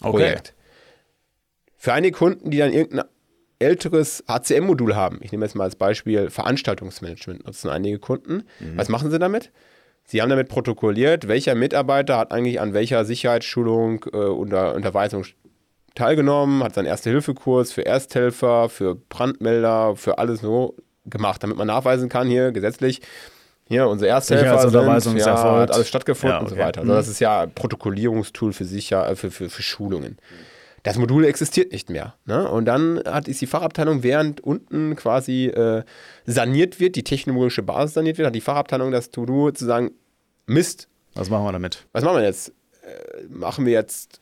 Okay. 0.00 0.55
Für 1.86 1.92
einige 1.92 2.18
Kunden, 2.18 2.50
die 2.50 2.58
dann 2.58 2.72
irgendein 2.72 3.06
älteres 3.60 4.24
HCM-Modul 4.26 4.96
haben, 4.96 5.20
ich 5.22 5.30
nehme 5.30 5.44
jetzt 5.44 5.54
mal 5.54 5.62
als 5.62 5.76
Beispiel 5.76 6.30
Veranstaltungsmanagement, 6.30 7.46
nutzen 7.46 7.70
einige 7.70 8.00
Kunden. 8.00 8.42
Mhm. 8.58 8.76
Was 8.76 8.88
machen 8.88 9.08
sie 9.08 9.20
damit? 9.20 9.52
Sie 10.02 10.20
haben 10.20 10.28
damit 10.28 10.48
protokolliert, 10.48 11.28
welcher 11.28 11.54
Mitarbeiter 11.54 12.18
hat 12.18 12.32
eigentlich 12.32 12.60
an 12.60 12.74
welcher 12.74 13.04
Sicherheitsschulung 13.04 14.04
äh, 14.12 14.16
oder 14.16 14.74
Unterweisung 14.74 15.26
teilgenommen, 15.94 16.64
hat 16.64 16.74
seinen 16.74 16.86
Erste-Hilfe-Kurs 16.86 17.70
für 17.70 17.86
Ersthelfer, 17.86 18.68
für 18.68 18.96
Brandmelder, 18.96 19.94
für 19.94 20.18
alles 20.18 20.40
so 20.40 20.74
gemacht, 21.04 21.44
damit 21.44 21.56
man 21.56 21.68
nachweisen 21.68 22.08
kann, 22.08 22.26
hier 22.26 22.50
gesetzlich, 22.50 23.00
hier 23.68 23.86
unsere 23.86 24.10
Ersthelfer 24.10 24.58
sind, 24.68 25.18
ja, 25.18 25.60
hat 25.60 25.70
alles 25.70 25.86
stattgefunden 25.86 26.34
ja, 26.34 26.42
okay. 26.42 26.50
und 26.50 26.58
so 26.58 26.64
weiter. 26.64 26.80
Also 26.80 26.92
das 26.92 27.06
ist 27.06 27.20
ja 27.20 27.42
ein 27.42 27.52
Protokollierungstool 27.52 28.52
für, 28.52 28.64
sicher, 28.64 29.14
für, 29.14 29.30
für, 29.30 29.48
für 29.48 29.62
Schulungen. 29.62 30.18
Mhm 30.18 30.55
das 30.86 30.98
Modul 30.98 31.24
existiert 31.24 31.72
nicht 31.72 31.90
mehr. 31.90 32.14
Ne? 32.26 32.48
Und 32.48 32.64
dann 32.64 33.02
hat, 33.04 33.26
ist 33.26 33.40
die 33.40 33.48
Fachabteilung, 33.48 34.04
während 34.04 34.40
unten 34.40 34.94
quasi 34.94 35.46
äh, 35.46 35.82
saniert 36.26 36.78
wird, 36.78 36.94
die 36.94 37.02
technologische 37.02 37.64
Basis 37.64 37.94
saniert 37.94 38.18
wird, 38.18 38.26
hat 38.28 38.36
die 38.36 38.40
Fachabteilung 38.40 38.92
das 38.92 39.10
To-Do 39.10 39.50
zu 39.50 39.64
sagen, 39.64 39.90
Mist. 40.46 40.88
Was 41.14 41.28
machen 41.28 41.44
wir 41.44 41.50
damit? 41.50 41.88
Was 41.90 42.04
machen 42.04 42.18
wir 42.18 42.22
jetzt? 42.22 42.50
Äh, 42.82 43.24
machen 43.28 43.66
wir 43.66 43.72
jetzt 43.72 44.20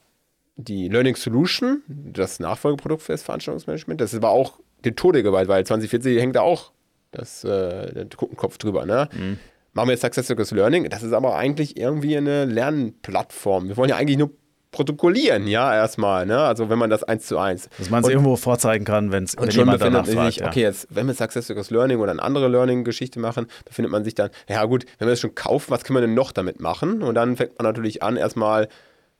die 0.56 0.88
Learning 0.88 1.16
Solution, 1.16 1.82
das 1.86 2.40
Nachfolgeprodukt 2.40 3.02
für 3.02 3.12
das 3.12 3.22
Veranstaltungsmanagement. 3.22 4.00
Das 4.00 4.14
ist 4.14 4.16
aber 4.16 4.30
auch 4.30 4.58
den 4.86 4.96
Tode 4.96 5.22
geweiht, 5.22 5.48
weil 5.48 5.66
2040 5.66 6.18
hängt 6.18 6.34
da 6.34 6.40
auch 6.40 6.72
das, 7.10 7.44
äh, 7.44 7.92
der 7.92 8.06
Kopf 8.06 8.56
drüber. 8.56 8.86
Ne? 8.86 9.10
Mhm. 9.12 9.38
Machen 9.74 9.88
wir 9.88 9.92
jetzt 9.92 10.00
Success 10.00 10.28
Focused 10.28 10.56
Learning. 10.56 10.88
Das 10.88 11.02
ist 11.02 11.12
aber 11.12 11.36
eigentlich 11.36 11.76
irgendwie 11.76 12.16
eine 12.16 12.46
Lernplattform. 12.46 13.68
Wir 13.68 13.76
wollen 13.76 13.90
ja 13.90 13.96
eigentlich 13.96 14.16
nur 14.16 14.30
protokollieren, 14.74 15.46
ja, 15.46 15.72
erstmal, 15.72 16.26
ne? 16.26 16.40
Also 16.40 16.68
wenn 16.68 16.78
man 16.78 16.90
das 16.90 17.04
eins 17.04 17.26
zu 17.26 17.38
eins. 17.38 17.68
Dass 17.78 17.90
man 17.90 18.02
es 18.02 18.10
irgendwo 18.10 18.34
vorzeigen 18.34 18.84
kann, 18.84 19.12
wenn 19.12 19.22
es 19.22 19.36
jemand 19.54 19.80
danach 19.80 20.04
fragt. 20.04 20.32
Sich, 20.32 20.42
ja. 20.42 20.48
Okay, 20.48 20.62
jetzt, 20.62 20.88
wenn 20.90 21.06
wir 21.06 21.14
Success 21.14 21.70
Learning 21.70 22.00
oder 22.00 22.10
eine 22.10 22.20
andere 22.20 22.48
Learning-Geschichte 22.48 23.20
machen, 23.20 23.46
befindet 23.64 23.92
man 23.92 24.02
sich 24.02 24.16
dann, 24.16 24.30
ja 24.48 24.64
gut, 24.64 24.84
wenn 24.98 25.06
wir 25.06 25.12
das 25.12 25.20
schon 25.20 25.36
kaufen, 25.36 25.70
was 25.70 25.84
können 25.84 25.96
wir 25.96 26.00
denn 26.00 26.14
noch 26.14 26.32
damit 26.32 26.60
machen? 26.60 27.02
Und 27.02 27.14
dann 27.14 27.36
fängt 27.36 27.56
man 27.56 27.64
natürlich 27.66 28.02
an, 28.02 28.16
erstmal, 28.16 28.68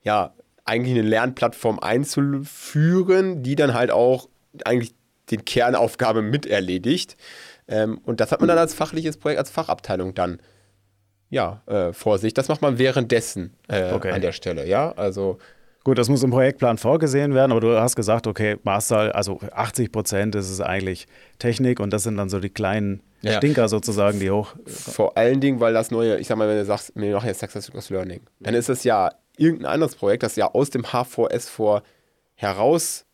ja, 0.03 0.35
eigentlich 0.65 0.99
eine 0.99 1.09
Lernplattform 1.09 1.79
einzuführen, 1.79 3.45
die 3.45 3.55
dann 3.55 3.75
halt 3.75 3.93
auch 3.93 4.29
eigentlich 4.65 4.93
den 5.31 5.45
Kernaufgabe 5.45 6.21
mit 6.21 6.47
erledigt. 6.47 7.17
Ähm, 7.69 8.01
und 8.05 8.19
das 8.19 8.33
hat 8.33 8.41
man 8.41 8.49
dann 8.49 8.59
als 8.59 8.75
fachliches 8.75 9.19
Projekt, 9.19 9.39
als 9.39 9.51
Fachabteilung 9.51 10.15
dann 10.15 10.41
ja, 11.35 11.61
äh, 11.67 11.93
Vorsicht. 11.93 12.39
Das 12.39 12.49
macht 12.49 12.63
man 12.63 12.79
währenddessen 12.79 13.55
äh, 13.69 13.93
okay. 13.93 14.13
an 14.13 14.21
der 14.21 14.33
Stelle, 14.33 14.67
ja. 14.67 14.93
Also 14.93 15.39
Gut, 15.83 15.99
das 15.99 16.09
muss 16.09 16.23
im 16.23 16.31
Projektplan 16.31 16.79
vorgesehen 16.79 17.35
werden, 17.35 17.53
aber 17.53 17.61
du 17.61 17.79
hast 17.79 17.95
gesagt, 17.95 18.27
okay, 18.27 18.57
Master, 18.63 19.15
also 19.15 19.39
80 19.53 19.93
Prozent 19.93 20.35
ist 20.35 20.49
es 20.49 20.63
eigentlich 20.63 21.07
Technik 21.39 21.79
und 21.79 21.93
das 21.93 22.05
sind 22.05 22.17
dann 22.17 22.31
so 22.31 22.41
die 22.41 22.49
kleinen 22.49 23.03
ja. 23.21 23.33
Stinker 23.33 23.69
sozusagen, 23.69 24.19
die 24.19 24.31
hoch. 24.31 24.55
Vor 24.65 25.19
allen 25.19 25.43
Dingen, 25.43 25.61
weil 25.61 25.75
das 25.75 25.91
neue, 25.91 26.17
ich 26.17 26.27
sag 26.27 26.39
mal, 26.39 26.49
wenn 26.49 26.57
du 26.57 26.65
sagst, 26.65 26.93
wir 26.95 27.13
machen 27.13 27.27
jetzt 27.27 27.41
Success 27.41 27.91
Learning, 27.91 28.23
dann 28.41 28.55
ist 28.55 28.71
es 28.71 28.85
ja 28.85 29.11
irgendein 29.37 29.73
anderes 29.73 29.97
Projekt, 29.97 30.23
das 30.23 30.37
ja 30.37 30.55
aus 30.55 30.71
dem 30.71 30.85
H4S4 30.85 31.83
heraus 32.37 33.05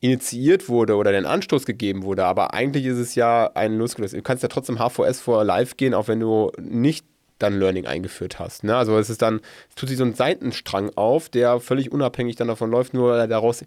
initiiert 0.00 0.68
wurde 0.68 0.96
oder 0.96 1.12
den 1.12 1.24
Anstoß 1.24 1.64
gegeben 1.64 2.02
wurde, 2.02 2.26
aber 2.26 2.52
eigentlich 2.52 2.84
ist 2.84 2.98
es 2.98 3.14
ja 3.14 3.50
ein 3.54 3.78
losgelöst. 3.78 4.12
Du 4.12 4.20
kannst 4.20 4.42
ja 4.42 4.50
trotzdem 4.50 4.76
H4S4 4.76 5.44
live 5.44 5.78
gehen, 5.78 5.94
auch 5.94 6.08
wenn 6.08 6.20
du 6.20 6.52
nicht 6.60 7.06
dann 7.38 7.58
Learning 7.58 7.86
eingeführt 7.86 8.38
hast. 8.38 8.64
Ne? 8.64 8.76
Also 8.76 8.98
es 8.98 9.10
ist 9.10 9.22
dann, 9.22 9.40
es 9.68 9.74
tut 9.74 9.88
sich 9.88 9.98
so 9.98 10.04
ein 10.04 10.14
Seitenstrang 10.14 10.90
auf, 10.96 11.28
der 11.28 11.60
völlig 11.60 11.92
unabhängig 11.92 12.36
dann 12.36 12.48
davon 12.48 12.70
läuft, 12.70 12.94
nur 12.94 13.26
daraus 13.26 13.64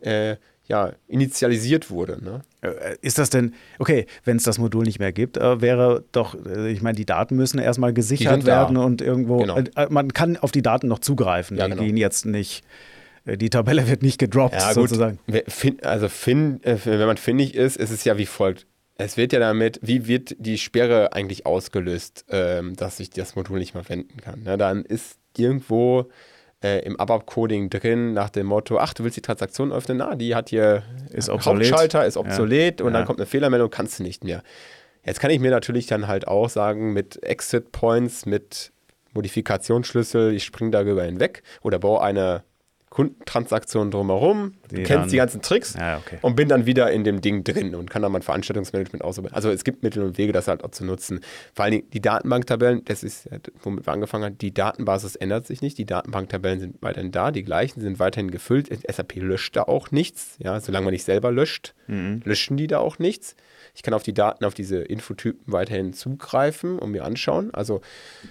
äh, 0.00 0.36
ja, 0.68 0.92
initialisiert 1.08 1.90
wurde. 1.90 2.22
Ne? 2.22 2.42
Äh, 2.60 2.96
ist 3.00 3.18
das 3.18 3.30
denn, 3.30 3.54
okay, 3.78 4.06
wenn 4.24 4.36
es 4.36 4.42
das 4.42 4.58
Modul 4.58 4.84
nicht 4.84 4.98
mehr 4.98 5.12
gibt, 5.12 5.38
äh, 5.38 5.60
wäre 5.60 6.04
doch, 6.12 6.36
äh, 6.46 6.70
ich 6.70 6.82
meine, 6.82 6.96
die 6.96 7.06
Daten 7.06 7.36
müssen 7.36 7.58
erstmal 7.58 7.92
gesichert 7.92 8.44
werden 8.44 8.76
da. 8.76 8.82
und 8.82 9.00
irgendwo, 9.00 9.38
genau. 9.38 9.58
Äh, 9.58 9.86
man 9.88 10.12
kann 10.12 10.36
auf 10.36 10.52
die 10.52 10.62
Daten 10.62 10.86
noch 10.86 10.98
zugreifen, 10.98 11.56
ja, 11.56 11.64
die 11.64 11.70
genau. 11.72 11.82
gehen 11.82 11.96
jetzt 11.96 12.26
nicht 12.26 12.64
die 13.26 13.50
Tabelle 13.50 13.86
wird 13.88 14.02
nicht 14.02 14.18
gedroppt, 14.18 14.54
ja, 14.54 14.72
sozusagen. 14.72 15.18
Also, 15.82 16.08
fin, 16.08 16.60
wenn 16.62 17.06
man 17.06 17.18
findig 17.18 17.54
ist, 17.54 17.76
ist 17.76 17.90
es 17.90 18.02
ja 18.04 18.16
wie 18.16 18.24
folgt. 18.24 18.64
Es 19.00 19.16
wird 19.16 19.32
ja 19.32 19.38
damit, 19.38 19.78
wie 19.80 20.08
wird 20.08 20.34
die 20.38 20.58
Sperre 20.58 21.12
eigentlich 21.12 21.46
ausgelöst, 21.46 22.24
ähm, 22.30 22.74
dass 22.74 22.98
ich 22.98 23.10
das 23.10 23.36
Modul 23.36 23.60
nicht 23.60 23.72
mehr 23.72 23.84
verwenden 23.84 24.20
kann? 24.20 24.42
Ne? 24.42 24.58
Dann 24.58 24.84
ist 24.84 25.18
irgendwo 25.36 26.10
äh, 26.64 26.84
im 26.84 26.98
ABAP-Coding 26.98 27.70
drin 27.70 28.12
nach 28.12 28.28
dem 28.28 28.46
Motto, 28.46 28.78
ach, 28.78 28.92
du 28.94 29.04
willst 29.04 29.16
die 29.16 29.22
Transaktion 29.22 29.72
öffnen, 29.72 29.98
na, 29.98 30.16
die 30.16 30.34
hat 30.34 30.48
hier 30.50 30.82
ist 31.10 31.28
obsolet. 31.28 31.70
Hauptschalter, 31.70 32.06
ist 32.06 32.16
obsolet 32.16 32.80
ja. 32.80 32.86
und 32.86 32.92
ja. 32.92 32.98
dann 32.98 33.06
kommt 33.06 33.20
eine 33.20 33.26
Fehlermeldung, 33.26 33.70
kannst 33.70 34.00
du 34.00 34.02
nicht 34.02 34.24
mehr. 34.24 34.42
Jetzt 35.04 35.20
kann 35.20 35.30
ich 35.30 35.38
mir 35.38 35.52
natürlich 35.52 35.86
dann 35.86 36.08
halt 36.08 36.26
auch 36.26 36.48
sagen, 36.48 36.92
mit 36.92 37.22
Exit 37.22 37.70
Points, 37.70 38.26
mit 38.26 38.72
Modifikationsschlüssel, 39.14 40.34
ich 40.34 40.44
springe 40.44 40.72
darüber 40.72 41.04
hinweg 41.04 41.44
oder 41.62 41.78
baue 41.78 42.02
eine 42.02 42.42
Kundentransaktionen 42.98 43.92
drumherum, 43.92 44.54
die 44.72 44.74
du 44.74 44.82
kennst 44.82 44.90
dann, 44.90 45.08
die 45.10 45.16
ganzen 45.18 45.40
Tricks 45.40 45.74
ja, 45.78 45.98
okay. 45.98 46.18
und 46.20 46.34
bin 46.34 46.48
dann 46.48 46.66
wieder 46.66 46.90
in 46.90 47.04
dem 47.04 47.20
Ding 47.20 47.44
drin 47.44 47.76
und 47.76 47.88
kann 47.88 48.02
dann 48.02 48.10
mein 48.10 48.22
Veranstaltungsmanagement 48.22 49.04
ausprobieren. 49.04 49.36
Also 49.36 49.52
es 49.52 49.62
gibt 49.62 49.84
Mittel 49.84 50.02
und 50.02 50.18
Wege, 50.18 50.32
das 50.32 50.48
halt 50.48 50.64
auch 50.64 50.72
zu 50.72 50.84
nutzen. 50.84 51.20
Vor 51.54 51.64
allen 51.64 51.74
Dingen 51.74 51.90
die 51.92 52.00
Datenbanktabellen, 52.00 52.84
das 52.86 53.04
ist, 53.04 53.28
womit 53.62 53.86
wir 53.86 53.92
angefangen 53.92 54.24
haben, 54.24 54.38
die 54.38 54.52
Datenbasis 54.52 55.14
ändert 55.14 55.46
sich 55.46 55.62
nicht, 55.62 55.78
die 55.78 55.86
Datenbanktabellen 55.86 56.58
sind 56.58 56.82
weiterhin 56.82 57.12
da, 57.12 57.30
die 57.30 57.44
gleichen 57.44 57.80
sind 57.80 58.00
weiterhin 58.00 58.32
gefüllt. 58.32 58.68
SAP 58.68 59.14
löscht 59.14 59.54
da 59.54 59.62
auch 59.62 59.92
nichts, 59.92 60.34
ja, 60.40 60.58
solange 60.58 60.86
man 60.86 60.92
nicht 60.92 61.04
selber 61.04 61.30
löscht, 61.30 61.74
mhm. 61.86 62.22
löschen 62.24 62.56
die 62.56 62.66
da 62.66 62.80
auch 62.80 62.98
nichts. 62.98 63.36
Ich 63.78 63.82
kann 63.82 63.94
auf 63.94 64.02
die 64.02 64.12
Daten, 64.12 64.44
auf 64.44 64.54
diese 64.54 64.78
Infotypen 64.78 65.52
weiterhin 65.52 65.92
zugreifen 65.92 66.80
und 66.80 66.90
mir 66.90 67.04
anschauen. 67.04 67.54
Also 67.54 67.80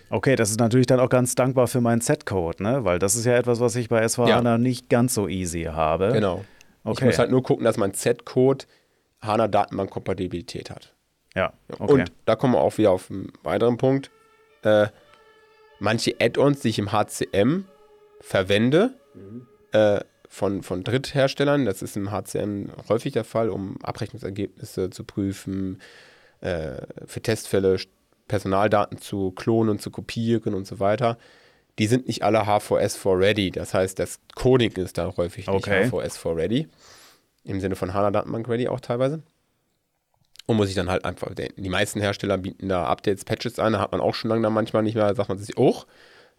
okay, 0.09 0.35
das 0.35 0.49
ist 0.49 0.59
natürlich 0.59 0.87
dann 0.87 0.99
auch 0.99 1.07
ganz 1.07 1.35
dankbar 1.35 1.67
für 1.67 1.79
meinen 1.79 2.01
Z-Code, 2.01 2.61
ne? 2.61 2.83
weil 2.83 2.99
das 2.99 3.15
ist 3.15 3.23
ja 3.23 3.33
etwas, 3.37 3.61
was 3.61 3.77
ich 3.77 3.87
bei 3.87 4.05
SVHANA 4.05 4.51
ja. 4.51 4.57
nicht 4.57 4.89
ganz 4.89 5.13
so 5.13 5.29
easy 5.29 5.63
habe. 5.63 6.09
Genau. 6.11 6.43
Okay. 6.83 6.99
Ich 6.99 7.05
muss 7.05 7.19
halt 7.19 7.31
nur 7.31 7.43
gucken, 7.43 7.63
dass 7.63 7.77
mein 7.77 7.93
Z-Code 7.93 8.65
HANA-Datenbank-Kompatibilität 9.21 10.69
hat. 10.69 10.93
Ja. 11.33 11.53
Okay. 11.79 11.93
Und 11.93 12.11
da 12.25 12.35
kommen 12.35 12.53
wir 12.53 12.59
auch 12.59 12.77
wieder 12.77 12.91
auf 12.91 13.09
einen 13.09 13.31
weiteren 13.43 13.77
Punkt. 13.77 14.11
Äh, 14.63 14.87
manche 15.79 16.13
Add-ons, 16.19 16.59
die 16.59 16.67
ich 16.67 16.79
im 16.79 16.91
HCM 16.91 17.63
verwende, 18.19 18.95
mhm. 19.13 19.47
äh, 19.71 20.01
von, 20.27 20.63
von 20.63 20.83
Drittherstellern. 20.83 21.65
Das 21.65 21.81
ist 21.81 21.97
im 21.97 22.11
HCM 22.11 22.69
häufig 22.89 23.13
der 23.13 23.23
Fall, 23.23 23.49
um 23.49 23.77
Abrechnungsergebnisse 23.81 24.89
zu 24.89 25.03
prüfen, 25.03 25.79
äh, 26.41 26.81
für 27.05 27.21
Testfälle 27.21 27.77
Personaldaten 28.27 28.97
zu 28.97 29.31
klonen 29.31 29.69
und 29.69 29.81
zu 29.81 29.89
kopieren 29.89 30.53
und 30.53 30.67
so 30.67 30.79
weiter. 30.79 31.17
Die 31.79 31.87
sind 31.87 32.07
nicht 32.07 32.23
alle 32.23 32.41
H4S4 32.41 33.19
ready. 33.19 33.51
Das 33.51 33.73
heißt, 33.73 33.99
das 33.99 34.19
Coding 34.35 34.73
ist 34.73 34.97
da 34.97 35.13
häufig 35.15 35.47
nicht 35.47 35.55
okay. 35.55 35.85
H4S4 35.85 36.35
ready. 36.35 36.67
Im 37.43 37.61
Sinne 37.61 37.75
von 37.75 37.93
HANA 37.93 38.11
Datenbank 38.11 38.49
ready 38.49 38.67
auch 38.67 38.81
teilweise. 38.81 39.21
Und 40.47 40.57
muss 40.57 40.69
ich 40.69 40.75
dann 40.75 40.89
halt 40.89 41.05
einfach, 41.05 41.33
die 41.35 41.69
meisten 41.69 41.99
Hersteller 41.99 42.37
bieten 42.37 42.69
da 42.69 42.85
Updates, 42.85 43.25
Patches 43.25 43.59
ein, 43.59 43.73
da 43.73 43.79
hat 43.79 43.91
man 43.91 43.99
auch 43.99 44.15
schon 44.15 44.29
lange 44.29 44.43
dann 44.43 44.53
manchmal 44.53 44.81
nicht 44.81 44.95
mehr, 44.95 45.13
sagt 45.13 45.27
man 45.27 45.37
sich, 45.37 45.57
oh, 45.57 45.83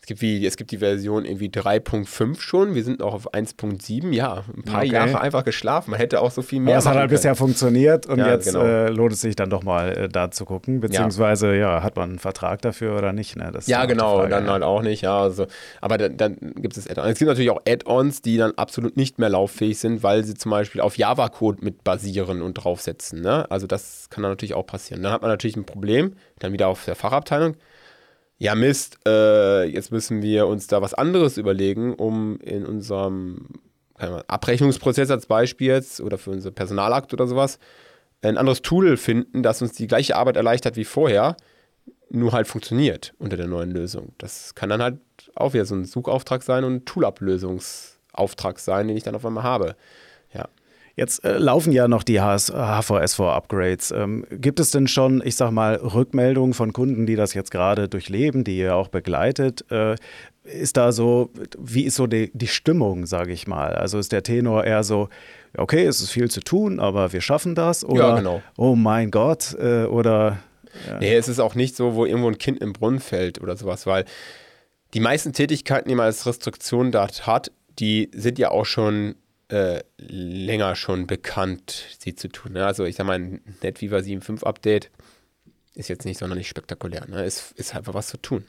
es 0.01 0.07
gibt, 0.07 0.23
wie, 0.23 0.47
es 0.47 0.57
gibt 0.57 0.71
die 0.71 0.79
Version 0.79 1.25
irgendwie 1.25 1.49
3.5 1.49 2.41
schon. 2.41 2.75
Wir 2.75 2.85
sind 2.85 3.03
auch 3.03 3.15
auf 3.15 3.35
1.7. 3.35 4.13
Ja, 4.13 4.45
ein 4.57 4.63
paar 4.63 4.83
okay. 4.83 4.93
Jahre 4.93 5.21
einfach 5.21 5.45
geschlafen. 5.45 5.91
Man 5.91 5.99
hätte 5.99 6.21
auch 6.21 6.31
so 6.31 6.41
viel 6.41 6.61
mehr. 6.61 6.75
Aber 6.75 6.79
es 6.79 6.87
hat 6.87 6.97
halt 6.97 7.11
bisher 7.11 7.35
funktioniert 7.35 8.07
und 8.07 8.19
ja, 8.19 8.31
jetzt 8.31 8.47
genau. 8.47 8.65
äh, 8.65 8.89
lohnt 8.89 9.13
es 9.13 9.21
sich 9.21 9.35
dann 9.35 9.51
doch 9.51 9.65
mal 9.65 9.91
äh, 9.91 10.09
da 10.09 10.31
zu 10.31 10.45
gucken. 10.45 10.81
Beziehungsweise, 10.81 11.49
ja. 11.49 11.79
ja. 11.79 11.83
hat 11.83 11.97
man 11.97 12.11
einen 12.11 12.19
Vertrag 12.21 12.63
dafür 12.63 12.97
oder 12.97 13.13
nicht? 13.13 13.37
Ne? 13.37 13.51
ja, 13.67 13.85
genau. 13.87 14.27
Dann 14.27 14.49
halt 14.49 14.63
auch 14.63 14.83
nicht. 14.83 15.03
Ja, 15.03 15.21
also, 15.21 15.47
aber 15.81 15.99
dann, 15.99 16.17
dann 16.17 16.37
gibt 16.55 16.77
es 16.77 16.89
Add-ons. 16.89 17.09
Es 17.11 17.19
gibt 17.19 17.29
natürlich 17.29 17.51
auch 17.51 17.63
Add-ons, 17.69 18.23
die 18.23 18.37
dann 18.39 18.53
absolut 18.53 18.97
nicht 18.97 19.19
mehr 19.19 19.29
lauffähig 19.29 19.79
sind, 19.79 20.03
weil 20.03 20.25
sie 20.25 20.35
zum 20.35 20.51
Beispiel 20.51 20.81
auf 20.81 20.97
Java-Code 20.97 21.59
mit 21.63 21.83
basieren 21.83 22.41
und 22.41 22.55
draufsetzen. 22.55 23.21
Ne? 23.21 23.51
Also, 23.51 23.67
das 23.67 24.09
kann 24.11 24.23
dann 24.23 24.33
natürlich 24.33 24.55
auch 24.55 24.67
passieren. 24.67 25.03
Dann 25.03 25.13
hat 25.13 25.23
man 25.23 25.31
natürlich 25.31 25.57
ein 25.57 25.65
Problem, 25.65 26.15
dann 26.39 26.53
wieder 26.53 26.69
auf 26.69 26.85
der 26.85 26.95
Fachabteilung 26.95 27.57
ja 28.39 28.55
Mist, 28.55 28.99
äh, 29.07 29.65
jetzt 29.65 29.93
müssen 29.93 30.23
wir 30.23 30.47
uns 30.47 30.67
da 30.67 30.81
was 30.81 30.95
anderes 30.95 31.37
überlegen, 31.37 31.95
um 31.95 32.39
in 32.41 32.65
unserem 32.65 33.49
Abrechnungsprozess 33.99 35.11
als 35.11 35.27
Beispiel 35.27 35.69
jetzt 35.69 36.01
oder 36.01 36.19
für 36.19 36.31
unser 36.31 36.53
Personalakt 36.53 37.13
oder 37.13 37.27
sowas, 37.27 37.59
ein 38.23 38.37
anderes 38.37 38.63
Tool 38.63 38.97
finden, 38.97 39.43
das 39.43 39.61
uns 39.61 39.73
die 39.73 39.87
gleiche 39.87 40.17
Arbeit 40.17 40.37
erleichtert 40.37 40.77
wie 40.77 40.85
vorher, 40.85 41.37
nur 42.11 42.33
halt 42.33 42.47
funktioniert 42.47 43.15
unter 43.19 43.37
der 43.37 43.49
neuen 43.49 43.71
Lösung. 43.71 44.13
Das 44.19 44.55
kann 44.55 44.69
dann 44.69 44.83
halt 44.83 44.99
auch 45.35 45.53
wieder 45.53 45.65
so 45.65 45.75
ein 45.75 45.85
Suchauftrag 45.85 46.43
sein 46.43 46.65
und 46.65 46.75
ein 46.75 46.85
Tool-Ablösungsauftrag 46.85 48.59
sein, 48.59 48.89
den 48.89 48.97
ich 48.97 49.03
dann 49.03 49.15
auf 49.15 49.27
einmal 49.27 49.45
habe. 49.45 49.77
Jetzt 50.99 51.25
äh, 51.25 51.39
laufen 51.39 51.73
ja 51.73 51.87
noch 51.87 52.03
die 52.03 52.21
HVS4-Upgrades. 52.21 53.93
Ähm, 53.93 54.27
gibt 54.33 54.59
es 54.59 54.73
denn 54.73 54.89
schon, 54.89 55.23
ich 55.25 55.37
sag 55.37 55.53
mal, 55.53 55.77
Rückmeldungen 55.77 56.55
von 56.55 56.73
Kunden, 56.73 57.07
die 57.07 57.15
das 57.15 57.35
jetzt 57.35 57.53
gerade 57.53 57.89
durchleben, 57.89 58.43
die 58.43 58.59
ihr 58.59 58.75
auch 58.75 58.89
begleitet? 58.89 59.65
Äh, 59.71 59.95
ist 60.43 60.77
da 60.77 60.91
so, 60.91 61.31
wie 61.57 61.85
ist 61.85 61.95
so 61.95 62.09
die, 62.09 62.33
die 62.35 62.49
Stimmung, 62.49 63.07
sage 63.07 63.33
ich 63.33 63.47
mal? 63.47 63.77
Also 63.77 64.01
ist 64.01 64.11
der 64.11 64.25
Tenor 64.25 64.65
eher 64.65 64.83
so, 64.83 65.09
okay, 65.57 65.85
es 65.85 66.01
ist 66.01 66.11
viel 66.11 66.33
zu 66.33 66.41
tun, 66.41 66.81
aber 66.81 67.13
wir 67.13 67.21
schaffen 67.21 67.55
das? 67.55 67.85
Oder, 67.85 68.09
ja, 68.09 68.17
genau. 68.17 68.43
oh 68.57 68.75
mein 68.75 69.13
Gott, 69.13 69.55
äh, 69.55 69.85
oder. 69.85 70.39
Ja. 70.89 70.99
Nee, 70.99 71.15
es 71.15 71.29
ist 71.29 71.39
auch 71.39 71.55
nicht 71.55 71.77
so, 71.77 71.95
wo 71.95 72.07
irgendwo 72.07 72.29
ein 72.29 72.39
Kind 72.39 72.61
im 72.61 72.73
Brunnen 72.73 72.99
fällt 72.99 73.41
oder 73.41 73.57
sowas, 73.57 73.87
weil 73.87 74.05
die 74.95 75.01
meisten 75.01 75.33
Tätigkeiten, 75.33 75.89
die 75.89 75.95
man 75.95 76.07
als 76.07 76.27
Restriktion 76.27 76.91
da 76.91 77.07
hat, 77.23 77.53
die 77.79 78.11
sind 78.13 78.41
ja 78.41 78.51
auch 78.51 78.67
schon 78.67 79.15
äh, 79.49 79.81
länger 79.97 80.77
schon 80.77 81.07
bekannt, 81.07 81.85
sie 81.99 82.15
zu 82.15 82.29
tun. 82.29 82.53
Ne? 82.53 82.67
Also 82.67 82.85
ich 82.85 82.97
sag 82.97 83.07
mal, 83.07 83.19
ein 83.19 83.41
NetWeaver 83.63 83.99
7.5 83.99 84.45
Update 84.45 84.91
ist 85.75 85.89
jetzt 85.89 86.05
nicht 86.05 86.19
sonderlich 86.19 86.49
spektakulär. 86.49 87.07
Ne? 87.09 87.25
Ist, 87.25 87.53
ist 87.53 87.75
einfach 87.75 87.95
was 87.95 88.09
zu 88.09 88.19
tun. 88.19 88.45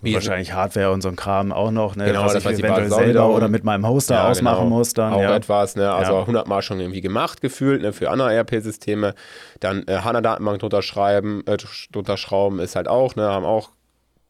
Wie 0.00 0.14
wahrscheinlich 0.14 0.52
Hardware 0.52 0.92
und 0.92 1.00
so 1.02 1.08
ein 1.08 1.16
Kram 1.16 1.50
auch 1.50 1.72
noch, 1.72 1.96
ne? 1.96 2.04
Genau, 2.04 2.24
was 2.24 2.34
das 2.34 2.44
ich 2.44 2.60
eventuell 2.60 2.88
selber 2.88 3.30
oder 3.30 3.48
mit 3.48 3.64
meinem 3.64 3.84
Hoster 3.84 4.14
ja, 4.14 4.28
ausmachen 4.28 4.64
genau. 4.66 4.76
muss 4.76 4.94
dann. 4.94 5.12
Auch 5.12 5.22
ja. 5.22 5.34
etwas, 5.34 5.74
ne? 5.74 5.90
Also 5.92 6.12
ja. 6.12 6.20
100 6.20 6.46
Mal 6.46 6.62
schon 6.62 6.78
irgendwie 6.78 7.00
gemacht 7.00 7.40
gefühlt, 7.40 7.82
ne? 7.82 7.92
Für 7.92 8.10
andere 8.10 8.32
ERP-Systeme. 8.32 9.14
Dann 9.58 9.82
äh, 9.88 9.96
HANA-Datenbank 9.96 10.60
drunter 10.60 10.82
schreiben, 10.82 11.42
äh, 11.46 11.56
drunter 11.90 12.16
schrauben 12.16 12.60
ist 12.60 12.76
halt 12.76 12.86
auch, 12.86 13.16
ne? 13.16 13.28
Haben 13.28 13.44
auch 13.44 13.70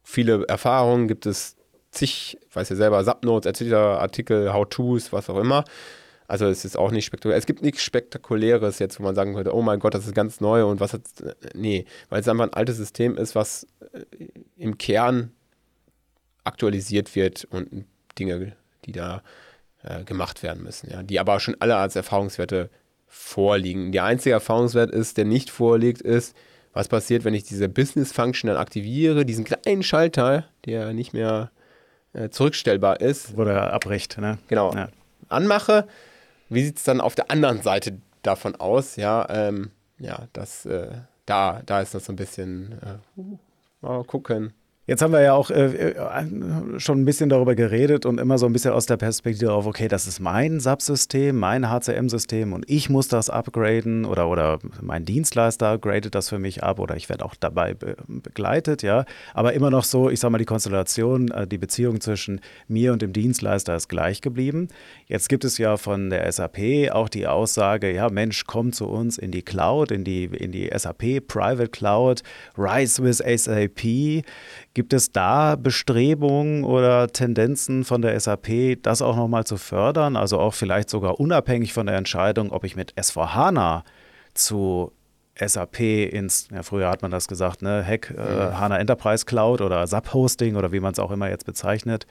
viele 0.01 0.47
Erfahrungen, 0.47 1.07
gibt 1.07 1.27
es 1.27 1.55
zig, 1.91 2.37
weiß 2.53 2.69
ja 2.69 2.75
selber, 2.75 3.03
Subnotes, 3.03 3.49
etc., 3.49 3.73
Artikel, 3.73 4.53
How-Tos, 4.53 5.11
was 5.11 5.29
auch 5.29 5.39
immer. 5.39 5.63
Also 6.27 6.45
es 6.45 6.63
ist 6.63 6.77
auch 6.77 6.91
nicht 6.91 7.05
spektakulär. 7.05 7.37
Es 7.39 7.47
gibt 7.47 7.63
nichts 7.63 7.81
Spektakuläres 7.81 8.77
jetzt, 8.77 8.99
wo 8.99 9.03
man 9.03 9.15
sagen 9.15 9.33
könnte, 9.33 9.55
oh 9.55 9.63
mein 9.63 9.79
Gott, 9.79 9.95
das 9.95 10.05
ist 10.05 10.13
ganz 10.13 10.41
neu 10.41 10.63
und 10.65 10.79
was 10.79 10.93
hat. 10.93 11.01
Nee, 11.55 11.85
weil 12.09 12.21
es 12.21 12.27
einfach 12.27 12.43
ein 12.43 12.53
altes 12.53 12.77
System 12.77 13.17
ist, 13.17 13.33
was 13.33 13.65
äh, 13.93 14.25
im 14.55 14.77
Kern 14.77 15.31
aktualisiert 16.43 17.15
wird 17.15 17.45
und 17.49 17.85
Dinge, 18.19 18.55
die 18.85 18.91
da 18.91 19.23
äh, 19.83 20.03
gemacht 20.03 20.43
werden 20.43 20.63
müssen, 20.63 20.91
ja, 20.91 21.01
die 21.01 21.19
aber 21.19 21.39
schon 21.39 21.55
alle 21.59 21.77
als 21.77 21.95
Erfahrungswerte 21.95 22.69
vorliegen. 23.07 23.91
Der 23.91 24.03
einzige 24.03 24.33
Erfahrungswert 24.33 24.91
ist, 24.91 25.17
der 25.17 25.25
nicht 25.25 25.49
vorliegt, 25.49 26.01
ist, 26.01 26.35
was 26.73 26.87
passiert, 26.87 27.23
wenn 27.23 27.33
ich 27.33 27.43
diese 27.43 27.67
Business 27.67 28.11
Function 28.11 28.49
dann 28.49 28.57
aktiviere, 28.57 29.25
diesen 29.25 29.45
kleinen 29.45 29.81
Schalter, 29.81 30.45
der 30.65 30.93
nicht 30.93 31.13
mehr 31.13 31.49
äh, 32.13 32.29
zurückstellbar 32.29 33.01
ist. 33.01 33.37
Wo 33.37 33.43
der 33.43 33.73
abbricht, 33.73 34.17
ne? 34.17 34.37
Genau. 34.47 34.73
Ja. 34.73 34.89
Anmache. 35.27 35.87
Wie 36.49 36.63
sieht 36.63 36.77
es 36.77 36.83
dann 36.83 37.01
auf 37.01 37.15
der 37.15 37.29
anderen 37.29 37.61
Seite 37.61 37.99
davon 38.23 38.55
aus? 38.55 38.95
Ja, 38.95 39.27
ähm, 39.29 39.71
ja, 39.99 40.27
das, 40.33 40.65
äh, 40.65 40.89
da, 41.25 41.61
da 41.65 41.81
ist 41.81 41.93
das 41.93 42.05
so 42.05 42.13
ein 42.13 42.15
bisschen, 42.15 42.73
äh, 42.81 43.21
mal 43.81 44.03
gucken. 44.03 44.53
Jetzt 44.89 45.03
haben 45.03 45.13
wir 45.13 45.21
ja 45.21 45.33
auch 45.33 45.51
äh, 45.51 45.91
äh, 45.91 46.25
schon 46.79 47.01
ein 47.01 47.05
bisschen 47.05 47.29
darüber 47.29 47.53
geredet 47.53 48.07
und 48.07 48.19
immer 48.19 48.39
so 48.39 48.47
ein 48.47 48.53
bisschen 48.53 48.71
aus 48.71 48.87
der 48.87 48.97
Perspektive 48.97 49.53
auf, 49.53 49.67
okay, 49.67 49.87
das 49.87 50.07
ist 50.07 50.19
mein 50.19 50.59
SAP-System, 50.59 51.37
mein 51.37 51.69
HCM-System 51.69 52.53
und 52.53 52.67
ich 52.67 52.89
muss 52.89 53.07
das 53.07 53.29
upgraden 53.29 54.03
oder, 54.03 54.27
oder 54.27 54.57
mein 54.81 55.05
Dienstleister 55.05 55.77
gradet 55.77 56.15
das 56.15 56.29
für 56.29 56.39
mich 56.39 56.63
ab 56.63 56.79
oder 56.79 56.95
ich 56.95 57.07
werde 57.07 57.23
auch 57.23 57.35
dabei 57.39 57.75
be 57.75 57.97
begleitet, 58.07 58.81
ja. 58.81 59.05
Aber 59.35 59.53
immer 59.53 59.69
noch 59.69 59.83
so, 59.83 60.09
ich 60.09 60.19
sage 60.19 60.31
mal, 60.31 60.39
die 60.39 60.45
Konstellation, 60.45 61.29
äh, 61.29 61.45
die 61.45 61.59
Beziehung 61.59 62.01
zwischen 62.01 62.41
mir 62.67 62.91
und 62.91 63.03
dem 63.03 63.13
Dienstleister 63.13 63.75
ist 63.75 63.89
gleich 63.89 64.21
geblieben. 64.21 64.69
Jetzt 65.05 65.29
gibt 65.29 65.45
es 65.45 65.59
ja 65.59 65.77
von 65.77 66.09
der 66.09 66.31
SAP 66.31 66.89
auch 66.91 67.09
die 67.09 67.27
Aussage, 67.27 67.93
ja, 67.93 68.09
Mensch, 68.09 68.45
komm 68.47 68.73
zu 68.73 68.87
uns 68.87 69.19
in 69.19 69.29
die 69.29 69.43
Cloud, 69.43 69.91
in 69.91 70.03
die, 70.03 70.23
in 70.23 70.51
die 70.51 70.67
SAP 70.75 71.27
Private 71.27 71.69
Cloud, 71.69 72.23
Rise 72.57 73.03
with 73.03 73.17
SAP 73.19 74.23
Gibt 74.79 74.93
es 74.93 75.11
da 75.11 75.57
Bestrebungen 75.57 76.63
oder 76.63 77.09
Tendenzen 77.09 77.83
von 77.83 78.01
der 78.01 78.17
SAP, 78.17 78.81
das 78.81 79.01
auch 79.01 79.17
nochmal 79.17 79.43
zu 79.43 79.57
fördern? 79.57 80.15
Also 80.15 80.39
auch 80.39 80.53
vielleicht 80.53 80.89
sogar 80.89 81.19
unabhängig 81.19 81.73
von 81.73 81.85
der 81.85 81.97
Entscheidung, 81.97 82.53
ob 82.53 82.63
ich 82.63 82.77
mit 82.77 82.93
S4HANA 82.93 83.83
zu 84.33 84.93
SAP 85.35 85.81
ins, 85.81 86.47
ja, 86.49 86.63
früher 86.63 86.89
hat 86.89 87.01
man 87.01 87.11
das 87.11 87.27
gesagt, 87.27 87.61
ne, 87.61 87.85
Hack, 87.85 88.11
äh, 88.11 88.21
mhm. 88.21 88.57
HANA 88.57 88.79
Enterprise 88.79 89.25
Cloud 89.25 89.59
oder 89.59 89.85
SAP 89.85 90.13
Hosting 90.13 90.55
oder 90.55 90.71
wie 90.71 90.79
man 90.79 90.93
es 90.93 90.99
auch 90.99 91.11
immer 91.11 91.29
jetzt 91.29 91.45
bezeichnet. 91.45 92.07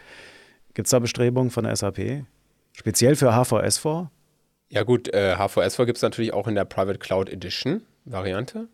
Gibt 0.75 0.89
es 0.89 0.91
da 0.91 0.99
Bestrebungen 0.99 1.51
von 1.51 1.65
der 1.65 1.75
SAP? 1.75 2.27
Speziell 2.75 3.17
für 3.17 3.31
HVS4? 3.31 4.09
Ja, 4.69 4.83
gut, 4.83 5.09
äh, 5.15 5.37
HVS4 5.39 5.87
gibt 5.87 5.97
es 5.97 6.03
natürlich 6.03 6.35
auch 6.35 6.47
in 6.47 6.55
der 6.55 6.67
Private 6.67 6.99
Cloud 6.99 7.31
Edition 7.31 7.81
Variante. 8.05 8.69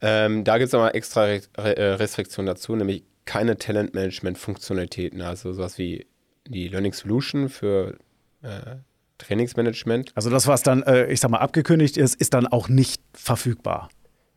Ähm, 0.00 0.44
da 0.44 0.58
gibt 0.58 0.68
es 0.68 0.74
aber 0.74 0.94
extra 0.94 1.22
Re 1.24 1.40
Re 1.58 1.76
äh, 1.76 1.94
Restriktionen 1.94 2.46
dazu, 2.46 2.76
nämlich 2.76 3.02
keine 3.24 3.56
Talentmanagement-Funktionalitäten, 3.56 5.20
also 5.22 5.52
sowas 5.52 5.78
wie 5.78 6.06
die 6.46 6.68
Learning 6.68 6.92
Solution 6.92 7.48
für 7.48 7.98
äh, 8.42 8.76
Trainingsmanagement. 9.18 10.12
Also 10.14 10.30
das, 10.30 10.46
was 10.46 10.62
dann, 10.62 10.82
äh, 10.82 11.06
ich 11.12 11.20
sag 11.20 11.30
mal, 11.30 11.38
abgekündigt 11.38 11.96
ist, 11.96 12.14
ist 12.14 12.34
dann 12.34 12.46
auch 12.46 12.68
nicht 12.68 13.02
verfügbar. 13.12 13.88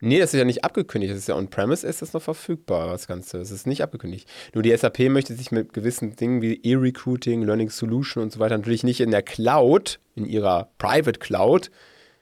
Nee, 0.01 0.19
das 0.19 0.33
ist 0.33 0.37
ja 0.37 0.45
nicht 0.45 0.63
abgekündigt. 0.63 1.11
Das 1.11 1.19
ist 1.19 1.27
ja 1.27 1.35
on-premise, 1.35 1.87
ist 1.87 2.01
das 2.01 2.13
noch 2.13 2.21
verfügbar, 2.21 2.91
das 2.91 3.07
Ganze. 3.07 3.39
Das 3.39 3.49
ist 3.49 3.65
nicht 3.65 3.81
abgekündigt. 3.81 4.29
Nur 4.53 4.61
die 4.61 4.75
SAP 4.75 4.99
möchte 5.09 5.33
sich 5.33 5.51
mit 5.51 5.73
gewissen 5.73 6.15
Dingen 6.15 6.41
wie 6.41 6.61
E-Recruiting, 6.61 7.41
Learning 7.43 7.69
Solution 7.69 8.21
und 8.23 8.31
so 8.31 8.39
weiter 8.39 8.57
natürlich 8.57 8.83
nicht 8.83 8.99
in 8.99 9.11
der 9.11 9.23
Cloud, 9.23 9.99
in 10.13 10.25
ihrer 10.25 10.69
Private 10.77 11.19
Cloud, 11.19 11.71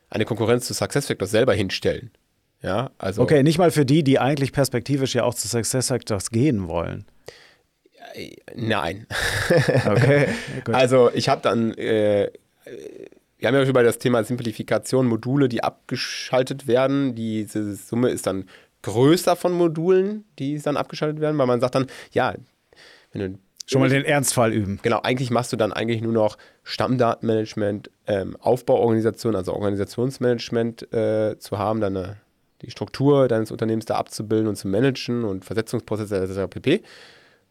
eine 0.09 0.25
Konkurrenz 0.25 0.67
zu 0.67 0.73
SuccessFactors 0.73 1.31
selber 1.31 1.53
hinstellen. 1.53 2.11
Ja, 2.63 2.91
also 2.97 3.21
okay, 3.21 3.43
nicht 3.43 3.57
mal 3.57 3.71
für 3.71 3.85
die, 3.85 4.03
die 4.03 4.19
eigentlich 4.19 4.53
perspektivisch 4.53 5.13
ja 5.15 5.25
auch 5.25 5.35
zu 5.35 5.47
Success 5.49 5.89
Factors 5.89 6.29
gehen 6.29 6.69
wollen. 6.69 7.05
Nein. 8.55 9.05
okay. 9.85 10.27
also 10.71 11.11
ich 11.13 11.27
habe 11.27 11.41
dann, 11.41 11.73
äh, 11.73 12.31
wir 13.37 13.47
haben 13.47 13.55
ja 13.55 13.63
über 13.63 13.83
das 13.83 13.99
Thema 13.99 14.23
Simplifikation, 14.23 15.07
Module, 15.07 15.49
die 15.49 15.63
abgeschaltet 15.63 16.67
werden. 16.67 17.15
Diese 17.15 17.75
Summe 17.75 18.09
ist 18.09 18.27
dann 18.27 18.45
größer 18.81 19.35
von 19.35 19.51
Modulen, 19.51 20.23
die 20.39 20.57
dann 20.59 20.77
abgeschaltet 20.77 21.19
werden, 21.19 21.37
weil 21.37 21.47
man 21.47 21.59
sagt 21.59 21.75
dann, 21.75 21.87
ja, 22.11 22.33
wenn 23.11 23.33
du 23.33 23.39
Schon 23.65 23.79
mal 23.79 23.89
den 23.89 24.03
Ernstfall 24.03 24.51
üben. 24.51 24.79
Genau, 24.83 24.99
eigentlich 25.03 25.31
machst 25.31 25.53
du 25.53 25.55
dann 25.55 25.71
eigentlich 25.71 26.01
nur 26.01 26.11
noch 26.11 26.37
Stammdatenmanagement, 26.63 27.89
ähm, 28.07 28.35
Aufbauorganisation, 28.41 29.37
also 29.37 29.53
Organisationsmanagement 29.53 30.91
äh, 30.93 31.39
zu 31.39 31.57
haben, 31.57 31.79
dann 31.79 31.95
eine 31.95 32.17
die 32.63 32.71
Struktur 32.71 33.27
deines 33.27 33.51
Unternehmens 33.51 33.85
da 33.85 33.95
abzubilden 33.95 34.47
und 34.47 34.55
zu 34.55 34.67
managen 34.67 35.23
und 35.23 35.45
Versetzungsprozesse 35.45 36.17
etc. 36.17 36.49
pp. 36.49 36.83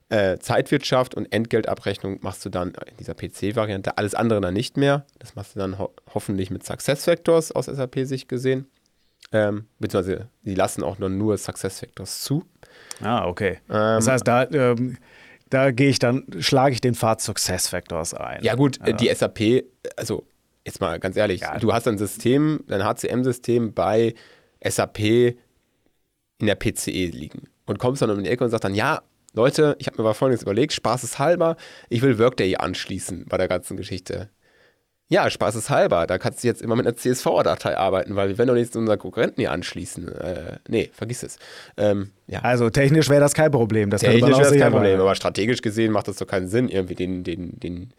Äh, 0.09 0.39
Zeitwirtschaft 0.39 1.15
und 1.15 1.33
Entgeltabrechnung 1.33 2.19
machst 2.21 2.45
du 2.45 2.51
dann 2.51 2.75
in 2.91 2.97
dieser 2.99 3.15
PC-Variante. 3.15 3.97
Alles 3.97 4.15
andere 4.15 4.43
dann 4.43 4.53
nicht 4.53 4.77
mehr. 4.77 5.07
Das 5.19 5.37
machst 5.37 5.55
du 5.55 5.59
dann 5.59 5.79
ho 5.79 5.91
hoffentlich 6.13 6.51
mit 6.51 6.67
SuccessFactors 6.67 7.53
aus 7.53 7.65
SAP-Sicht 7.65 8.29
gesehen. 8.29 8.67
Ähm, 9.33 9.65
beziehungsweise 9.79 10.29
sie 10.43 10.55
lassen 10.55 10.83
auch 10.83 10.99
nur 10.99 11.39
SuccessFactors 11.39 12.21
zu. 12.21 12.45
Ah, 13.01 13.27
okay. 13.27 13.61
Ähm, 13.71 13.75
das 13.75 14.09
heißt, 14.09 14.29
da, 14.29 14.45
ähm, 14.51 14.99
da 15.49 15.71
gehe 15.71 15.89
ich 15.89 15.99
dann, 15.99 16.27
schlage 16.41 16.75
ich 16.75 16.83
den 16.83 16.95
Pfad 16.95 17.23
SuccessFactors 17.23 18.13
ein. 18.13 18.43
Ja, 18.43 18.55
gut, 18.55 18.87
äh, 18.87 18.93
die 18.93 19.09
SAP, 19.15 19.65
also 19.97 20.27
jetzt 20.67 20.81
mal 20.81 20.99
ganz 21.01 21.17
ehrlich, 21.17 21.41
ja. 21.41 21.59
du 21.59 21.73
hast 21.73 21.89
ein 21.89 21.99
System, 21.99 22.65
dein 22.69 22.85
HCM-System 22.85 23.73
bei 23.73 24.15
SAP 24.65 24.99
in 25.01 26.47
der 26.47 26.57
PCE 26.57 27.07
liegen. 27.07 27.49
Und 27.67 27.79
kommst 27.79 28.03
dann 28.03 28.11
um 28.11 28.23
die 28.23 28.29
Ecke 28.29 28.45
und 28.45 28.51
sagst 28.51 28.65
dann, 28.65 28.75
ja, 28.75 29.03
Leute, 29.35 29.77
ich 29.79 29.87
habe 29.87 29.97
mir 29.97 30.05
mal 30.05 30.15
folgendes 30.15 30.43
überlegt, 30.43 30.73
spaßeshalber, 30.73 31.57
ich 31.89 32.03
will 32.03 32.19
Workday 32.19 32.57
anschließen 32.57 33.27
bei 33.29 33.39
der 33.39 33.49
ganzen 33.49 33.77
Geschichte. 33.77 34.29
Ja, 35.09 35.29
spaßeshalber, 35.29 36.07
da 36.07 36.17
kannst 36.17 36.43
du 36.43 36.49
jetzt 36.49 36.63
immer 36.63 36.75
mit 36.75 36.87
einer 36.87 36.97
CSV-Datei 36.97 37.77
arbeiten, 37.77 38.17
weil 38.17 38.31
wir 38.31 38.39
werden 38.39 38.49
doch 38.49 38.55
nicht 38.55 38.75
unseren 38.75 38.99
Konkurrenten 38.99 39.41
hier 39.43 39.53
anschließen. 39.53 40.09
Äh, 40.09 40.59
nee, 40.69 40.91
vergiss 40.93 41.23
es. 41.23 41.39
Ähm, 41.77 42.13
ja. 42.27 42.41
Also 42.41 42.71
technisch 42.71 43.11
wäre 43.11 43.21
das 43.21 43.35
kein 43.35 43.51
Problem. 43.51 43.91
Das 43.91 44.01
technisch 44.01 44.39
wäre 44.39 44.51
das 44.51 44.59
kein 44.59 44.73
Problem, 44.73 45.01
aber 45.01 45.15
strategisch 45.15 45.61
gesehen 45.61 45.93
macht 45.93 46.09
das 46.09 46.17
doch 46.17 46.27
keinen 46.27 46.49
Sinn, 46.49 46.69
irgendwie 46.69 46.95
den, 46.95 47.25
den, 47.25 47.61
den, 47.61 47.93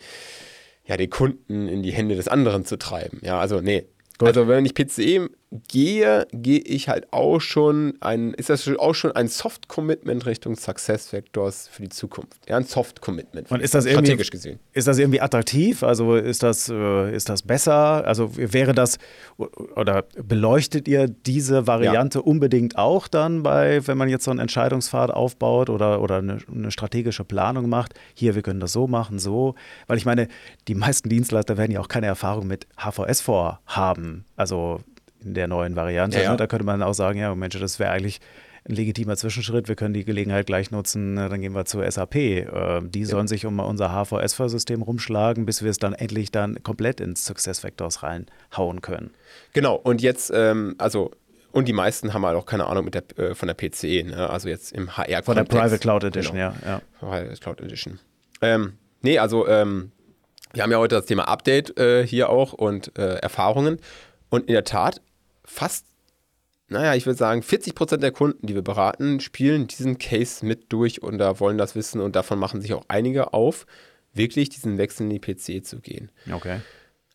ja, 0.85 0.97
den 0.97 1.09
Kunden 1.09 1.67
in 1.67 1.83
die 1.83 1.91
Hände 1.91 2.15
des 2.15 2.27
anderen 2.27 2.65
zu 2.65 2.77
treiben. 2.77 3.19
Ja, 3.21 3.39
also 3.39 3.61
nee. 3.61 3.85
Gut. 4.17 4.29
Also 4.29 4.47
wenn 4.47 4.65
ich 4.65 4.73
PCE 4.73 5.29
gehe, 5.67 6.27
gehe 6.31 6.59
ich 6.59 6.89
halt 6.89 7.11
auch 7.11 7.39
schon 7.39 7.95
ein, 8.01 8.33
ist 8.33 8.49
das 8.49 8.67
auch 8.79 8.95
schon 8.95 9.11
ein 9.11 9.27
Soft-Commitment 9.27 10.25
Richtung 10.25 10.55
Success 10.55 11.11
Vectors 11.13 11.67
für 11.67 11.83
die 11.83 11.89
Zukunft. 11.89 12.49
Ja, 12.49 12.57
ein 12.57 12.65
Soft-Commitment. 12.65 13.51
Und 13.51 13.61
ist 13.61 13.75
das 13.75 13.87
strategisch 13.87 14.31
gesehen. 14.31 14.59
Ist 14.71 14.87
das 14.87 14.97
irgendwie 14.97 15.21
attraktiv? 15.21 15.83
Also 15.83 16.15
ist 16.15 16.43
das, 16.43 16.69
äh, 16.69 17.15
ist 17.15 17.29
das 17.29 17.43
besser? 17.43 18.05
Also 18.05 18.31
wäre 18.35 18.73
das 18.73 18.97
oder 19.37 20.03
beleuchtet 20.21 20.87
ihr 20.87 21.07
diese 21.07 21.67
Variante 21.67 22.19
ja. 22.19 22.25
unbedingt 22.25 22.77
auch 22.77 23.07
dann 23.07 23.43
bei, 23.43 23.85
wenn 23.87 23.97
man 23.97 24.09
jetzt 24.09 24.25
so 24.25 24.31
einen 24.31 24.39
Entscheidungspfad 24.39 25.11
aufbaut 25.11 25.69
oder, 25.69 26.01
oder 26.01 26.17
eine, 26.17 26.39
eine 26.53 26.71
strategische 26.71 27.23
Planung 27.23 27.69
macht? 27.69 27.93
Hier, 28.13 28.35
wir 28.35 28.41
können 28.41 28.59
das 28.59 28.71
so 28.71 28.87
machen, 28.87 29.19
so. 29.19 29.55
Weil 29.87 29.97
ich 29.97 30.05
meine, 30.05 30.27
die 30.67 30.75
meisten 30.75 31.09
Dienstleister 31.09 31.57
werden 31.57 31.71
ja 31.71 31.79
auch 31.79 31.87
keine 31.87 32.07
Erfahrung 32.07 32.47
mit 32.47 32.67
HVS 32.77 33.21
vorhaben. 33.21 34.25
Also 34.35 34.81
in 35.25 35.33
der 35.33 35.47
neuen 35.47 35.75
Variante. 35.75 36.17
Ja, 36.17 36.23
ja. 36.23 36.31
Ne? 36.31 36.37
Da 36.37 36.47
könnte 36.47 36.65
man 36.65 36.81
auch 36.83 36.93
sagen, 36.93 37.19
ja, 37.19 37.33
Mensch, 37.35 37.57
das 37.59 37.79
wäre 37.79 37.91
eigentlich 37.91 38.19
ein 38.67 38.75
legitimer 38.75 39.17
Zwischenschritt. 39.17 39.67
Wir 39.67 39.75
können 39.75 39.93
die 39.93 40.05
Gelegenheit 40.05 40.45
gleich 40.45 40.71
nutzen, 40.71 41.15
dann 41.15 41.41
gehen 41.41 41.53
wir 41.53 41.65
zur 41.65 41.89
SAP. 41.89 42.15
Äh, 42.15 42.81
die 42.83 43.05
sollen 43.05 43.27
sich 43.27 43.45
um 43.45 43.59
unser 43.59 43.89
HVS-System 43.89 44.81
rumschlagen, 44.81 45.45
bis 45.45 45.63
wir 45.63 45.69
es 45.69 45.77
dann 45.77 45.93
endlich 45.93 46.31
dann 46.31 46.63
komplett 46.63 47.01
ins 47.01 47.25
Success 47.25 47.63
Vectors 47.63 48.03
reinhauen 48.03 48.81
können. 48.81 49.11
Genau, 49.53 49.75
und 49.75 50.01
jetzt, 50.01 50.31
ähm, 50.33 50.75
also 50.77 51.11
und 51.51 51.67
die 51.67 51.73
meisten 51.73 52.13
haben 52.13 52.25
halt 52.25 52.35
auch 52.35 52.47
keine 52.47 52.65
Ahnung 52.65 52.85
mit 52.85 52.95
der, 52.95 53.03
äh, 53.17 53.35
von 53.35 53.47
der 53.47 53.53
PCE, 53.53 54.03
ne? 54.05 54.29
also 54.29 54.49
jetzt 54.49 54.71
im 54.71 54.97
HR. 54.97 55.19
-Kontext. 55.19 55.25
Von 55.25 55.35
der 55.35 55.43
Private 55.43 55.77
Cloud 55.77 56.03
Edition, 56.03 56.35
genau. 56.35 56.53
ja. 56.65 56.81
ja. 56.81 56.81
Private 56.99 57.39
Cloud 57.39 57.61
Edition. 57.61 57.99
Ähm, 58.41 58.73
nee, 59.01 59.19
also 59.19 59.47
ähm, 59.47 59.91
wir 60.53 60.63
haben 60.63 60.71
ja 60.71 60.77
heute 60.77 60.95
das 60.95 61.05
Thema 61.05 61.27
Update 61.27 61.77
äh, 61.79 62.07
hier 62.07 62.29
auch 62.29 62.53
und 62.53 62.97
äh, 62.97 63.15
Erfahrungen. 63.15 63.77
Und 64.29 64.47
in 64.47 64.53
der 64.53 64.63
Tat, 64.63 65.01
fast, 65.45 65.85
naja, 66.67 66.95
ich 66.95 67.05
würde 67.05 67.17
sagen, 67.17 67.41
40 67.41 67.75
Prozent 67.75 68.03
der 68.03 68.11
Kunden, 68.11 68.47
die 68.47 68.55
wir 68.55 68.61
beraten, 68.61 69.19
spielen 69.19 69.67
diesen 69.67 69.97
Case 69.97 70.45
mit 70.45 70.71
durch 70.71 71.01
und 71.01 71.17
da 71.17 71.39
wollen 71.39 71.57
das 71.57 71.75
wissen 71.75 72.01
und 72.01 72.15
davon 72.15 72.39
machen 72.39 72.61
sich 72.61 72.73
auch 72.73 72.85
einige 72.87 73.33
auf, 73.33 73.65
wirklich 74.13 74.49
diesen 74.49 74.77
Wechsel 74.77 75.03
in 75.03 75.09
die 75.09 75.19
PC 75.19 75.65
zu 75.65 75.79
gehen. 75.79 76.09
Okay. 76.31 76.59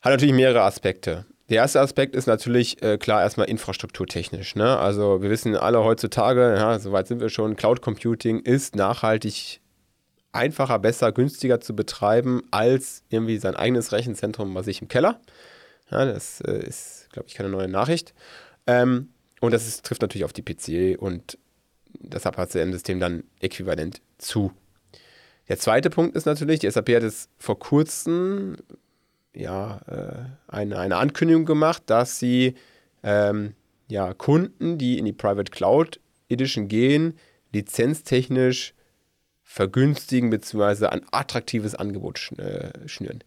Hat 0.01 0.13
natürlich 0.13 0.35
mehrere 0.35 0.63
Aspekte. 0.63 1.25
Der 1.49 1.57
erste 1.57 1.81
Aspekt 1.81 2.15
ist 2.15 2.27
natürlich 2.27 2.83
äh, 2.83 2.99
klar 2.99 3.23
erstmal 3.23 3.49
infrastrukturtechnisch. 3.49 4.55
Ne? 4.55 4.77
Also 4.77 5.23
wir 5.23 5.31
wissen 5.31 5.57
alle 5.57 5.83
heutzutage, 5.83 6.55
ja, 6.57 6.79
soweit 6.79 7.09
sind 7.09 7.21
wir 7.21 7.31
schon, 7.31 7.57
Cloud 7.57 7.81
Computing 7.81 8.41
ist 8.41 8.77
nachhaltig 8.77 9.61
einfacher, 10.33 10.79
besser, 10.79 11.11
günstiger 11.11 11.61
zu 11.61 11.75
betreiben 11.75 12.43
als 12.51 13.03
irgendwie 13.09 13.39
sein 13.39 13.57
eigenes 13.57 13.93
Rechenzentrum 13.93 14.53
bei 14.53 14.63
sich 14.63 14.83
im 14.83 14.89
Keller. 14.89 15.21
Ja, 15.91 16.05
das 16.05 16.43
äh, 16.43 16.67
ist, 16.67 16.98
glaube 17.19 17.29
ich, 17.29 17.35
keine 17.35 17.49
neue 17.49 17.69
Nachricht. 17.69 18.15
Ähm, 18.67 19.09
und 19.41 19.53
das 19.53 19.67
ist, 19.67 19.85
trifft 19.85 20.03
natürlich 20.03 20.25
auf 20.25 20.33
die 20.33 20.43
PC 20.43 21.01
und 21.01 21.39
das 22.01 22.25
HCM-System 22.25 23.01
dann 23.01 23.25
äquivalent 23.41 24.01
zu. 24.19 24.53
Der 25.49 25.59
zweite 25.59 25.91
Punkt 25.91 26.15
ist 26.17 26.27
natürlich, 26.27 26.61
die 26.61 26.71
SAP 26.71 26.91
hat 26.91 27.03
es 27.03 27.29
vor 27.39 27.59
kurzem 27.59 28.57
ja, 29.35 29.81
äh, 29.87 30.53
eine, 30.53 30.79
eine 30.79 30.97
Ankündigung 30.97 31.45
gemacht, 31.45 31.83
dass 31.87 32.19
sie 32.19 32.55
ähm, 33.03 33.55
ja, 33.89 34.13
Kunden, 34.15 34.79
die 34.79 34.99
in 34.99 35.05
die 35.05 35.13
Private 35.13 35.51
Cloud 35.51 36.01
Edition 36.29 36.69
gehen, 36.69 37.19
lizenztechnisch 37.53 38.75
vergünstigen 39.43 40.29
bzw. 40.29 40.87
ein 40.87 41.07
attraktives 41.11 41.75
Angebot 41.75 42.33
äh, 42.39 42.87
schnüren. 42.87 43.25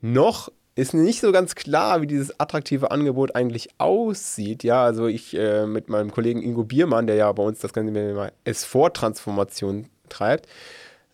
Noch 0.00 0.52
ist 0.78 0.94
nicht 0.94 1.20
so 1.20 1.32
ganz 1.32 1.56
klar, 1.56 2.02
wie 2.02 2.06
dieses 2.06 2.38
attraktive 2.38 2.92
Angebot 2.92 3.34
eigentlich 3.34 3.68
aussieht. 3.78 4.62
Ja, 4.62 4.84
also 4.84 5.08
ich 5.08 5.36
äh, 5.36 5.66
mit 5.66 5.88
meinem 5.88 6.12
Kollegen 6.12 6.40
Ingo 6.40 6.62
Biermann, 6.62 7.08
der 7.08 7.16
ja 7.16 7.32
bei 7.32 7.42
uns 7.42 7.58
das 7.58 7.72
ganze 7.72 7.92
S4-Transformation 8.46 9.88
treibt, 10.08 10.46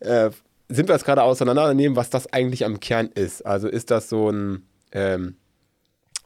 äh, 0.01 0.31
sind 0.69 0.89
wir 0.89 0.95
jetzt 0.95 1.07
gerade 1.07 1.23
auseinandernehmen, 1.23 1.97
was 1.97 2.11
das 2.11 2.31
eigentlich 2.31 2.67
am 2.67 2.79
Kern 2.79 3.09
ist. 3.15 3.47
Also 3.47 3.69
ist 3.69 3.91
das 3.91 4.11
so 4.11 4.31
ein, 4.31 4.67
ähm, 4.93 5.37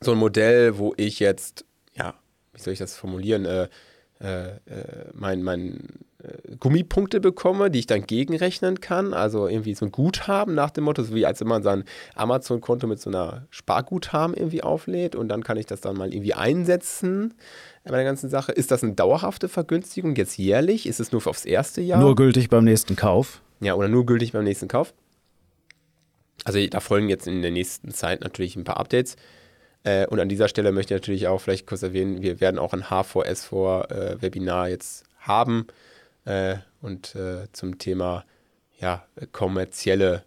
so 0.01 0.13
ein 0.13 0.19
Modell, 0.19 0.79
wo 0.79 0.93
ich 0.97 1.21
jetzt, 1.21 1.65
ja, 1.95 2.15
wie 2.55 2.61
soll 2.61 2.73
ich 2.73 2.81
das 2.81 2.97
formulieren, 2.97 3.45
äh, 3.45 3.69
äh, 4.21 4.49
äh 4.49 4.57
mein, 5.15 5.45
mein 5.45 5.89
Gummipunkte 6.59 7.21
bekomme, 7.21 7.71
die 7.71 7.79
ich 7.79 7.87
dann 7.87 8.05
gegenrechnen 8.05 8.81
kann. 8.81 9.15
Also 9.15 9.47
irgendwie 9.47 9.75
so 9.75 9.87
ein 9.87 9.93
Guthaben 9.93 10.55
nach 10.55 10.71
dem 10.71 10.85
Motto, 10.85 11.05
so 11.05 11.15
wie 11.15 11.25
als 11.25 11.41
wenn 11.41 11.47
man 11.47 11.63
sein 11.63 11.85
Amazon-Konto 12.17 12.89
mit 12.89 13.01
so 13.01 13.09
einer 13.09 13.47
Sparguthaben 13.51 14.35
irgendwie 14.35 14.65
auflädt 14.65 15.15
und 15.15 15.29
dann 15.29 15.45
kann 15.45 15.57
ich 15.57 15.67
das 15.67 15.81
dann 15.81 15.97
mal 15.97 16.13
irgendwie 16.13 16.35
einsetzen 16.35 17.35
bei 17.85 17.93
der 17.93 18.05
ganzen 18.05 18.29
Sache. 18.31 18.51
Ist 18.51 18.73
das 18.73 18.83
eine 18.83 18.95
dauerhafte 18.95 19.49
Vergünstigung 19.49 20.17
jetzt 20.17 20.37
jährlich? 20.39 20.87
Ist 20.87 20.99
es 20.99 21.13
nur 21.13 21.25
aufs 21.25 21.45
erste 21.45 21.81
Jahr? 21.81 22.01
Nur 22.01 22.17
gültig 22.17 22.49
beim 22.49 22.65
nächsten 22.65 22.97
Kauf? 22.97 23.41
Ja, 23.61 23.75
oder 23.75 23.89
nur 23.89 24.05
gültig 24.05 24.33
beim 24.33 24.45
nächsten 24.45 24.67
Kauf. 24.67 24.95
Also 26.45 26.65
da 26.67 26.81
folgen 26.81 27.09
jetzt 27.09 27.29
in 27.29 27.43
der 27.43 27.53
nächsten 27.53 27.93
Zeit 27.93 28.23
natürlich 28.23 28.57
ein 28.57 28.65
paar 28.65 28.79
Updates. 28.79 29.17
Äh, 29.85 30.07
und 30.09 30.19
an 30.19 30.29
dieser 30.29 30.49
Stelle 30.49 30.73
möchte 30.73 30.95
ich 30.95 31.01
natürlich 31.01 31.29
auch 31.29 31.41
vielleicht 31.41 31.69
kurz 31.69 31.85
erwähnen, 31.85 32.23
wir 32.23 32.41
werden 32.41 32.59
auch 32.59 32.73
ein 32.73 32.83
H4S4-Webinar 32.83 34.67
äh, 34.67 34.71
jetzt 34.71 35.05
haben 35.21 35.67
äh, 35.69 35.73
und 36.81 37.15
äh, 37.15 37.47
zum 37.53 37.79
Thema 37.79 38.25
ja, 38.81 39.05
kommerzielle 39.33 40.25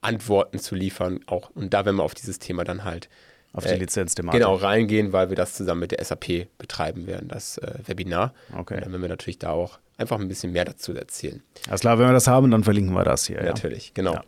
Antworten 0.00 0.58
zu 0.58 0.74
liefern. 0.74 1.20
Auch, 1.26 1.50
und 1.50 1.74
da 1.74 1.84
werden 1.84 1.96
wir 1.96 2.04
auf 2.04 2.14
dieses 2.14 2.38
Thema 2.38 2.64
dann 2.64 2.84
halt 2.84 3.08
auf 3.52 3.64
die 3.64 3.70
äh, 3.70 3.76
Lizenzthematik. 3.76 4.40
Genau, 4.40 4.54
reingehen, 4.54 5.12
weil 5.12 5.28
wir 5.28 5.36
das 5.36 5.54
zusammen 5.54 5.80
mit 5.80 5.92
der 5.92 6.04
SAP 6.04 6.48
betreiben 6.58 7.06
werden, 7.06 7.28
das 7.28 7.58
äh, 7.58 7.74
Webinar. 7.86 8.32
Okay. 8.56 8.74
Und 8.74 8.84
dann 8.84 8.92
werden 8.92 9.02
wir 9.02 9.08
natürlich 9.08 9.38
da 9.38 9.50
auch 9.50 9.78
einfach 9.96 10.18
ein 10.20 10.28
bisschen 10.28 10.52
mehr 10.52 10.64
dazu 10.64 10.94
erzählen. 10.94 11.42
Alles 11.68 11.80
klar, 11.80 11.98
wenn 11.98 12.06
wir 12.06 12.12
das 12.12 12.26
haben, 12.26 12.50
dann 12.50 12.64
verlinken 12.64 12.94
wir 12.94 13.04
das 13.04 13.26
hier. 13.26 13.42
Natürlich, 13.42 13.88
ja. 13.88 13.92
genau. 13.94 14.14
Ja, 14.14 14.22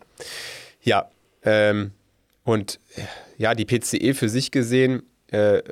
ja 0.81 1.09
ähm, 1.43 1.91
und 2.43 2.79
ja, 3.37 3.55
die 3.55 3.65
PCE 3.65 4.13
für 4.13 4.29
sich 4.29 4.51
gesehen 4.51 5.03
äh, 5.27 5.63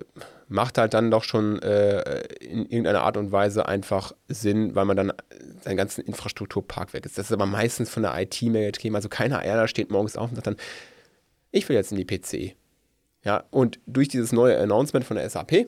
macht 0.52 0.78
halt 0.78 0.94
dann 0.94 1.10
doch 1.10 1.24
schon 1.24 1.62
äh, 1.62 2.22
in 2.40 2.66
irgendeiner 2.66 3.04
Art 3.04 3.18
und 3.18 3.32
Weise 3.32 3.68
einfach 3.68 4.12
Sinn, 4.28 4.76
weil 4.76 4.86
man 4.86 4.98
dann 4.98 5.14
seinen 5.62 5.78
ganzen 5.78 6.02
Infrastrukturpark 6.02 6.94
weg 6.94 7.06
ist. 7.06 7.18
Das 7.18 7.28
ist 7.28 7.32
aber 7.32 7.46
meistens 7.46 7.90
von 7.90 8.04
der 8.04 8.20
IT-Mail-Thema. 8.20 8.98
Also 8.98 9.10
keiner 9.10 9.40
einer 9.40 9.68
steht 9.68 9.92
morgens 9.92 10.18
auf 10.18 10.30
und 10.30 10.36
sagt 10.36 10.48
dann, 10.48 10.58
ich 11.52 11.68
will 11.70 11.76
jetzt 11.76 11.92
in 11.92 11.98
die 11.98 12.06
PCE. 12.06 12.54
Ja, 13.24 13.46
und 13.50 13.80
durch 13.86 14.10
dieses 14.10 14.32
neue 14.32 14.60
Announcement 14.60 15.06
von 15.06 15.16
der 15.16 15.30
SAP 15.30 15.68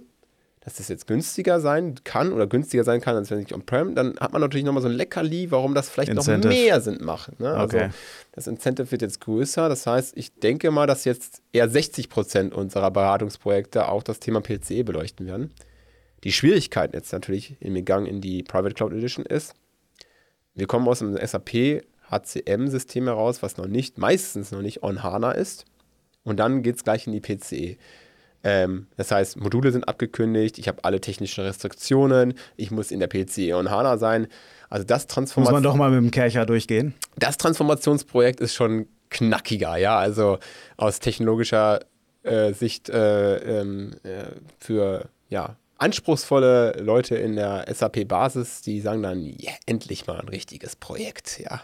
dass 0.64 0.76
das 0.76 0.88
jetzt 0.88 1.08
günstiger 1.08 1.60
sein 1.60 1.96
kann 2.06 2.32
oder 2.32 2.48
günstiger 2.48 2.86
sein 2.86 3.02
kann, 3.02 3.18
als 3.18 3.30
wenn 3.30 3.40
ich 3.40 3.54
on-prem, 3.54 3.96
dann 3.96 4.18
hat 4.20 4.32
man 4.32 4.42
natürlich 4.42 4.64
nochmal 4.64 4.82
so 4.82 4.88
ein 4.88 4.94
Leckerli, 4.94 5.52
warum 5.52 5.76
das 5.76 5.90
vielleicht 5.90 6.12
Incentive. 6.12 6.48
noch 6.48 6.56
mehr 6.56 6.80
Sinn 6.80 7.00
macht. 7.02 7.38
Ne? 7.42 7.50
Also 7.54 7.78
okay. 7.78 7.90
das 8.32 8.48
Incentive 8.48 8.90
wird 8.90 9.02
jetzt 9.02 9.20
größer. 9.20 9.68
Das 9.68 9.86
heißt, 9.86 10.16
ich 10.16 10.34
denke 10.36 10.72
mal, 10.72 10.88
dass 10.88 11.04
jetzt 11.04 11.42
eher 11.52 11.68
60 11.68 12.08
Prozent 12.10 12.54
unserer 12.54 12.92
Beratungsprojekte 12.92 13.90
auch 13.90 14.04
das 14.04 14.20
Thema 14.20 14.40
PCE 14.40 14.86
beleuchten 14.86 15.28
werden. 15.28 15.52
Die 16.24 16.32
Schwierigkeit 16.32 16.94
jetzt 16.94 17.12
natürlich 17.12 17.58
im 17.60 17.84
Gang 17.84 18.08
in 18.08 18.22
die 18.22 18.44
Private 18.44 18.74
Cloud 18.74 18.94
Edition 18.94 19.26
ist, 19.26 19.56
wir 20.56 20.68
kommen 20.68 20.88
aus 20.88 21.02
einem 21.02 21.18
SAP 21.18 21.84
HCM-System 22.10 23.06
heraus, 23.06 23.42
was 23.42 23.58
noch 23.58 23.68
nicht, 23.68 23.98
meistens 23.98 24.52
noch 24.52 24.62
nicht 24.62 24.84
on 24.84 25.04
HANA 25.04 25.32
ist. 25.32 25.66
Und 26.24 26.40
dann 26.40 26.62
geht 26.64 26.78
es 26.78 26.84
gleich 26.86 27.06
in 27.08 27.12
die 27.12 27.20
PCE. 27.20 27.76
Ähm, 28.44 28.88
das 28.98 29.12
heißt, 29.12 29.38
Module 29.38 29.72
sind 29.72 29.88
abgekündigt, 29.88 30.58
ich 30.58 30.68
habe 30.68 30.84
alle 30.84 31.00
technischen 31.00 31.44
Restriktionen, 31.44 32.34
ich 32.58 32.72
muss 32.72 32.92
in 32.92 33.00
der 33.00 33.08
PCE 33.08 33.58
und 33.58 33.72
HANA 33.72 33.98
sein. 33.98 34.28
Also 34.70 34.86
das 34.86 35.08
Transformation. 35.08 35.54
Muss 35.54 35.64
man 35.64 35.64
doch 35.64 35.78
mal 35.78 35.92
mit 35.92 36.00
dem 36.00 36.12
Kercher 36.12 36.46
durchgehen. 36.46 36.94
Das 37.18 37.38
Transformationsprojekt 37.38 38.40
ist 38.42 38.54
schon 38.54 38.88
knackiger, 39.10 39.78
ja. 39.78 39.98
Also 39.98 40.40
aus 40.78 41.00
technologischer 41.00 41.82
äh, 42.24 42.54
Sicht 42.54 42.90
äh, 42.90 43.38
ähm, 43.62 43.92
äh, 44.04 44.26
für 44.60 45.10
ja, 45.30 45.56
anspruchsvolle 45.78 46.74
Leute 46.82 47.16
in 47.16 47.36
der 47.36 47.66
SAP-Basis, 47.72 48.62
die 48.62 48.82
sagen 48.82 49.04
dann, 49.04 49.26
yeah, 49.26 49.54
endlich 49.66 50.08
mal 50.08 50.20
ein 50.20 50.30
richtiges 50.30 50.76
Projekt, 50.76 51.40
ja. 51.40 51.62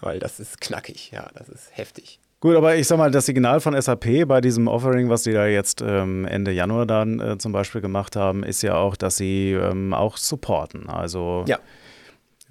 Weil 0.00 0.18
das 0.18 0.40
ist 0.40 0.60
knackig, 0.60 1.10
ja, 1.10 1.28
das 1.34 1.48
ist 1.48 1.76
heftig. 1.76 2.20
Gut, 2.40 2.54
aber 2.54 2.76
ich 2.76 2.86
sag 2.86 2.98
mal, 2.98 3.10
das 3.10 3.26
Signal 3.26 3.60
von 3.60 3.80
SAP 3.80 4.26
bei 4.26 4.40
diesem 4.40 4.68
Offering, 4.68 5.08
was 5.08 5.22
die 5.22 5.32
da 5.32 5.46
jetzt 5.46 5.80
ähm, 5.80 6.26
Ende 6.26 6.52
Januar 6.52 6.86
dann 6.86 7.18
äh, 7.18 7.38
zum 7.38 7.52
Beispiel 7.52 7.80
gemacht 7.80 8.14
haben, 8.14 8.42
ist 8.42 8.62
ja 8.62 8.76
auch, 8.76 8.94
dass 8.94 9.16
sie 9.16 9.52
ähm, 9.52 9.94
auch 9.94 10.18
supporten. 10.18 10.88
Also 10.88 11.44
ja. 11.46 11.58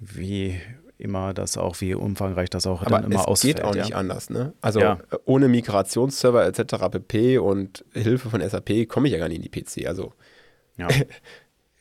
wie 0.00 0.60
immer 0.98 1.34
das 1.34 1.56
auch, 1.56 1.80
wie 1.80 1.94
umfangreich 1.94 2.50
das 2.50 2.66
auch 2.66 2.82
aber 2.82 2.96
dann 2.96 3.04
immer 3.04 3.20
es 3.20 3.26
ausfällt. 3.26 3.56
geht 3.56 3.64
auch 3.64 3.74
ja. 3.76 3.82
nicht 3.82 3.94
anders, 3.94 4.28
ne? 4.28 4.54
Also 4.60 4.80
ja. 4.80 4.98
ohne 5.24 5.46
Migrationsserver 5.48 6.44
etc. 6.46 6.88
pp. 6.90 7.38
und 7.38 7.84
Hilfe 7.92 8.28
von 8.28 8.40
SAP 8.40 8.88
komme 8.88 9.06
ich 9.06 9.12
ja 9.12 9.18
gar 9.18 9.28
nicht 9.28 9.44
in 9.44 9.50
die 9.50 9.50
PC. 9.50 9.86
Also 9.86 10.12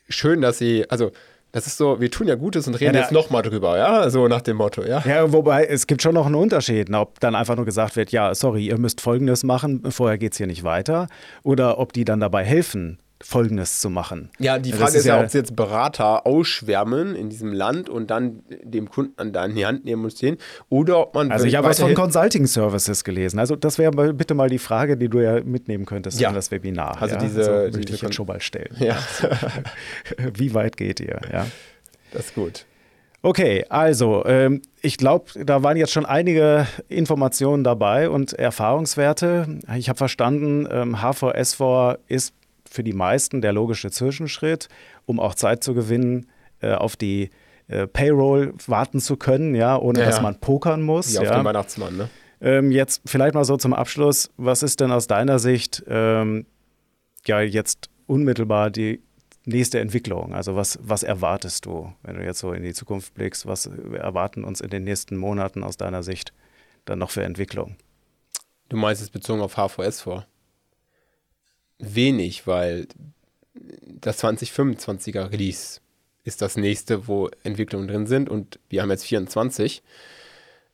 schön, 0.09 0.41
dass 0.41 0.59
sie, 0.59 0.89
also 0.89 1.11
das 1.55 1.67
ist 1.67 1.77
so, 1.77 2.01
wir 2.01 2.11
tun 2.11 2.27
ja 2.27 2.35
Gutes 2.35 2.67
und 2.67 2.75
reden 2.75 2.95
ja, 2.95 2.99
jetzt 2.99 3.13
nochmal 3.13 3.41
drüber, 3.41 3.77
ja, 3.77 4.09
so 4.09 4.27
nach 4.27 4.41
dem 4.41 4.57
Motto, 4.57 4.83
ja. 4.83 5.01
Ja, 5.05 5.31
wobei 5.31 5.63
es 5.63 5.87
gibt 5.87 6.01
schon 6.01 6.13
noch 6.13 6.25
einen 6.25 6.35
Unterschied, 6.35 6.93
ob 6.93 7.17
dann 7.21 7.33
einfach 7.33 7.55
nur 7.55 7.63
gesagt 7.63 7.95
wird, 7.95 8.11
ja, 8.11 8.35
sorry, 8.35 8.67
ihr 8.67 8.77
müsst 8.77 8.99
Folgendes 8.99 9.45
machen, 9.45 9.89
vorher 9.89 10.17
geht 10.17 10.33
es 10.33 10.37
hier 10.37 10.47
nicht 10.47 10.65
weiter, 10.65 11.07
oder 11.43 11.79
ob 11.79 11.93
die 11.93 12.03
dann 12.03 12.19
dabei 12.19 12.43
helfen, 12.43 12.99
Folgendes 13.22 13.80
zu 13.80 13.89
machen. 13.89 14.30
Ja, 14.39 14.59
die 14.59 14.74
Frage 14.74 14.89
ist, 14.89 14.95
ist, 14.95 15.05
ja, 15.05 15.22
ob 15.22 15.30
sie 15.30 15.38
jetzt 15.38 15.55
Berater 15.55 16.28
ausschwärmen 16.28 17.16
in 17.16 17.30
diesem 17.30 17.53
Land 17.53 17.89
und 17.89 18.11
dann 18.11 18.43
dem 18.61 18.89
Kunden 18.89 19.36
an 19.36 19.55
die 19.55 19.66
Hand 19.66 19.86
nehmen 19.86 20.03
und 20.03 20.11
stehen 20.11 20.38
oder 20.70 20.99
ob 20.99 21.16
man. 21.16 21.32
Also 21.32 21.45
ich 21.45 21.55
habe 21.55 21.68
was 21.68 21.80
von 21.80 21.93
Consulting 21.93 22.45
Services 22.45 23.03
gelesen. 23.03 23.39
Also 23.39 23.55
das 23.55 23.78
wäre 23.78 24.13
bitte 24.13 24.34
mal 24.34 24.49
die 24.49 24.59
Frage, 24.59 24.97
die 24.97 25.07
du 25.07 25.22
ja 25.22 25.41
mitnehmen 25.41 25.86
könntest 25.86 26.20
ja. 26.20 26.30
in 26.30 26.36
das 26.36 26.51
Webinar. 26.51 27.01
Also 27.01 27.16
ja? 27.16 27.22
diese, 27.22 27.39
also 27.39 27.51
würde 27.51 27.80
ich 27.80 27.86
dich 27.86 28.01
jetzt 28.01 28.16
schon 28.16 28.28
mal 28.28 28.41
stellen. 28.41 28.76
Ja. 28.80 28.97
Wie 30.34 30.53
weit 30.53 30.76
geht 30.76 30.99
ihr? 30.99 31.22
Ja. 31.32 31.47
Das 32.11 32.26
ist 32.26 32.36
gut. 32.36 32.66
Okay, 33.22 33.66
also 33.70 34.24
ähm, 34.26 34.61
ich 34.82 34.97
glaube, 34.97 35.43
da 35.43 35.63
waren 35.63 35.78
jetzt 35.78 35.91
schon 35.91 36.05
einige 36.05 36.68
Informationen 36.89 37.63
dabei 37.63 38.09
und 38.09 38.34
Erfahrungswerte. 38.34 39.47
Ich 39.76 39.89
habe 39.89 39.97
verstanden, 39.97 40.68
ähm, 40.70 40.97
HVS4 40.97 41.97
ist 42.07 42.36
für 42.76 42.84
die 42.84 42.93
meisten 42.93 43.41
der 43.41 43.53
logische 43.53 43.89
Zwischenschritt, 43.89 44.67
um 45.05 45.19
auch 45.19 45.34
Zeit 45.34 45.63
zu 45.63 45.73
gewinnen, 45.73 46.28
äh, 46.61 46.73
auf 46.73 46.95
die 46.95 47.30
äh, 47.67 47.88
Payroll 47.88 48.53
warten 48.67 48.99
zu 48.99 49.17
können, 49.17 49.55
ja, 49.55 49.78
ohne 49.78 49.99
ja, 49.99 50.05
dass 50.05 50.21
man 50.21 50.39
pokern 50.39 50.84
muss. 50.84 51.13
Ja, 51.13 51.21
auf 51.21 51.32
den 51.32 51.45
Weihnachtsmann, 51.45 51.97
ne? 51.97 52.09
Ähm, 52.41 52.71
jetzt 52.71 53.01
vielleicht 53.05 53.34
mal 53.34 53.45
so 53.45 53.57
zum 53.57 53.73
Abschluss, 53.73 54.30
was 54.38 54.61
ist 54.61 54.82
denn 54.82 54.91
aus 54.91 55.07
deiner 55.07 55.39
Sicht 55.39 55.84
ähm, 55.88 56.45
ja 57.26 57.41
jetzt 57.41 57.89
unmittelbar 58.07 58.69
die 58.69 59.01
nächste 59.45 59.80
Entwicklung? 59.80 60.36
Also 60.36 60.55
was, 60.55 60.78
was 60.82 61.03
erwartest 61.03 61.65
du, 61.65 61.93
wenn 62.03 62.15
du 62.15 62.23
jetzt 62.23 62.39
so 62.39 62.51
in 62.51 62.61
die 62.61 62.73
Zukunft 62.73 63.13
blickst? 63.13 63.47
Was 63.47 63.67
erwarten 63.67 64.43
uns 64.43 64.61
in 64.61 64.69
den 64.69 64.84
nächsten 64.84 65.17
Monaten 65.17 65.63
aus 65.63 65.78
deiner 65.78 66.03
Sicht 66.03 66.34
dann 66.84 66.99
noch 66.99 67.09
für 67.09 67.23
Entwicklung? 67.23 67.78
Du 68.69 68.78
meinst 68.78 69.01
es 69.01 69.09
bezogen 69.09 69.41
auf 69.41 69.55
HVS 69.55 70.01
vor? 70.01 70.28
Wenig, 71.80 72.47
weil 72.47 72.88
das 73.53 74.23
2025er 74.23 75.32
Release 75.32 75.80
ist 76.23 76.41
das 76.41 76.57
nächste, 76.57 77.07
wo 77.07 77.30
Entwicklungen 77.43 77.88
drin 77.88 78.07
sind 78.07 78.30
und 78.30 78.59
wir 78.69 78.82
haben 78.82 78.89
jetzt 78.89 79.05
24. 79.05 79.84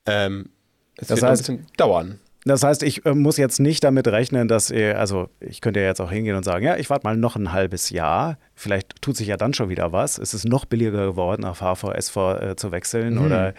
Ähm, 0.05 0.49
es 0.95 1.07
das 1.07 1.21
wird 1.21 1.31
heißt, 1.31 1.49
ein 1.49 1.57
bisschen 1.57 1.77
dauern. 1.77 2.19
Das 2.45 2.63
heißt, 2.63 2.81
ich 2.83 3.05
äh, 3.05 3.13
muss 3.13 3.37
jetzt 3.37 3.59
nicht 3.59 3.83
damit 3.83 4.07
rechnen, 4.07 4.47
dass 4.47 4.71
ihr, 4.71 4.99
also 4.99 5.29
ich 5.39 5.61
könnte 5.61 5.79
ja 5.79 5.85
jetzt 5.85 6.01
auch 6.01 6.11
hingehen 6.11 6.35
und 6.35 6.43
sagen, 6.43 6.65
ja, 6.65 6.77
ich 6.77 6.89
warte 6.89 7.05
mal 7.05 7.15
noch 7.15 7.35
ein 7.35 7.51
halbes 7.51 7.91
Jahr. 7.91 8.37
Vielleicht 8.55 9.01
tut 9.01 9.15
sich 9.15 9.27
ja 9.27 9.37
dann 9.37 9.53
schon 9.53 9.69
wieder 9.69 9.91
was. 9.91 10.17
Es 10.17 10.33
ist 10.33 10.45
noch 10.45 10.65
billiger 10.65 11.05
geworden, 11.05 11.45
auf 11.45 11.59
HVS 11.59 12.15
äh, 12.15 12.55
zu 12.55 12.71
wechseln. 12.71 13.15
Mhm. 13.15 13.25
Oder 13.25 13.53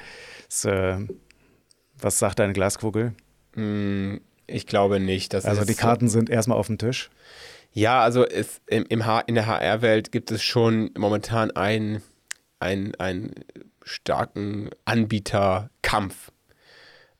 ist, 0.49 0.65
äh, 0.65 0.97
was 2.01 2.19
sagt 2.19 2.41
deine 2.41 2.55
Glaskugel? 2.55 3.15
Mm, 3.55 4.17
ich 4.53 4.67
glaube 4.67 5.01
nicht. 5.01 5.35
also 5.35 5.65
die 5.65 5.75
Karten 5.75 6.09
sind 6.09 6.31
erstmal 6.31 6.59
auf 6.59 6.67
dem 6.67 6.79
Tisch. 6.79 7.11
Ja, 7.73 8.03
also 8.03 8.27
es, 8.27 8.61
im, 8.67 8.85
im 8.89 9.07
H, 9.07 9.21
in 9.21 9.35
der 9.35 9.47
HR-Welt 9.47 10.13
gibt 10.13 10.31
es 10.31 10.43
schon 10.43 10.91
momentan 10.97 11.51
einen, 11.53 12.03
einen, 12.59 13.33
starken 13.85 14.71
Anbieterkampf. 14.85 16.31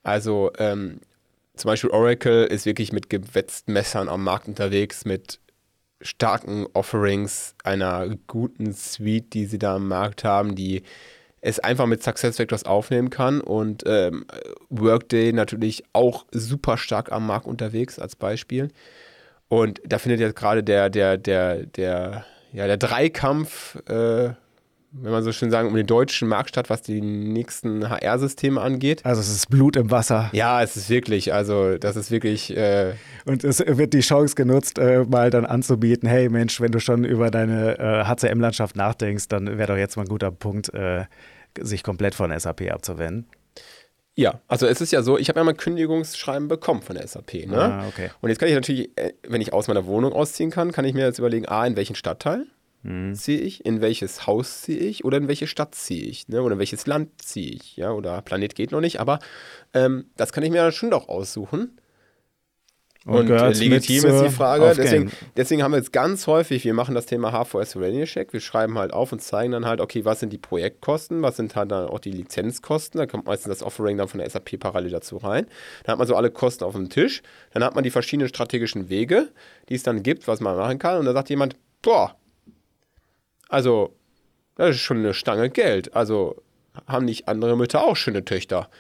Also 0.05 0.53
ähm, 0.59 1.01
zum 1.57 1.69
Beispiel 1.69 1.91
Oracle 1.91 2.45
ist 2.45 2.67
wirklich 2.67 2.93
mit 2.93 3.11
gewetzten 3.11 3.73
Messern 3.73 4.09
am 4.09 4.23
Markt 4.23 4.47
unterwegs, 4.47 5.05
mit 5.05 5.41
starken 6.01 6.67
Offerings, 6.73 7.55
einer 7.65 8.17
guten 8.27 8.73
Suite, 8.73 9.33
die 9.33 9.47
sie 9.47 9.59
da 9.59 9.77
am 9.77 9.89
Markt 9.89 10.23
haben, 10.23 10.55
die 10.55 10.83
es 11.43 11.59
einfach 11.59 11.87
mit 11.87 12.03
SuccessFactors 12.03 12.65
aufnehmen 12.65 13.11
kann 13.11 13.41
und 13.41 13.83
ähm, 13.85 14.25
Workday 14.71 15.33
natürlich 15.33 15.85
auch 15.93 16.25
super 16.31 16.79
stark 16.79 17.11
am 17.13 17.27
Markt 17.27 17.47
unterwegs 17.47 17.99
als 17.99 18.17
Beispiel. 18.17 18.71
Und 19.49 19.81
da 19.85 19.99
findet 19.99 20.21
jetzt 20.21 20.37
gerade 20.37 20.63
der, 20.63 20.89
der, 20.89 21.19
der, 21.19 21.67
der, 21.67 22.25
ja, 22.53 22.67
der 22.67 22.77
Dreikampf 22.77 23.77
äh, 23.89 24.31
wenn 24.93 25.11
man 25.11 25.23
so 25.23 25.33
schön 25.33 25.51
sagen, 25.51 25.69
um 25.69 25.75
den 25.75 25.87
deutschen 25.87 26.29
Markt 26.29 26.51
statt, 26.51 26.69
was 26.69 26.83
die 26.83 27.01
nächsten 27.01 27.89
HR-Systeme 27.89 28.61
angeht. 28.61 29.05
Also 29.05 29.21
es 29.21 29.29
ist 29.29 29.49
Blut 29.49 29.77
im 29.77 29.91
Wasser. 29.91 30.29
Ja, 30.33 30.63
es 30.63 30.77
ist 30.77 30.91
wirklich, 30.91 31.33
also 31.33 31.79
das 31.79 31.97
ist 31.97 32.11
wirklich. 32.11 32.55
Äh 32.55 32.93
und 33.25 33.43
es 33.43 33.61
wird 33.67 33.95
die 33.95 34.01
Chance 34.01 34.35
genutzt, 34.35 34.79
äh, 34.79 35.05
mal 35.05 35.31
dann 35.31 35.47
anzubieten, 35.47 36.09
hey 36.09 36.29
Mensch, 36.29 36.61
wenn 36.61 36.73
du 36.73 36.79
schon 36.79 37.05
über 37.05 37.31
deine 37.31 37.79
äh, 37.79 38.05
HCM-Landschaft 38.05 38.77
nachdenkst, 38.77 39.29
dann 39.29 39.59
wäre 39.59 39.73
doch 39.73 39.79
jetzt 39.79 39.97
mal 39.97 40.03
ein 40.03 40.09
guter 40.09 40.31
Punkt, 40.31 40.73
äh, 40.75 41.05
sich 41.59 41.83
komplett 41.83 42.15
von 42.15 42.39
SAP 42.39 42.71
abzuwenden. 42.71 43.27
Ja, 44.15 44.41
also 44.47 44.67
es 44.67 44.83
ist 44.83 44.93
ja 44.93 45.03
so, 45.03 45.17
ich 45.17 45.31
habe 45.31 45.41
ja 45.41 45.45
mal 45.45 45.55
Kündigungsschreiben 45.55 46.49
bekommen 46.49 46.83
von 46.83 46.97
der 46.97 47.07
SAP. 47.07 47.47
Ne? 47.47 47.57
Ah, 47.57 47.87
okay. 47.89 48.11
Und 48.21 48.29
jetzt 48.29 48.39
kann 48.39 48.49
ich 48.49 48.55
natürlich, 48.55 48.91
äh, 48.97 49.15
wenn 49.27 49.41
ich 49.41 49.55
aus 49.55 49.69
meiner 49.69 49.87
Wohnung 49.87 50.13
ausziehen 50.13 50.51
kann, 50.51 50.71
kann 50.71 50.85
ich 50.85 50.93
mir 50.93 51.07
jetzt 51.07 51.19
überlegen, 51.19 51.47
A, 51.49 51.67
in 51.67 51.77
welchen 51.77 51.95
Stadtteil 51.97 52.47
mhm. 52.83 53.15
ziehe 53.15 53.41
ich, 53.41 53.65
in 53.65 53.81
welches 53.81 54.27
Haus 54.27 54.63
ziehe 54.63 54.79
ich 54.79 55.05
oder 55.05 55.19
in 55.19 55.29
welche 55.29 55.47
Stadt 55.47 55.75
ziehe 55.75 56.05
ich, 56.05 56.29
ne? 56.29 56.43
oder 56.43 56.55
in 56.55 56.59
welches 56.59 56.87
Land 56.87 57.23
ziehe 57.23 57.53
ich, 57.53 57.77
ja, 57.77 57.91
oder 57.93 58.23
Planet 58.23 58.55
geht 58.55 58.73
noch 58.73 58.81
nicht, 58.81 59.01
aber 59.01 59.19
ähm, 59.75 60.07
das 60.17 60.33
kann 60.33 60.45
ich 60.45 60.51
mir 60.51 60.63
dann 60.63 60.73
schon 60.73 60.91
doch 60.91 61.09
aussuchen. 61.09 61.79
Und, 63.05 63.31
und 63.31 63.37
äh, 63.37 63.51
legitim 63.51 64.05
ist 64.05 64.23
die 64.23 64.31
Frage. 64.31 64.73
Deswegen, 64.77 65.11
deswegen, 65.37 65.63
haben 65.63 65.73
wir 65.73 65.79
jetzt 65.79 65.93
ganz 65.93 66.27
häufig, 66.29 66.65
wir 66.65 66.75
machen 66.75 66.95
das 66.95 67.07
Thema 67.07 67.33
HVS 67.33 67.77
Readiness 67.77 68.11
Check. 68.11 68.33
Wir 68.33 68.41
schreiben 68.41 68.79
halt 68.79 68.93
auf 68.93 69.11
und 69.11 69.21
zeigen 69.21 69.53
dann 69.53 69.67
halt, 69.67 69.81
okay, 69.81 70.05
was 70.05 70.21
sind 70.21 70.33
die 70.33 70.39
Projektkosten, 70.39 71.21
was 71.23 71.37
sind 71.37 71.57
halt 71.57 71.73
dann 71.73 71.89
auch 71.89 71.99
die 71.99 72.13
Lizenzkosten. 72.13 72.99
Da 72.99 73.07
kommt 73.07 73.27
meistens 73.27 73.49
das 73.59 73.67
Offering 73.67 73.99
dann 73.99 74.07
von 74.07 74.19
der 74.19 74.31
SAP 74.31 74.61
parallel 74.61 74.91
dazu 74.91 75.17
rein. 75.17 75.47
Dann 75.83 75.93
hat 75.93 75.99
man 75.99 76.07
so 76.07 76.15
alle 76.15 76.31
Kosten 76.31 76.63
auf 76.63 76.75
dem 76.75 76.91
Tisch. 76.91 77.23
Dann 77.53 77.65
hat 77.65 77.75
man 77.75 77.83
die 77.83 77.91
verschiedenen 77.91 78.29
strategischen 78.29 78.89
Wege, 78.89 79.31
die 79.69 79.75
es 79.75 79.83
dann 79.83 80.05
gibt, 80.05 80.29
was 80.29 80.41
man 80.41 80.57
machen 80.57 80.79
kann. 80.79 80.99
Und 80.99 81.07
da 81.07 81.13
sagt 81.13 81.29
jemand, 81.29 81.57
boah, 81.83 82.15
also, 83.53 83.95
das 84.55 84.71
ist 84.71 84.81
schon 84.81 84.99
eine 84.99 85.15
Stange 85.15 85.51
Geld. 85.51 85.95
Also, 85.95 86.43
haben 86.87 87.05
nicht 87.05 87.29
andere 87.29 87.57
Mütter 87.57 87.85
auch 87.85 87.97
schöne 87.97 88.25
Töchter? 88.25 88.71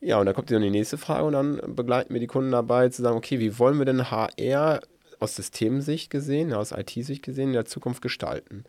Ja, 0.00 0.18
und 0.18 0.26
dann 0.26 0.34
kommt 0.34 0.50
dann 0.50 0.62
die 0.62 0.70
nächste 0.70 0.96
Frage 0.96 1.24
und 1.24 1.34
dann 1.34 1.60
begleiten 1.74 2.14
wir 2.14 2.20
die 2.20 2.26
Kunden 2.26 2.50
dabei 2.50 2.88
zu 2.88 3.02
sagen, 3.02 3.16
okay, 3.16 3.40
wie 3.40 3.58
wollen 3.58 3.78
wir 3.78 3.84
denn 3.84 4.10
HR 4.10 4.80
aus 5.20 5.36
Systemsicht 5.36 6.10
gesehen, 6.10 6.54
aus 6.54 6.72
IT-Sicht 6.72 7.22
gesehen 7.22 7.48
in 7.48 7.54
der 7.54 7.66
Zukunft 7.66 8.00
gestalten? 8.00 8.64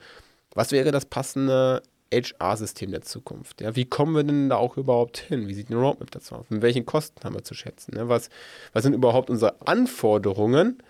Was 0.54 0.72
wäre 0.72 0.92
das 0.92 1.06
passende 1.06 1.82
HR-System 2.14 2.92
der 2.92 3.02
Zukunft? 3.02 3.62
Ja, 3.62 3.76
wie 3.76 3.86
kommen 3.86 4.16
wir 4.16 4.24
denn 4.24 4.50
da 4.50 4.58
auch 4.58 4.76
überhaupt 4.76 5.18
hin? 5.18 5.48
Wie 5.48 5.54
sieht 5.54 5.70
eine 5.70 5.80
Roadmap 5.80 6.12
dazu 6.12 6.36
aus? 6.36 6.46
Mit 6.50 6.62
welchen 6.62 6.86
Kosten 6.86 7.24
haben 7.24 7.36
wir 7.36 7.44
zu 7.44 7.54
schätzen? 7.54 7.96
Ja, 7.96 8.10
was, 8.10 8.30
was 8.74 8.84
sind 8.84 8.94
überhaupt 8.94 9.30
unsere 9.30 9.62
Anforderungen 9.66 10.82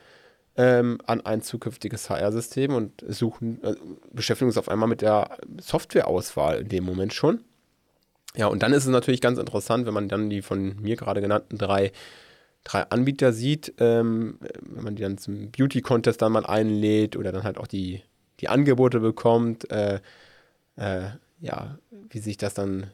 ähm, 0.57 0.97
an 1.05 1.21
ein 1.21 1.41
zukünftiges 1.41 2.09
HR-System 2.09 2.73
und 2.73 3.03
suchen, 3.07 3.63
äh, 3.63 3.75
beschäftigen 4.11 4.49
uns 4.49 4.57
auf 4.57 4.69
einmal 4.69 4.89
mit 4.89 5.01
der 5.01 5.37
Softwareauswahl 5.61 6.61
in 6.61 6.69
dem 6.69 6.83
Moment 6.83 7.13
schon. 7.13 7.41
Ja, 8.35 8.47
und 8.47 8.63
dann 8.63 8.73
ist 8.73 8.83
es 8.83 8.89
natürlich 8.89 9.21
ganz 9.21 9.39
interessant, 9.39 9.85
wenn 9.85 9.93
man 9.93 10.09
dann 10.09 10.29
die 10.29 10.41
von 10.41 10.75
mir 10.81 10.95
gerade 10.95 11.21
genannten 11.21 11.57
drei, 11.57 11.91
drei 12.63 12.83
Anbieter 12.89 13.33
sieht, 13.33 13.73
ähm, 13.79 14.39
wenn 14.61 14.83
man 14.83 14.95
die 14.95 15.03
dann 15.03 15.17
zum 15.17 15.51
Beauty-Contest 15.51 16.21
dann 16.21 16.33
mal 16.33 16.45
einlädt 16.45 17.15
oder 17.15 17.31
dann 17.31 17.43
halt 17.43 17.57
auch 17.57 17.67
die, 17.67 18.01
die 18.39 18.49
Angebote 18.49 18.99
bekommt, 18.99 19.69
äh, 19.71 19.99
äh, 20.75 21.09
ja, 21.39 21.77
wie 22.09 22.19
sich 22.19 22.37
das 22.37 22.55
dann 22.55 22.91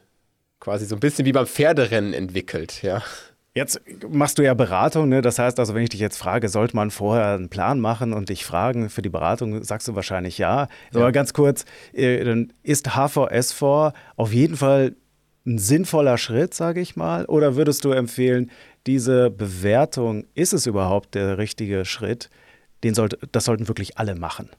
quasi 0.60 0.86
so 0.86 0.96
ein 0.96 1.00
bisschen 1.00 1.26
wie 1.26 1.32
beim 1.32 1.46
Pferderennen 1.46 2.14
entwickelt, 2.14 2.82
ja. 2.82 3.02
Jetzt 3.56 3.80
machst 4.10 4.38
du 4.38 4.42
ja 4.42 4.52
Beratung, 4.52 5.08
ne? 5.08 5.22
das 5.22 5.38
heißt 5.38 5.60
also, 5.60 5.74
wenn 5.74 5.84
ich 5.84 5.90
dich 5.90 6.00
jetzt 6.00 6.16
frage, 6.16 6.48
sollte 6.48 6.74
man 6.74 6.90
vorher 6.90 7.34
einen 7.34 7.50
Plan 7.50 7.78
machen 7.78 8.12
und 8.12 8.28
dich 8.28 8.44
fragen 8.44 8.90
für 8.90 9.00
die 9.00 9.08
Beratung, 9.08 9.62
sagst 9.62 9.86
du 9.86 9.94
wahrscheinlich 9.94 10.38
ja. 10.38 10.66
ja. 10.92 11.00
Aber 11.00 11.12
ganz 11.12 11.32
kurz, 11.32 11.64
äh, 11.92 12.46
ist 12.64 12.88
HVS4 12.88 13.92
auf 14.16 14.32
jeden 14.32 14.56
Fall 14.56 14.96
ein 15.46 15.58
sinnvoller 15.58 16.18
Schritt, 16.18 16.52
sage 16.52 16.80
ich 16.80 16.96
mal? 16.96 17.26
Oder 17.26 17.54
würdest 17.54 17.84
du 17.84 17.92
empfehlen, 17.92 18.50
diese 18.88 19.30
Bewertung, 19.30 20.24
ist 20.34 20.52
es 20.52 20.66
überhaupt 20.66 21.14
der 21.14 21.38
richtige 21.38 21.84
Schritt? 21.84 22.30
Den 22.82 22.94
sollte, 22.94 23.18
das 23.30 23.44
sollten 23.44 23.68
wirklich 23.68 23.98
alle 23.98 24.16
machen. 24.16 24.50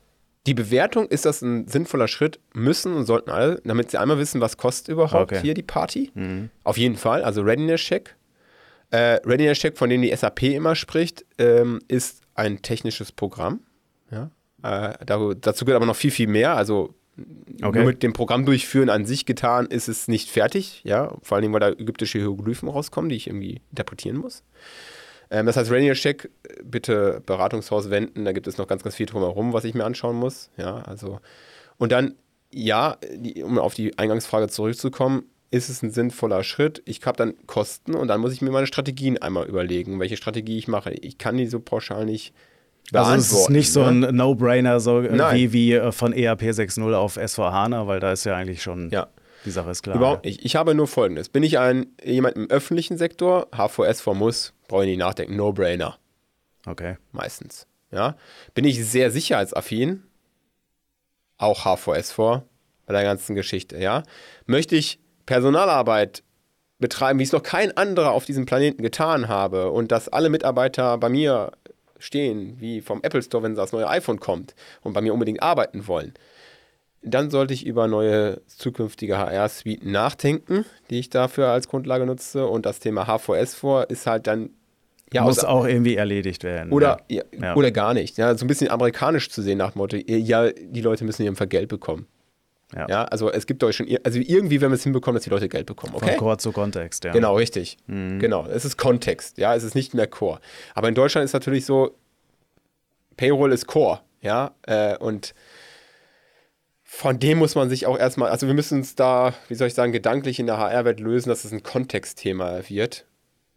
Die 0.47 0.53
Bewertung, 0.53 1.07
ist 1.07 1.25
das 1.25 1.41
ein 1.41 1.67
sinnvoller 1.67 2.07
Schritt, 2.07 2.39
müssen 2.53 2.93
und 2.93 3.05
sollten 3.05 3.29
alle, 3.29 3.61
damit 3.65 3.91
sie 3.91 3.97
einmal 3.97 4.19
wissen, 4.19 4.39
was 4.39 4.55
kostet 4.55 4.89
überhaupt 4.89 5.33
okay. 5.33 5.41
hier 5.41 5.53
die 5.53 5.63
Party. 5.63 6.11
Mhm. 6.13 6.49
Auf 6.63 6.77
jeden 6.77 6.95
Fall, 6.95 7.23
also 7.23 7.41
Readiness-Check 7.41 8.15
äh, 8.91 9.19
Readiness 9.25 9.59
Check, 9.59 9.77
von 9.77 9.89
dem 9.89 10.01
die 10.01 10.15
SAP 10.15 10.43
immer 10.43 10.75
spricht, 10.75 11.25
ähm, 11.38 11.79
ist 11.88 12.21
ein 12.36 12.61
technisches 12.61 13.11
Programm. 13.11 13.61
Ja? 14.11 14.31
Äh, 14.63 15.05
dazu 15.05 15.65
gehört 15.65 15.77
aber 15.77 15.86
noch 15.86 15.95
viel, 15.95 16.11
viel 16.11 16.27
mehr. 16.27 16.55
Also 16.55 16.95
okay. 17.61 17.79
nur 17.79 17.88
mit 17.88 18.03
dem 18.03 18.13
Programm 18.13 18.45
durchführen 18.45 18.89
an 18.89 19.05
sich 19.05 19.25
getan 19.25 19.67
ist 19.67 19.88
es 19.88 20.07
nicht 20.07 20.29
fertig. 20.29 20.81
Ja? 20.83 21.15
Vor 21.21 21.38
allem, 21.38 21.53
weil 21.53 21.59
da 21.59 21.69
ägyptische 21.69 22.19
Hieroglyphen 22.19 22.69
rauskommen, 22.69 23.09
die 23.09 23.15
ich 23.15 23.27
irgendwie 23.27 23.61
interpretieren 23.69 24.17
muss. 24.17 24.43
Ähm, 25.29 25.45
das 25.45 25.57
heißt, 25.57 25.71
Readiness 25.71 25.99
Check, 25.99 26.29
bitte 26.63 27.21
Beratungshaus 27.25 27.89
wenden. 27.89 28.25
Da 28.25 28.31
gibt 28.31 28.47
es 28.47 28.57
noch 28.57 28.67
ganz, 28.67 28.83
ganz 28.83 28.95
viel 28.95 29.05
drumherum, 29.05 29.53
was 29.53 29.63
ich 29.63 29.73
mir 29.73 29.86
anschauen 29.86 30.15
muss. 30.15 30.49
Ja, 30.57 30.77
also 30.79 31.19
und 31.77 31.91
dann 31.91 32.15
ja, 32.51 32.97
die, 33.13 33.43
um 33.43 33.59
auf 33.59 33.73
die 33.73 33.97
Eingangsfrage 33.97 34.47
zurückzukommen, 34.47 35.23
ist 35.51 35.69
es 35.69 35.81
ein 35.81 35.91
sinnvoller 35.91 36.43
Schritt. 36.43 36.81
Ich 36.85 37.05
habe 37.05 37.17
dann 37.17 37.33
Kosten 37.45 37.95
und 37.95 38.07
dann 38.07 38.21
muss 38.21 38.33
ich 38.33 38.41
mir 38.41 38.51
meine 38.51 38.67
Strategien 38.67 39.17
einmal 39.17 39.47
überlegen, 39.47 39.99
welche 39.99 40.17
Strategie 40.17 40.57
ich 40.57 40.67
mache. 40.67 40.91
Ich 40.91 41.17
kann 41.17 41.37
die 41.37 41.47
so 41.47 41.59
pauschal 41.59 42.05
nicht 42.05 42.33
Also 42.91 43.13
es 43.15 43.31
ist 43.31 43.49
nicht 43.49 43.71
so 43.71 43.83
ein 43.83 43.99
ne? 43.99 44.11
No-Brainer, 44.11 44.79
so 44.79 45.03
wie, 45.03 45.53
wie 45.53 45.73
äh, 45.73 45.91
von 45.91 46.13
ERP 46.13 46.43
6.0 46.43 46.93
auf 46.93 47.17
S4HANA, 47.17 47.87
weil 47.87 47.99
da 47.99 48.11
ist 48.11 48.25
ja 48.25 48.35
eigentlich 48.35 48.61
schon 48.61 48.89
ja. 48.89 49.07
die 49.45 49.51
Sache 49.51 49.71
ist 49.71 49.83
klar. 49.83 49.95
Überhaupt 49.95 50.25
nicht. 50.25 50.43
Ich 50.43 50.55
habe 50.55 50.75
nur 50.75 50.87
folgendes. 50.87 51.29
Bin 51.29 51.43
ich 51.43 51.59
ein 51.59 51.87
jemand 52.03 52.35
im 52.35 52.49
öffentlichen 52.49 52.97
Sektor, 52.97 53.47
HVS4 53.51 54.13
muss, 54.13 54.53
brauche 54.67 54.83
ich 54.83 54.89
nicht 54.89 54.99
nachdenken, 54.99 55.35
No-Brainer. 55.35 55.97
Okay. 56.65 56.97
Meistens. 57.11 57.67
Ja. 57.91 58.17
Bin 58.53 58.65
ich 58.65 58.83
sehr 58.85 59.11
sicherheitsaffin, 59.11 60.03
auch 61.37 61.65
HVS4 61.65 62.41
bei 62.85 62.93
der 62.93 63.03
ganzen 63.03 63.35
Geschichte, 63.35 63.77
ja. 63.77 64.03
Möchte 64.45 64.75
ich 64.75 64.99
Personalarbeit 65.26 66.23
betreiben, 66.80 67.19
wie 67.19 67.23
es 67.23 67.32
noch 67.32 67.43
kein 67.43 67.76
anderer 67.78 68.11
auf 68.11 68.26
diesem 68.26 68.45
Planeten 68.45 68.84
getan 68.84 69.28
habe 69.28 69.71
und 69.71 69.91
dass 69.91 70.09
alle 70.09 70.30
Mitarbeiter 70.30 70.97
bei 70.97 71.09
mir 71.09 71.51
stehen, 71.99 72.59
wie 72.59 72.82
vom 72.82 73.01
Apple 73.01 73.21
Store, 73.21 73.43
wenn 73.43 73.55
das 73.55 73.71
neue 73.71 73.88
iPhone 73.88 74.19
kommt 74.19 74.55
und 74.82 74.93
bei 74.93 75.01
mir 75.01 75.13
unbedingt 75.13 75.41
arbeiten 75.41 75.88
wollen, 75.88 76.13
dann 77.01 77.30
sollte 77.30 77.53
ich 77.53 77.65
über 77.65 77.88
neue 77.88 78.41
zukünftige 78.47 79.17
HR-Suiten 79.17 79.91
nachdenken, 79.91 80.65
die 80.89 80.99
ich 80.99 81.09
dafür 81.09 81.49
als 81.49 81.67
Grundlage 81.67 82.05
nutze. 82.05 82.47
Und 82.47 82.65
das 82.65 82.80
Thema 82.80 83.05
HVS 83.05 83.53
vor 83.53 83.89
ist 83.89 84.07
halt 84.07 84.28
dann 84.28 84.49
ja, 85.13 85.21
muss 85.23 85.43
auch 85.43 85.65
irgendwie 85.65 85.95
erledigt 85.95 86.43
werden. 86.43 86.71
Oder, 86.71 86.97
ja. 87.07 87.23
Ja, 87.39 87.55
oder 87.55 87.69
gar 87.69 87.93
nicht. 87.93 88.17
Ja, 88.17 88.36
so 88.36 88.43
ein 88.43 88.47
bisschen 88.47 88.71
amerikanisch 88.71 89.30
zu 89.30 89.43
sehen 89.43 89.59
nach 89.59 89.71
dem 89.71 89.80
Motto, 89.80 89.97
ja, 89.97 90.51
die 90.51 90.82
Leute 90.82 91.05
müssen 91.05 91.23
ihrem 91.23 91.36
Geld 91.47 91.69
bekommen. 91.69 92.07
Ja. 92.76 92.88
ja. 92.89 93.03
also 93.05 93.32
es 93.32 93.45
gibt 93.47 93.63
euch 93.63 93.78
schon, 93.78 93.88
also 94.03 94.19
irgendwie 94.19 94.61
werden 94.61 94.71
wir 94.71 94.76
es 94.76 94.84
hinbekommen, 94.84 95.15
dass 95.15 95.23
die 95.23 95.30
Leute 95.30 95.49
Geld 95.49 95.65
bekommen. 95.65 95.95
Okay? 95.95 96.11
Von 96.11 96.17
Core 96.17 96.38
zu 96.38 96.51
Kontext, 96.51 97.03
ja. 97.03 97.11
Genau, 97.11 97.36
richtig. 97.36 97.78
Mhm. 97.88 98.19
Genau, 98.19 98.45
es 98.45 98.65
ist 98.65 98.78
Kontext, 98.78 99.38
ja, 99.38 99.55
es 99.55 99.63
ist 99.63 99.76
nicht 99.76 99.93
mehr 99.93 100.07
Core. 100.07 100.39
Aber 100.73 100.89
in 100.89 100.95
Deutschland 100.95 101.26
ist 101.26 101.34
natürlich 101.34 101.65
so, 101.65 101.95
Payroll 103.17 103.53
ist 103.53 103.67
Core, 103.67 104.01
ja, 104.21 104.51
äh, 104.63 104.97
und 104.97 105.34
von 106.95 107.19
dem 107.19 107.39
muss 107.39 107.55
man 107.55 107.69
sich 107.69 107.88
auch 107.88 107.97
erstmal, 107.97 108.30
also 108.30 108.47
wir 108.47 108.53
müssen 108.53 108.80
uns 108.80 108.95
da, 108.95 109.34
wie 109.49 109.55
soll 109.55 109.67
ich 109.67 109.73
sagen, 109.73 109.91
gedanklich 109.91 110.39
in 110.39 110.45
der 110.45 110.57
HR-Welt 110.57 111.01
lösen, 111.01 111.28
dass 111.30 111.43
es 111.43 111.51
ein 111.51 111.61
Kontextthema 111.61 112.61
wird. 112.69 113.05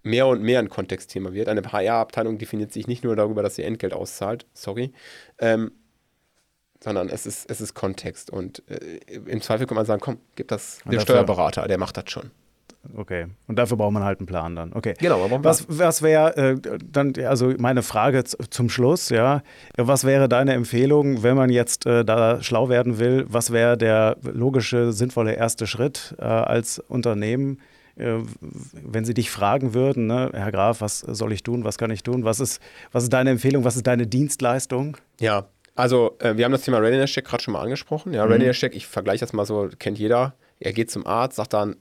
Mehr 0.02 0.26
und 0.26 0.42
mehr 0.42 0.58
ein 0.58 0.68
Kontextthema 0.68 1.32
wird. 1.32 1.48
Eine 1.48 1.62
HR-Abteilung 1.62 2.38
definiert 2.38 2.72
sich 2.72 2.86
nicht 2.86 3.04
nur 3.04 3.14
darüber, 3.14 3.42
dass 3.42 3.56
sie 3.56 3.62
Entgelt 3.62 3.92
auszahlt, 3.92 4.46
sorry, 4.54 4.92
ähm, 5.38 5.72
sondern 6.82 7.08
es 7.08 7.26
ist, 7.26 7.50
es 7.50 7.60
ist 7.60 7.74
Kontext. 7.74 8.30
Und 8.30 8.62
äh, 8.68 8.98
im 9.26 9.40
Zweifel 9.40 9.66
kann 9.66 9.76
man 9.76 9.86
sagen, 9.86 10.00
komm, 10.00 10.18
gib 10.36 10.48
das 10.48 10.78
dem 10.90 11.00
Steuerberater, 11.00 11.66
der 11.66 11.78
macht 11.78 11.96
das 11.96 12.10
schon. 12.10 12.30
Okay. 12.96 13.26
Und 13.46 13.58
dafür 13.58 13.76
braucht 13.76 13.92
man 13.92 14.04
halt 14.04 14.20
einen 14.20 14.26
Plan 14.26 14.56
dann. 14.56 14.72
Okay. 14.72 14.94
Genau. 14.98 15.24
Aber 15.24 15.44
was 15.44 15.66
was 15.68 16.00
wäre 16.00 16.36
äh, 16.36 16.78
dann, 16.84 17.12
also 17.26 17.52
meine 17.58 17.82
Frage 17.82 18.24
zum 18.24 18.70
Schluss, 18.70 19.10
ja, 19.10 19.42
was 19.76 20.04
wäre 20.04 20.28
deine 20.28 20.54
Empfehlung, 20.54 21.22
wenn 21.22 21.36
man 21.36 21.50
jetzt 21.50 21.86
äh, 21.86 22.04
da 22.04 22.42
schlau 22.42 22.68
werden 22.68 22.98
will? 22.98 23.26
Was 23.28 23.52
wäre 23.52 23.76
der 23.76 24.16
logische, 24.22 24.92
sinnvolle 24.92 25.34
erste 25.34 25.66
Schritt 25.66 26.14
äh, 26.18 26.24
als 26.24 26.78
Unternehmen? 26.78 27.60
Äh, 27.96 28.18
wenn 28.72 29.04
sie 29.04 29.14
dich 29.14 29.30
fragen 29.30 29.74
würden, 29.74 30.06
ne, 30.06 30.30
Herr 30.32 30.52
Graf, 30.52 30.80
was 30.80 31.00
soll 31.00 31.32
ich 31.32 31.42
tun, 31.42 31.64
was 31.64 31.78
kann 31.78 31.90
ich 31.90 32.04
tun, 32.04 32.24
was 32.24 32.38
ist, 32.40 32.62
was 32.92 33.02
ist 33.02 33.12
deine 33.12 33.30
Empfehlung, 33.30 33.64
was 33.64 33.76
ist 33.76 33.86
deine 33.86 34.06
Dienstleistung? 34.06 34.96
Ja, 35.20 35.46
also 35.78 36.16
äh, 36.18 36.36
wir 36.36 36.44
haben 36.44 36.50
das 36.50 36.62
Thema 36.62 36.78
Readiness 36.78 37.12
Check 37.12 37.24
gerade 37.24 37.40
schon 37.40 37.52
mal 37.52 37.62
angesprochen. 37.62 38.12
Ja, 38.12 38.24
mhm. 38.24 38.32
Readiness 38.32 38.56
Check, 38.56 38.74
ich 38.74 38.88
vergleiche 38.88 39.20
das 39.20 39.32
mal 39.32 39.46
so, 39.46 39.68
kennt 39.78 39.96
jeder. 39.96 40.34
Er 40.58 40.72
geht 40.72 40.90
zum 40.90 41.06
Arzt, 41.06 41.36
sagt 41.36 41.52
dann, 41.52 41.76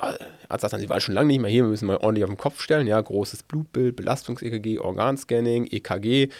äh, 0.00 0.14
Arzt 0.48 0.62
sagt 0.62 0.72
dann, 0.72 0.80
sie 0.80 0.88
war 0.88 0.98
schon 0.98 1.14
lange 1.14 1.26
nicht 1.26 1.40
mehr 1.40 1.50
hier, 1.50 1.64
wir 1.64 1.68
müssen 1.68 1.84
mal 1.84 1.98
ordentlich 1.98 2.24
auf 2.24 2.30
den 2.30 2.38
Kopf 2.38 2.62
stellen. 2.62 2.86
Ja, 2.86 2.98
großes 2.98 3.42
Blutbild, 3.42 3.96
Belastungs-EKG, 3.96 4.78
Organscanning, 4.78 5.66
EKG. 5.66 6.30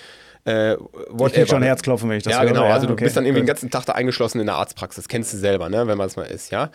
Äh, 0.46 0.72
ich 0.76 1.32
krieg 1.34 1.46
schon 1.46 1.62
Herzklopfen, 1.62 2.08
wenn 2.08 2.16
ich 2.16 2.22
das 2.22 2.32
ja, 2.32 2.40
höre. 2.40 2.48
Genau. 2.48 2.64
Also 2.64 2.86
du 2.86 2.94
okay. 2.94 3.04
bist 3.04 3.18
dann 3.18 3.26
irgendwie 3.26 3.42
den 3.42 3.48
ganzen 3.48 3.70
Tag 3.70 3.84
da 3.84 3.92
eingeschlossen 3.92 4.40
in 4.40 4.46
der 4.46 4.54
Arztpraxis. 4.54 5.06
Kennst 5.06 5.34
du 5.34 5.36
selber, 5.36 5.68
ne? 5.68 5.86
wenn 5.86 5.98
man 5.98 6.06
es 6.06 6.16
mal 6.16 6.22
ist, 6.22 6.52
ja. 6.52 6.70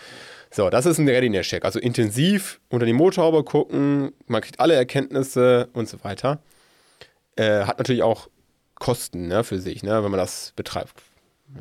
So, 0.52 0.70
das 0.70 0.86
ist 0.86 1.00
ein 1.00 1.10
Readiness-Check. 1.10 1.66
Also 1.66 1.80
intensiv 1.80 2.60
unter 2.70 2.86
die 2.86 2.94
Motorhaube 2.94 3.44
gucken, 3.44 4.12
man 4.28 4.42
kriegt 4.44 4.60
alle 4.60 4.76
Erkenntnisse 4.76 5.70
und 5.74 5.90
so 5.90 6.04
weiter. 6.04 6.40
Äh, 7.36 7.64
hat 7.64 7.80
natürlich 7.80 8.04
auch 8.04 8.28
Kosten 8.80 9.28
ne, 9.28 9.44
für 9.44 9.60
sich, 9.60 9.84
ne, 9.84 10.04
wenn 10.04 10.12
man 10.12 10.20
das 10.20 10.54
betreibt. 10.56 10.94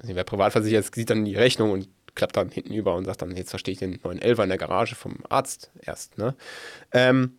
Nicht, 0.02 0.14
wer 0.14 0.24
privatversichert 0.24 0.84
ist, 0.84 0.94
sieht 0.94 1.10
dann 1.10 1.24
die 1.24 1.34
Rechnung 1.36 1.72
und 1.72 1.88
klappt 2.14 2.36
dann 2.36 2.50
hinten 2.50 2.74
über 2.74 2.94
und 2.94 3.04
sagt 3.04 3.22
dann, 3.22 3.36
jetzt 3.36 3.50
verstehe 3.50 3.72
ich 3.72 3.78
den 3.78 3.98
neuen 4.02 4.20
Elfer 4.20 4.42
in 4.42 4.48
der 4.48 4.58
Garage 4.58 4.94
vom 4.94 5.18
Arzt 5.28 5.70
erst. 5.80 6.18
Ne? 6.18 6.34
Ähm, 6.92 7.38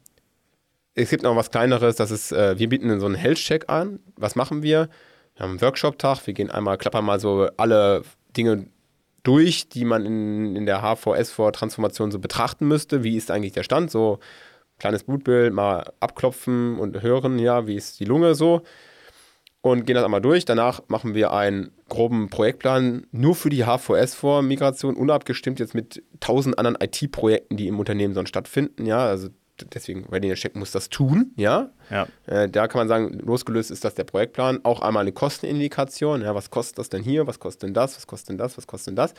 es 0.95 1.09
gibt 1.09 1.23
noch 1.23 1.35
was 1.35 1.51
Kleineres, 1.51 1.95
das 1.95 2.11
ist, 2.11 2.31
äh, 2.31 2.57
wir 2.57 2.69
bieten 2.69 2.99
so 2.99 3.05
einen 3.05 3.15
Health-Check 3.15 3.69
an. 3.69 3.99
Was 4.15 4.35
machen 4.35 4.63
wir? 4.63 4.89
Wir 5.35 5.43
haben 5.43 5.51
einen 5.51 5.61
Workshop-Tag, 5.61 6.25
wir 6.25 6.33
gehen 6.33 6.49
einmal, 6.49 6.77
klappern 6.77 7.05
mal 7.05 7.19
so 7.19 7.49
alle 7.57 8.03
Dinge 8.35 8.67
durch, 9.23 9.69
die 9.69 9.85
man 9.85 10.05
in, 10.05 10.55
in 10.55 10.65
der 10.65 10.81
HVS-Transformation 10.81 12.11
so 12.11 12.19
betrachten 12.19 12.67
müsste. 12.67 13.03
Wie 13.03 13.15
ist 13.15 13.31
eigentlich 13.31 13.53
der 13.53 13.63
Stand? 13.63 13.91
So 13.91 14.19
kleines 14.79 15.03
Blutbild, 15.03 15.53
mal 15.53 15.91
abklopfen 15.99 16.79
und 16.79 17.01
hören, 17.01 17.37
ja, 17.37 17.67
wie 17.67 17.75
ist 17.75 17.99
die 17.99 18.05
Lunge 18.05 18.33
so 18.33 18.63
und 19.61 19.85
gehen 19.85 19.95
das 19.95 20.05
einmal 20.05 20.21
durch. 20.21 20.45
Danach 20.45 20.81
machen 20.87 21.13
wir 21.13 21.31
einen 21.31 21.71
groben 21.89 22.29
Projektplan 22.29 23.07
nur 23.11 23.35
für 23.35 23.49
die 23.49 23.65
HVS 23.65 24.15
vor 24.15 24.41
Migration, 24.41 24.95
unabgestimmt 24.95 25.59
jetzt 25.59 25.75
mit 25.75 26.03
tausend 26.19 26.57
anderen 26.57 26.77
IT-Projekten, 26.81 27.57
die 27.57 27.67
im 27.67 27.79
Unternehmen 27.79 28.13
sonst 28.13 28.29
stattfinden. 28.29 28.85
Ja, 28.85 29.05
also 29.05 29.29
deswegen 29.73 30.05
Readiness 30.05 30.39
Check 30.39 30.55
muss 30.55 30.71
das 30.71 30.89
tun. 30.89 31.33
Ja, 31.35 31.71
ja. 31.89 32.07
Äh, 32.27 32.49
da 32.49 32.67
kann 32.67 32.79
man 32.79 32.87
sagen, 32.87 33.19
losgelöst 33.19 33.71
ist 33.71 33.83
das 33.83 33.95
der 33.95 34.05
Projektplan. 34.05 34.63
Auch 34.63 34.81
einmal 34.81 35.01
eine 35.01 35.11
Kostenindikation. 35.11 36.21
Ja, 36.21 36.35
was 36.35 36.49
kostet 36.49 36.79
das 36.79 36.89
denn 36.89 37.03
hier? 37.03 37.27
Was 37.27 37.39
kostet 37.39 37.63
denn 37.63 37.73
das? 37.73 37.97
Was 37.97 38.07
kostet 38.07 38.29
denn 38.29 38.37
das? 38.37 38.57
Was 38.57 38.67
kostet 38.67 38.87
denn 38.91 38.95
das? 38.95 39.13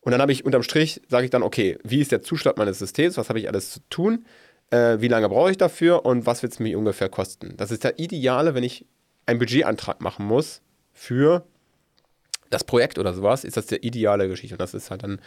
Und 0.00 0.12
dann 0.12 0.20
habe 0.20 0.32
ich 0.32 0.44
unterm 0.44 0.62
Strich, 0.62 1.02
sage 1.08 1.24
ich 1.24 1.30
dann, 1.30 1.42
okay, 1.42 1.78
wie 1.84 2.00
ist 2.00 2.12
der 2.12 2.22
Zustand 2.22 2.56
meines 2.56 2.78
Systems? 2.78 3.16
Was 3.16 3.28
habe 3.28 3.40
ich 3.40 3.48
alles 3.48 3.70
zu 3.70 3.80
tun? 3.90 4.26
Äh, 4.70 5.00
wie 5.00 5.08
lange 5.08 5.28
brauche 5.28 5.50
ich 5.50 5.56
dafür 5.56 6.04
und 6.04 6.26
was 6.26 6.42
wird 6.42 6.52
es 6.52 6.58
mir 6.60 6.78
ungefähr 6.78 7.08
kosten? 7.08 7.54
Das 7.56 7.70
ist 7.70 7.84
der 7.84 7.98
Ideale, 7.98 8.54
wenn 8.54 8.64
ich 8.64 8.86
einen 9.28 9.38
Budgetantrag 9.38 10.00
machen 10.00 10.26
muss 10.26 10.62
für 10.92 11.44
das 12.50 12.64
Projekt 12.64 12.98
oder 12.98 13.12
sowas, 13.12 13.44
ist 13.44 13.56
das 13.56 13.66
der 13.66 13.84
ideale 13.84 14.28
Geschichte. 14.28 14.54
Und 14.54 14.60
das 14.60 14.74
ist 14.74 14.90
halt 14.90 15.02
dann 15.02 15.20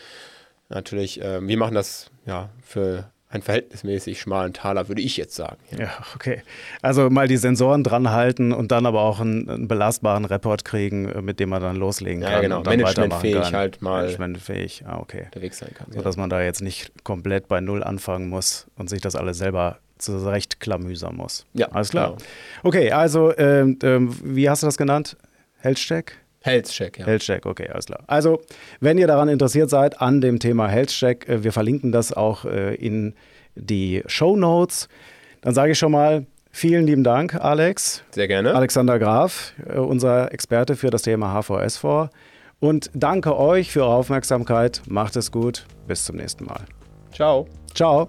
natürlich, 0.69 1.21
äh, 1.21 1.45
wir 1.47 1.57
machen 1.57 1.75
das 1.75 2.09
ja 2.25 2.49
für 2.63 3.11
einen 3.29 3.43
verhältnismäßig 3.43 4.19
schmalen 4.19 4.53
Taler, 4.53 4.89
würde 4.89 5.01
ich 5.01 5.15
jetzt 5.15 5.35
sagen. 5.35 5.57
Ja. 5.71 5.85
ja, 5.85 5.91
okay. 6.15 6.41
Also 6.81 7.09
mal 7.09 7.27
die 7.27 7.37
Sensoren 7.37 7.83
dran 7.83 8.09
halten 8.09 8.51
und 8.51 8.71
dann 8.73 8.85
aber 8.85 9.01
auch 9.01 9.21
einen, 9.21 9.49
einen 9.49 9.67
belastbaren 9.69 10.25
Report 10.25 10.65
kriegen, 10.65 11.07
äh, 11.07 11.21
mit 11.21 11.39
dem 11.39 11.49
man 11.49 11.61
dann 11.61 11.77
loslegen 11.77 12.23
kann. 12.23 12.31
Ja, 12.31 12.41
genau. 12.41 12.63
Managementfähig 12.63 13.53
halt 13.53 13.81
mal. 13.81 14.03
Managementfähig, 14.03 14.83
ah, 14.85 14.97
okay. 14.99 15.25
Unterwegs 15.25 15.59
sein 15.59 15.73
kann. 15.75 15.91
So 15.91 16.01
dass 16.01 16.17
man 16.17 16.29
da 16.29 16.41
jetzt 16.41 16.61
nicht 16.61 17.03
komplett 17.03 17.47
bei 17.47 17.61
Null 17.61 17.83
anfangen 17.83 18.27
muss 18.27 18.67
und 18.75 18.89
sich 18.89 18.99
das 18.99 19.15
alles 19.15 19.37
selber 19.37 19.77
zurecht 20.01 20.59
klamüsern 20.59 21.15
muss. 21.15 21.45
Ja. 21.53 21.67
Alles 21.67 21.89
klar. 21.89 22.17
Genau. 22.17 22.29
Okay, 22.63 22.91
also 22.91 23.35
ähm, 23.37 23.77
ähm, 23.83 24.15
wie 24.23 24.49
hast 24.49 24.63
du 24.63 24.67
das 24.67 24.77
genannt? 24.77 25.17
Health-Check? 25.59 26.17
Health-Check, 26.41 26.99
ja. 26.99 27.05
Health-Check, 27.05 27.45
okay, 27.45 27.69
alles 27.69 27.85
klar. 27.85 28.03
Also, 28.07 28.41
wenn 28.79 28.97
ihr 28.97 29.07
daran 29.07 29.29
interessiert 29.29 29.69
seid, 29.69 30.01
an 30.01 30.21
dem 30.21 30.39
Thema 30.39 30.67
Health-Check, 30.67 31.29
äh, 31.29 31.43
wir 31.43 31.51
verlinken 31.51 31.91
das 31.91 32.11
auch 32.13 32.45
äh, 32.45 32.75
in 32.75 33.13
die 33.55 34.03
Show 34.07 34.35
Notes. 34.35 34.89
Dann 35.41 35.53
sage 35.53 35.73
ich 35.73 35.79
schon 35.79 35.91
mal 35.91 36.25
vielen 36.51 36.85
lieben 36.85 37.03
Dank, 37.03 37.35
Alex. 37.35 38.03
Sehr 38.11 38.27
gerne. 38.27 38.55
Alexander 38.55 38.97
Graf, 38.97 39.53
äh, 39.67 39.77
unser 39.77 40.31
Experte 40.33 40.75
für 40.75 40.89
das 40.89 41.03
Thema 41.03 41.39
HVS 41.41 41.77
vor. 41.77 42.09
Und 42.59 42.91
danke 42.93 43.37
euch 43.37 43.71
für 43.71 43.81
eure 43.81 43.95
Aufmerksamkeit. 43.95 44.81
Macht 44.87 45.15
es 45.15 45.31
gut. 45.31 45.65
Bis 45.87 46.05
zum 46.05 46.17
nächsten 46.17 46.45
Mal. 46.45 46.61
Ciao. 47.11 47.47
Ciao. 47.73 48.07